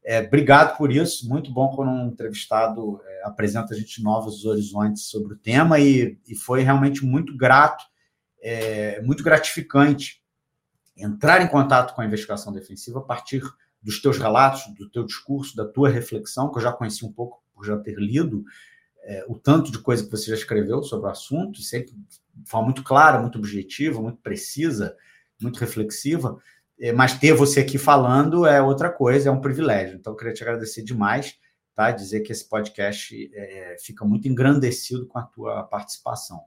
É, 0.04 0.20
obrigado 0.20 0.78
por 0.78 0.92
isso, 0.92 1.28
muito 1.30 1.52
bom 1.52 1.70
quando 1.76 1.92
um 1.92 2.08
entrevistado 2.08 3.02
é, 3.06 3.22
apresenta 3.26 3.74
a 3.74 3.78
gente 3.78 4.02
novos 4.02 4.46
horizontes 4.46 5.04
sobre 5.04 5.34
o 5.34 5.38
tema 5.38 5.80
e, 5.80 6.18
e 6.28 6.36
foi 6.36 6.62
realmente 6.62 7.06
muito 7.06 7.36
grato, 7.38 7.84
é, 8.42 9.02
muito 9.02 9.24
gratificante 9.24 10.24
entrar 10.98 11.42
em 11.42 11.48
contato 11.48 11.94
com 11.94 12.02
a 12.02 12.06
investigação 12.06 12.52
defensiva 12.52 13.00
a 13.00 13.04
partir 13.04 13.42
dos 13.82 14.02
teus 14.02 14.18
relatos, 14.18 14.64
do 14.76 14.90
teu 14.90 15.06
discurso, 15.06 15.56
da 15.56 15.66
tua 15.66 15.90
reflexão, 15.90 16.52
que 16.52 16.58
eu 16.58 16.64
já 16.64 16.74
conheci 16.74 17.06
um 17.06 17.12
pouco 17.12 17.42
por 17.54 17.66
já 17.66 17.78
ter 17.78 17.96
lido 17.98 18.44
é, 19.04 19.26
o 19.28 19.36
tanto 19.36 19.72
de 19.72 19.80
coisa 19.80 20.04
que 20.04 20.12
você 20.12 20.30
já 20.30 20.36
escreveu 20.36 20.84
sobre 20.84 21.08
o 21.08 21.12
assunto, 21.12 21.62
sempre 21.62 21.92
de 22.36 22.50
forma 22.50 22.66
muito 22.66 22.84
clara, 22.84 23.20
muito 23.20 23.38
objetiva, 23.38 24.02
muito 24.02 24.20
precisa, 24.22 24.96
muito 25.42 25.60
reflexiva. 25.60 26.38
É, 26.80 26.94
mas 26.94 27.18
ter 27.18 27.34
você 27.34 27.60
aqui 27.60 27.78
falando 27.78 28.46
é 28.46 28.62
outra 28.62 28.90
coisa, 28.90 29.30
é 29.30 29.32
um 29.32 29.42
privilégio. 29.42 29.98
Então, 29.98 30.14
eu 30.14 30.18
queria 30.18 30.34
te 30.34 30.44
agradecer 30.44 30.84
demais, 30.84 31.36
tá? 31.76 31.92
Dizer 31.92 32.22
que 32.22 32.32
esse 32.32 32.48
podcast 32.48 33.30
é, 33.34 33.76
fica 33.82 34.06
muito 34.06 34.28
engrandecido 34.28 35.06
com 35.08 35.20
a 35.20 35.24
tua 35.24 35.64
participação. 35.64 36.40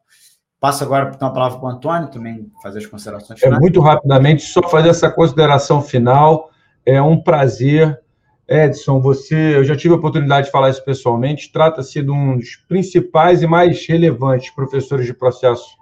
Passo 0.59 0.85
agora 0.85 1.11
então, 1.13 1.27
a 1.27 1.33
palavra 1.33 1.59
para 1.59 1.69
o 1.69 1.71
Antônio 1.73 2.09
também 2.09 2.51
fazer 2.63 2.79
as 2.79 2.87
considerações 2.87 3.41
finais. 3.41 3.59
É 3.59 3.61
muito 3.61 3.81
rapidamente, 3.81 4.45
só 4.45 4.63
fazer 4.69 4.91
essa 4.91 5.11
consideração 5.11 5.83
final. 5.83 6.51
É 6.87 7.03
um 7.03 7.21
prazer. 7.21 8.01
Edson, 8.49 9.01
você, 9.01 9.57
eu 9.57 9.65
já 9.65 9.77
tive 9.77 9.95
a 9.95 9.97
oportunidade 9.97 10.47
de 10.47 10.53
falar 10.53 10.71
isso 10.71 10.85
pessoalmente, 10.85 11.53
trata-se 11.53 12.03
de 12.03 12.11
um 12.11 12.37
dos 12.37 12.57
principais 12.69 13.43
e 13.43 13.47
mais 13.47 13.87
relevantes 13.87 14.51
professores 14.51 15.07
de 15.07 15.15
processo 15.15 15.77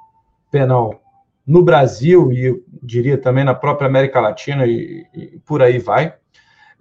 penal 0.51 1.01
no 1.47 1.63
Brasil 1.63 2.33
e 2.33 2.63
diria 2.83 3.19
também 3.19 3.45
na 3.45 3.55
própria 3.55 3.89
América 3.89 4.21
Latina 4.21 4.67
e, 4.67 5.07
e 5.15 5.41
por 5.45 5.63
aí 5.63 5.79
vai. 5.79 6.15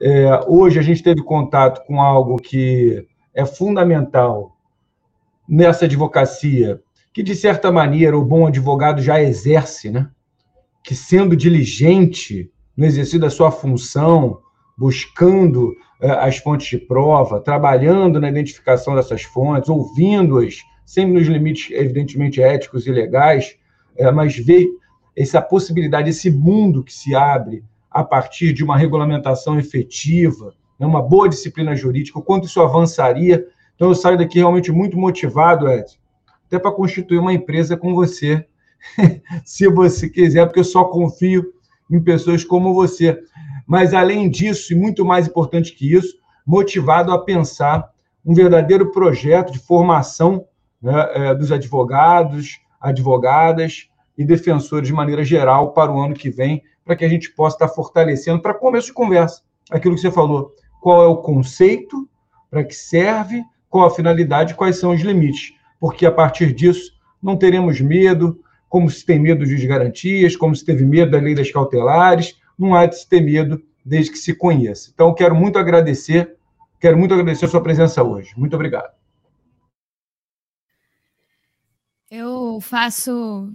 É, 0.02 0.46
hoje 0.48 0.80
a 0.80 0.82
gente 0.82 1.04
teve 1.04 1.22
contato 1.24 1.86
com 1.86 2.02
algo 2.02 2.38
que 2.38 3.06
é 3.34 3.46
fundamental 3.46 4.56
nessa 5.48 5.86
advocacia, 5.86 6.80
que 7.12 7.24
de 7.24 7.36
certa 7.36 7.72
maneira 7.72 8.18
o 8.18 8.24
bom 8.24 8.48
advogado 8.48 9.02
já 9.02 9.22
exerce, 9.22 9.90
né? 9.90 10.10
Que 10.84 10.96
sendo 10.96 11.36
diligente 11.36 12.52
no 12.78 12.86
exercício 12.86 13.20
da 13.20 13.30
sua 13.30 13.52
função, 13.52 14.40
buscando 14.80 15.76
é, 16.00 16.10
as 16.10 16.38
fontes 16.38 16.68
de 16.68 16.78
prova, 16.78 17.42
trabalhando 17.42 18.18
na 18.18 18.30
identificação 18.30 18.96
dessas 18.96 19.24
fontes, 19.24 19.70
ouvindo-as, 19.70 20.64
sempre 20.86 21.16
nos 21.16 21.28
limites, 21.28 21.70
evidentemente, 21.72 22.42
éticos 22.42 22.88
e 22.88 22.92
legais, 22.92 23.58
é, 23.98 24.10
mas 24.10 24.38
ver 24.38 24.70
essa 25.18 25.42
possibilidade, 25.42 26.10
esse 26.10 26.32
mundo 26.32 26.82
que 26.82 26.94
se 26.94 27.14
abre 27.14 27.62
a 27.92 28.06
partir 28.06 28.54
de 28.54 28.64
uma 28.64 28.78
regulamentação 28.78 29.60
efetiva, 29.60 30.54
né, 30.80 30.88
uma 30.88 31.02
boa 31.02 31.28
disciplina 31.28 31.76
jurídica, 31.76 32.18
o 32.18 32.24
quanto 32.24 32.48
isso 32.48 32.62
avançaria. 32.62 33.46
Então, 33.76 33.90
eu 33.90 33.96
saio 33.96 34.18
daqui 34.18 34.38
realmente 34.38 34.72
muito 34.72 34.98
motivado, 34.98 35.68
Ed, 35.68 36.00
até 36.48 36.58
para 36.58 36.72
constituir 36.72 37.20
uma 37.20 37.34
empresa 37.34 37.76
com 37.76 37.94
você, 37.94 38.46
se 39.44 39.68
você 39.68 40.10
quiser, 40.10 40.46
porque 40.46 40.62
eu 40.62 40.64
só 40.64 40.86
confio 40.86 41.54
em 41.92 42.02
pessoas 42.02 42.46
como 42.46 42.74
você. 42.74 43.22
Mas, 43.70 43.94
além 43.94 44.28
disso, 44.28 44.74
e 44.74 44.76
muito 44.76 45.06
mais 45.06 45.28
importante 45.28 45.76
que 45.76 45.94
isso, 45.94 46.18
motivado 46.44 47.12
a 47.12 47.24
pensar 47.24 47.88
um 48.26 48.34
verdadeiro 48.34 48.92
projeto 48.92 49.54
de 49.54 49.60
formação 49.60 50.48
né, 50.82 51.10
é, 51.14 51.36
dos 51.36 51.52
advogados, 51.52 52.60
advogadas 52.82 53.88
e 54.18 54.26
defensores 54.26 54.88
de 54.88 54.94
maneira 54.94 55.24
geral 55.24 55.72
para 55.72 55.92
o 55.92 56.02
ano 56.02 56.16
que 56.16 56.32
vem, 56.32 56.64
para 56.84 56.96
que 56.96 57.06
a 57.06 57.08
gente 57.08 57.30
possa 57.30 57.58
estar 57.58 57.68
fortalecendo, 57.68 58.42
para 58.42 58.56
começo 58.56 58.88
de 58.88 58.94
conversa, 58.94 59.44
aquilo 59.70 59.94
que 59.94 60.02
você 60.02 60.10
falou. 60.10 60.52
Qual 60.82 61.04
é 61.04 61.08
o 61.08 61.18
conceito, 61.18 62.10
para 62.50 62.64
que 62.64 62.74
serve, 62.74 63.44
qual 63.70 63.86
a 63.86 63.92
finalidade, 63.92 64.56
quais 64.56 64.80
são 64.80 64.94
os 64.94 65.02
limites. 65.02 65.54
Porque 65.80 66.08
a 66.08 66.12
partir 66.12 66.54
disso 66.54 66.92
não 67.22 67.38
teremos 67.38 67.80
medo, 67.80 68.40
como 68.68 68.90
se 68.90 69.06
tem 69.06 69.20
medo 69.20 69.46
de 69.46 69.68
garantias, 69.68 70.36
como 70.36 70.56
se 70.56 70.66
teve 70.66 70.84
medo 70.86 71.12
da 71.12 71.20
lei 71.20 71.36
das 71.36 71.52
cautelares, 71.52 72.40
não 72.60 72.76
há 72.76 72.86
de 72.86 73.00
se 73.00 73.08
ter 73.08 73.22
medo 73.22 73.64
desde 73.84 74.12
que 74.12 74.18
se 74.18 74.36
conheça. 74.36 74.92
Então, 74.94 75.16
quero 75.16 75.34
muito 75.34 75.58
agradecer, 75.58 76.36
quero 76.80 76.98
muito 76.98 77.14
agradecer 77.14 77.46
a 77.46 77.48
sua 77.48 77.64
presença 77.64 78.04
hoje. 78.04 78.34
Muito 78.38 78.56
obrigado. 78.56 78.94
Eu 82.12 82.60
faço 82.60 83.52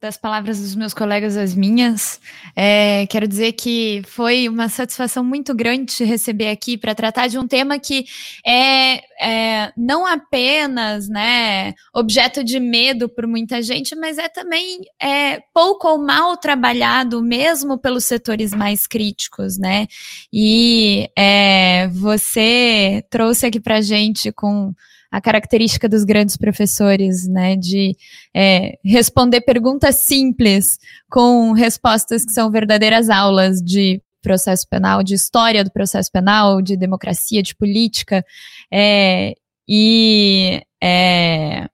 das 0.00 0.16
palavras 0.16 0.60
dos 0.60 0.76
meus 0.76 0.94
colegas 0.94 1.36
as 1.36 1.54
minhas. 1.54 2.20
É, 2.54 3.04
quero 3.08 3.26
dizer 3.26 3.52
que 3.52 4.02
foi 4.06 4.48
uma 4.48 4.68
satisfação 4.68 5.24
muito 5.24 5.52
grande 5.54 5.96
te 5.96 6.04
receber 6.04 6.50
aqui 6.50 6.78
para 6.78 6.94
tratar 6.94 7.26
de 7.26 7.36
um 7.36 7.48
tema 7.48 7.78
que 7.80 8.06
é, 8.46 9.00
é, 9.20 9.72
não 9.76 10.06
apenas 10.06 11.08
né, 11.08 11.74
objeto 11.92 12.44
de 12.44 12.60
medo 12.60 13.08
por 13.08 13.26
muita 13.26 13.60
gente, 13.60 13.96
mas 13.96 14.18
é 14.18 14.28
também 14.28 14.82
é, 15.02 15.40
pouco 15.52 15.88
ou 15.88 15.98
mal 15.98 16.36
trabalhado 16.36 17.20
mesmo 17.20 17.76
pelos 17.76 18.04
setores 18.04 18.52
mais 18.52 18.86
críticos, 18.86 19.58
né? 19.58 19.88
E 20.32 21.10
é, 21.18 21.88
você 21.88 23.04
trouxe 23.10 23.46
aqui 23.46 23.58
para 23.58 23.80
gente 23.80 24.30
com 24.30 24.72
a 25.10 25.20
característica 25.20 25.88
dos 25.88 26.04
grandes 26.04 26.36
professores, 26.36 27.26
né, 27.26 27.56
de 27.56 27.96
é, 28.34 28.78
responder 28.84 29.40
perguntas 29.40 29.96
simples 29.96 30.78
com 31.10 31.52
respostas 31.52 32.24
que 32.24 32.32
são 32.32 32.50
verdadeiras 32.50 33.08
aulas 33.08 33.60
de 33.62 34.02
processo 34.22 34.66
penal, 34.68 35.02
de 35.02 35.14
história 35.14 35.64
do 35.64 35.70
processo 35.70 36.10
penal, 36.12 36.60
de 36.60 36.76
democracia, 36.76 37.42
de 37.42 37.54
política, 37.54 38.24
é, 38.70 39.34
e 39.66 40.62
é, 40.82 41.68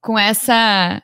com 0.00 0.18
essa 0.18 1.02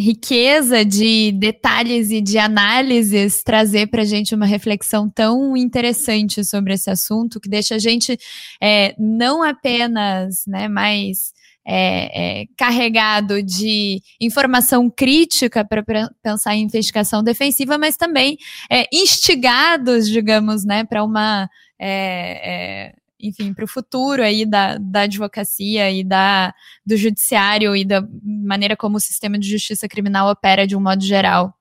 riqueza 0.00 0.84
de 0.84 1.32
detalhes 1.32 2.10
e 2.10 2.20
de 2.20 2.38
análises 2.38 3.42
trazer 3.42 3.88
para 3.88 4.02
a 4.02 4.04
gente 4.04 4.34
uma 4.34 4.46
reflexão 4.46 5.08
tão 5.08 5.56
interessante 5.56 6.44
sobre 6.44 6.74
esse 6.74 6.90
assunto 6.90 7.38
que 7.38 7.48
deixa 7.48 7.74
a 7.74 7.78
gente 7.78 8.18
é, 8.60 8.94
não 8.98 9.42
apenas 9.42 10.42
né, 10.46 10.68
mais 10.68 11.32
é, 11.66 12.40
é, 12.40 12.46
carregado 12.56 13.42
de 13.42 14.00
informação 14.20 14.90
crítica 14.90 15.64
para 15.64 15.84
pensar 16.22 16.54
em 16.54 16.64
investigação 16.64 17.22
defensiva, 17.22 17.76
mas 17.76 17.96
também 17.96 18.38
é, 18.70 18.86
instigados, 18.92 20.08
digamos, 20.08 20.64
né, 20.64 20.82
para 20.84 21.04
uma 21.04 21.48
é, 21.78 22.88
é, 22.88 22.92
enfim, 23.20 23.52
para 23.52 23.64
o 23.64 23.68
futuro 23.68 24.22
aí 24.22 24.46
da, 24.46 24.78
da 24.78 25.02
advocacia 25.02 25.90
e 25.90 26.02
da, 26.04 26.54
do 26.84 26.96
judiciário 26.96 27.76
e 27.76 27.84
da 27.84 28.02
maneira 28.22 28.76
como 28.76 28.96
o 28.96 29.00
sistema 29.00 29.38
de 29.38 29.48
justiça 29.48 29.88
criminal 29.88 30.30
opera 30.30 30.66
de 30.66 30.76
um 30.76 30.80
modo 30.80 31.02
geral. 31.02 31.54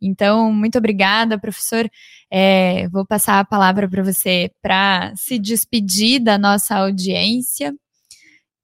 Então, 0.00 0.52
muito 0.52 0.76
obrigada, 0.78 1.38
professor. 1.38 1.88
É, 2.30 2.88
vou 2.88 3.06
passar 3.06 3.38
a 3.38 3.44
palavra 3.44 3.88
para 3.88 4.02
você 4.02 4.50
para 4.60 5.12
se 5.14 5.38
despedir 5.38 6.20
da 6.20 6.36
nossa 6.36 6.76
audiência. 6.76 7.72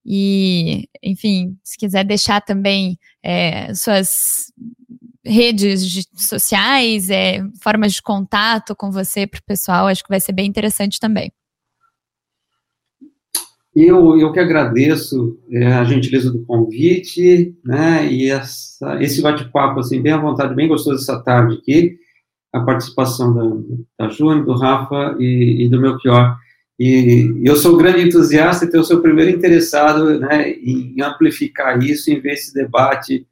E, 0.05 0.89
enfim, 1.03 1.57
se 1.63 1.77
quiser 1.77 2.05
deixar 2.05 2.41
também 2.41 2.99
é, 3.23 3.73
suas 3.75 4.53
redes 5.25 6.09
sociais, 6.17 7.11
é, 7.11 7.41
formas 7.63 7.93
de 7.93 8.03
contato 8.03 8.75
com 8.75 8.91
você 8.91 9.27
para 9.27 9.39
o 9.39 9.45
pessoal, 9.45 9.87
acho 9.87 10.03
que 10.03 10.09
vai 10.09 10.21
ser 10.21 10.33
bem 10.33 10.47
interessante 10.47 10.99
também. 10.99 11.31
Eu, 13.81 14.19
eu 14.19 14.33
que 14.33 14.41
agradeço 14.41 15.39
é, 15.53 15.67
a 15.67 15.85
gentileza 15.85 16.33
do 16.33 16.45
convite, 16.45 17.55
né, 17.65 18.11
e 18.11 18.29
essa, 18.29 19.01
esse 19.01 19.23
bate-papo, 19.23 19.79
assim, 19.79 20.03
bem 20.03 20.13
à 20.13 20.17
vontade, 20.17 20.53
bem 20.53 20.67
gostoso 20.67 21.01
essa 21.01 21.23
tarde 21.23 21.59
aqui, 21.59 21.97
a 22.53 22.59
participação 22.59 23.33
da, 23.33 24.05
da 24.07 24.11
Júnior, 24.11 24.45
do 24.45 24.55
Rafa 24.55 25.15
e, 25.21 25.65
e 25.65 25.69
do 25.69 25.81
Melchior. 25.81 26.37
E 26.77 27.41
eu 27.45 27.55
sou 27.55 27.77
grande 27.77 28.03
entusiasta, 28.03 28.69
eu 28.73 28.83
sou 28.83 28.99
o 28.99 29.03
primeiro 29.03 29.31
interessado 29.31 30.19
né, 30.19 30.51
em 30.51 31.01
amplificar 31.01 31.81
isso, 31.81 32.11
em 32.11 32.19
ver 32.19 32.33
esse 32.33 32.53
debate 32.53 33.27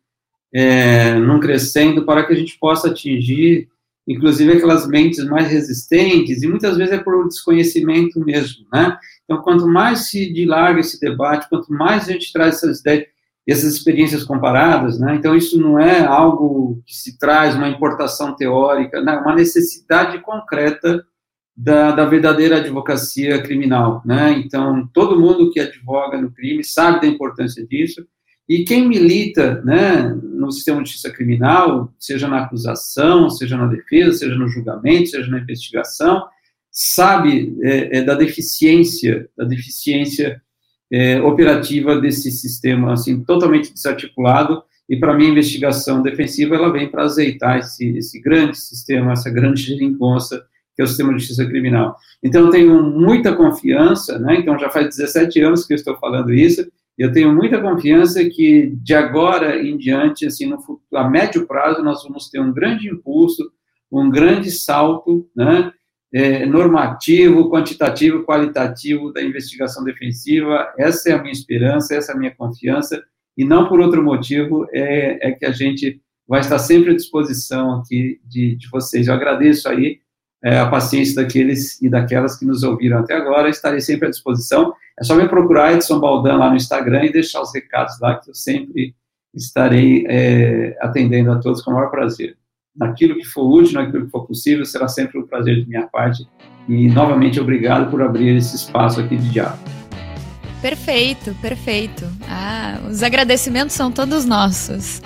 é, 0.55 1.14
num 1.14 1.40
crescendo, 1.40 2.05
para 2.05 2.24
que 2.24 2.32
a 2.32 2.36
gente 2.36 2.56
possa 2.60 2.89
atingir 2.89 3.68
inclusive 4.06 4.52
aquelas 4.52 4.86
mentes 4.86 5.24
mais 5.24 5.48
resistentes, 5.48 6.43
e 6.43 6.47
muitas 6.47 6.77
vezes 6.77 6.93
é 6.93 6.98
por 6.98 7.27
desconhecimento 7.27 8.20
mesmo, 8.20 8.64
né? 8.73 8.97
Então, 9.27 9.43
quanto 9.43 9.66
mais 9.66 10.09
se 10.09 10.32
dilarga 10.32 10.81
esse 10.81 10.98
debate, 11.01 11.48
quanto 11.48 11.73
mais 11.73 12.09
a 12.09 12.12
gente 12.12 12.32
traz 12.32 12.55
essas 12.55 12.81
ideias, 12.81 13.07
essas 13.47 13.74
experiências 13.74 14.24
comparadas, 14.24 14.98
né? 14.98 15.16
Então, 15.16 15.36
isso 15.36 15.61
não 15.61 15.78
é 15.78 16.05
algo 16.05 16.82
que 16.86 16.94
se 16.94 17.19
traz 17.19 17.55
uma 17.55 17.69
importação 17.69 18.35
teórica, 18.35 19.01
né? 19.01 19.16
uma 19.16 19.35
necessidade 19.35 20.19
concreta 20.20 21.05
da, 21.57 21.93
da, 21.93 22.05
verdadeira 22.05 22.57
advocacia 22.59 23.43
criminal, 23.43 24.03
né? 24.05 24.32
Então, 24.32 24.89
todo 24.93 25.19
mundo 25.19 25.51
que 25.51 25.61
advoga 25.61 26.20
no 26.20 26.31
crime 26.31 26.62
sabe 26.62 27.01
da 27.01 27.07
importância 27.07 27.66
disso, 27.66 28.07
e 28.48 28.65
quem 28.65 28.86
milita 28.86 29.61
né, 29.62 30.15
no 30.23 30.53
sistema 30.53 30.81
de 30.81 30.89
justiça 30.89 31.12
criminal, 31.12 31.93
seja 31.98 32.28
na 32.28 32.44
acusação, 32.44 33.28
seja 33.28 33.57
na 33.57 33.66
defesa, 33.66 34.19
seja 34.19 34.36
no 34.36 34.48
julgamento, 34.48 35.09
seja 35.09 35.28
na 35.28 35.40
investigação, 35.40 36.24
sabe 36.78 37.57
é, 37.62 37.98
é, 37.98 38.03
da 38.03 38.15
deficiência, 38.15 39.31
da 39.35 39.47
deficiência 39.47 40.43
é, 40.93 41.19
operativa 41.23 41.98
desse 41.98 42.31
sistema, 42.31 42.93
assim, 42.93 43.24
totalmente 43.24 43.73
desarticulado, 43.73 44.62
e 44.86 44.98
para 44.98 45.16
mim 45.16 45.28
a 45.28 45.31
investigação 45.31 46.03
defensiva, 46.03 46.55
ela 46.55 46.70
vem 46.70 46.90
para 46.90 47.05
azeitar 47.05 47.59
esse, 47.59 47.97
esse 47.97 48.20
grande 48.20 48.59
sistema, 48.59 49.12
essa 49.12 49.31
grande 49.31 49.62
geringonça 49.62 50.44
que 50.74 50.82
é 50.82 50.85
o 50.85 50.86
sistema 50.86 51.15
de 51.15 51.20
justiça 51.20 51.47
criminal. 51.47 51.97
Então, 52.23 52.44
eu 52.44 52.51
tenho 52.51 52.82
muita 52.82 53.35
confiança, 53.35 54.19
né, 54.19 54.36
então 54.36 54.59
já 54.59 54.69
faz 54.69 54.94
17 54.94 55.40
anos 55.40 55.65
que 55.65 55.73
eu 55.73 55.77
estou 55.77 55.97
falando 55.97 56.31
isso, 56.31 56.70
eu 56.98 57.11
tenho 57.11 57.35
muita 57.35 57.59
confiança 57.59 58.23
que 58.28 58.70
de 58.82 58.94
agora 58.94 59.59
em 59.62 59.78
diante, 59.78 60.27
assim, 60.27 60.44
no 60.44 60.59
a 60.93 61.09
médio 61.09 61.47
prazo, 61.47 61.82
nós 61.82 62.03
vamos 62.03 62.28
ter 62.28 62.39
um 62.39 62.53
grande 62.53 62.90
impulso, 62.90 63.51
um 63.90 64.11
grande 64.11 64.51
salto, 64.51 65.27
né, 65.35 65.73
é, 66.16 66.47
normativo, 66.47 67.51
quantitativo, 67.51 68.24
qualitativo 68.24 69.12
da 69.12 69.22
investigação 69.22 69.84
defensiva. 69.84 70.72
Essa 70.78 71.10
é 71.10 71.12
a 71.12 71.20
minha 71.20 71.32
esperança, 71.32 71.94
essa 71.94 72.12
é 72.12 72.14
a 72.14 72.18
minha 72.18 72.34
confiança, 72.34 73.05
e 73.36 73.44
não 73.44 73.68
por 73.68 73.80
outro 73.80 74.02
motivo 74.02 74.66
é, 74.72 75.28
é 75.28 75.32
que 75.32 75.44
a 75.44 75.52
gente 75.52 76.01
vai 76.26 76.40
estar 76.40 76.59
sempre 76.59 76.93
à 76.93 76.97
disposição 76.97 77.80
aqui 77.80 78.18
de, 78.24 78.56
de 78.56 78.66
vocês. 78.70 79.09
Eu 79.09 79.14
agradeço 79.14 79.68
aí 79.68 80.01
é, 80.43 80.59
a 80.59 80.70
paciência 80.70 81.22
daqueles 81.22 81.82
e 81.82 81.88
daquelas 81.90 82.38
que 82.38 82.47
nos 82.47 82.62
ouviram 82.62 82.98
até 83.01 83.14
agora, 83.14 83.51
estarei 83.51 83.82
sempre 83.82 84.06
à 84.06 84.10
disposição. 84.10 84.72
É 84.98 85.05
só 85.05 85.14
me 85.14 85.28
procurar 85.28 85.74
Edson 85.74 86.01
Baldan 86.01 86.36
lá 86.36 86.48
no 86.48 86.56
Instagram 86.56 87.05
e 87.05 87.12
deixar 87.12 87.43
os 87.43 87.55
recados 87.55 88.01
lá, 88.01 88.18
que 88.18 88.30
eu 88.30 88.34
sempre 88.34 88.94
estarei 89.34 90.06
é, 90.09 90.78
atendendo 90.80 91.30
a 91.30 91.38
todos 91.38 91.60
com 91.60 91.72
o 91.72 91.74
maior 91.74 91.90
prazer. 91.90 92.38
Naquilo 92.78 93.16
que 93.16 93.24
for 93.24 93.48
útil, 93.48 93.81
naquilo 93.81 94.05
que 94.05 94.11
for 94.11 94.27
possível, 94.27 94.65
será 94.65 94.86
sempre 94.89 95.19
um 95.19 95.27
prazer 95.27 95.62
de 95.62 95.69
minha 95.69 95.86
parte 95.86 96.27
E, 96.69 96.89
novamente, 96.89 97.40
obrigado 97.40 97.90
por 97.90 98.03
abrir 98.03 98.36
esse 98.36 98.57
espaço 98.57 99.01
aqui 99.01 99.16
de 99.16 99.31
diálogo. 99.31 99.59
Perfeito, 100.61 101.35
perfeito. 101.40 102.05
Ah, 102.28 102.78
os 102.90 103.03
agradecimentos 103.03 103.74
são 103.74 103.93
todos 103.93 104.24
nossos. 104.24 105.01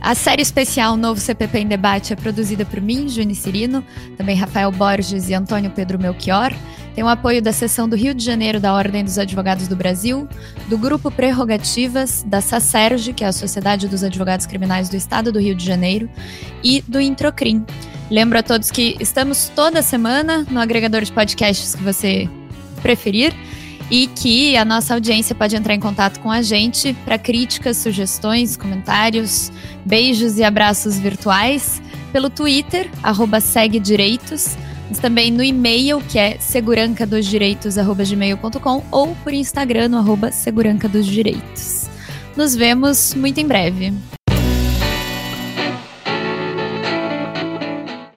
A 0.00 0.16
série 0.16 0.42
especial 0.42 0.96
Novo 0.96 1.20
CPP 1.20 1.60
em 1.60 1.66
Debate 1.66 2.12
é 2.12 2.16
produzida 2.16 2.64
por 2.64 2.80
mim, 2.80 3.08
Juni 3.08 3.36
Cirino, 3.36 3.84
também 4.16 4.36
Rafael 4.36 4.72
Borges 4.72 5.28
e 5.28 5.34
Antônio 5.34 5.70
Pedro 5.70 5.96
Melchior. 5.96 6.52
Tem 6.94 7.02
o 7.02 7.08
apoio 7.08 7.40
da 7.40 7.52
seção 7.52 7.88
do 7.88 7.96
Rio 7.96 8.12
de 8.12 8.22
Janeiro 8.22 8.60
da 8.60 8.74
Ordem 8.74 9.02
dos 9.02 9.18
Advogados 9.18 9.66
do 9.66 9.74
Brasil, 9.74 10.28
do 10.68 10.76
Grupo 10.76 11.10
Prerrogativas, 11.10 12.22
da 12.26 12.40
SACERG, 12.40 13.14
que 13.14 13.24
é 13.24 13.28
a 13.28 13.32
Sociedade 13.32 13.88
dos 13.88 14.04
Advogados 14.04 14.44
Criminais 14.44 14.90
do 14.90 14.96
Estado 14.96 15.32
do 15.32 15.40
Rio 15.40 15.54
de 15.54 15.64
Janeiro, 15.64 16.08
e 16.62 16.82
do 16.86 17.00
Introcrim. 17.00 17.64
Lembro 18.10 18.38
a 18.38 18.42
todos 18.42 18.70
que 18.70 18.96
estamos 19.00 19.50
toda 19.54 19.80
semana 19.80 20.46
no 20.50 20.60
agregador 20.60 21.02
de 21.02 21.10
podcasts 21.10 21.74
que 21.74 21.82
você 21.82 22.28
preferir 22.82 23.32
e 23.90 24.06
que 24.06 24.54
a 24.56 24.64
nossa 24.64 24.92
audiência 24.92 25.34
pode 25.34 25.56
entrar 25.56 25.74
em 25.74 25.80
contato 25.80 26.20
com 26.20 26.30
a 26.30 26.42
gente 26.42 26.92
para 27.04 27.16
críticas, 27.16 27.78
sugestões, 27.78 28.54
comentários, 28.56 29.50
beijos 29.84 30.38
e 30.38 30.44
abraços 30.44 30.98
virtuais 30.98 31.80
pelo 32.12 32.28
Twitter, 32.28 32.90
arroba 33.02 33.40
segue 33.40 33.80
direitos, 33.80 34.56
mas 34.92 35.00
também 35.00 35.30
no 35.30 35.42
e-mail, 35.42 36.02
que 36.02 36.18
é 36.18 36.36
segurancadosdireitos.gmail.com 36.38 38.84
ou 38.90 39.16
por 39.24 39.32
Instagram, 39.32 39.88
no 39.88 39.96
arroba 39.96 40.30
seguranca 40.30 40.86
dos 40.86 41.06
direitos. 41.06 41.88
Nos 42.36 42.54
vemos 42.54 43.14
muito 43.14 43.40
em 43.40 43.46
breve. 43.46 43.94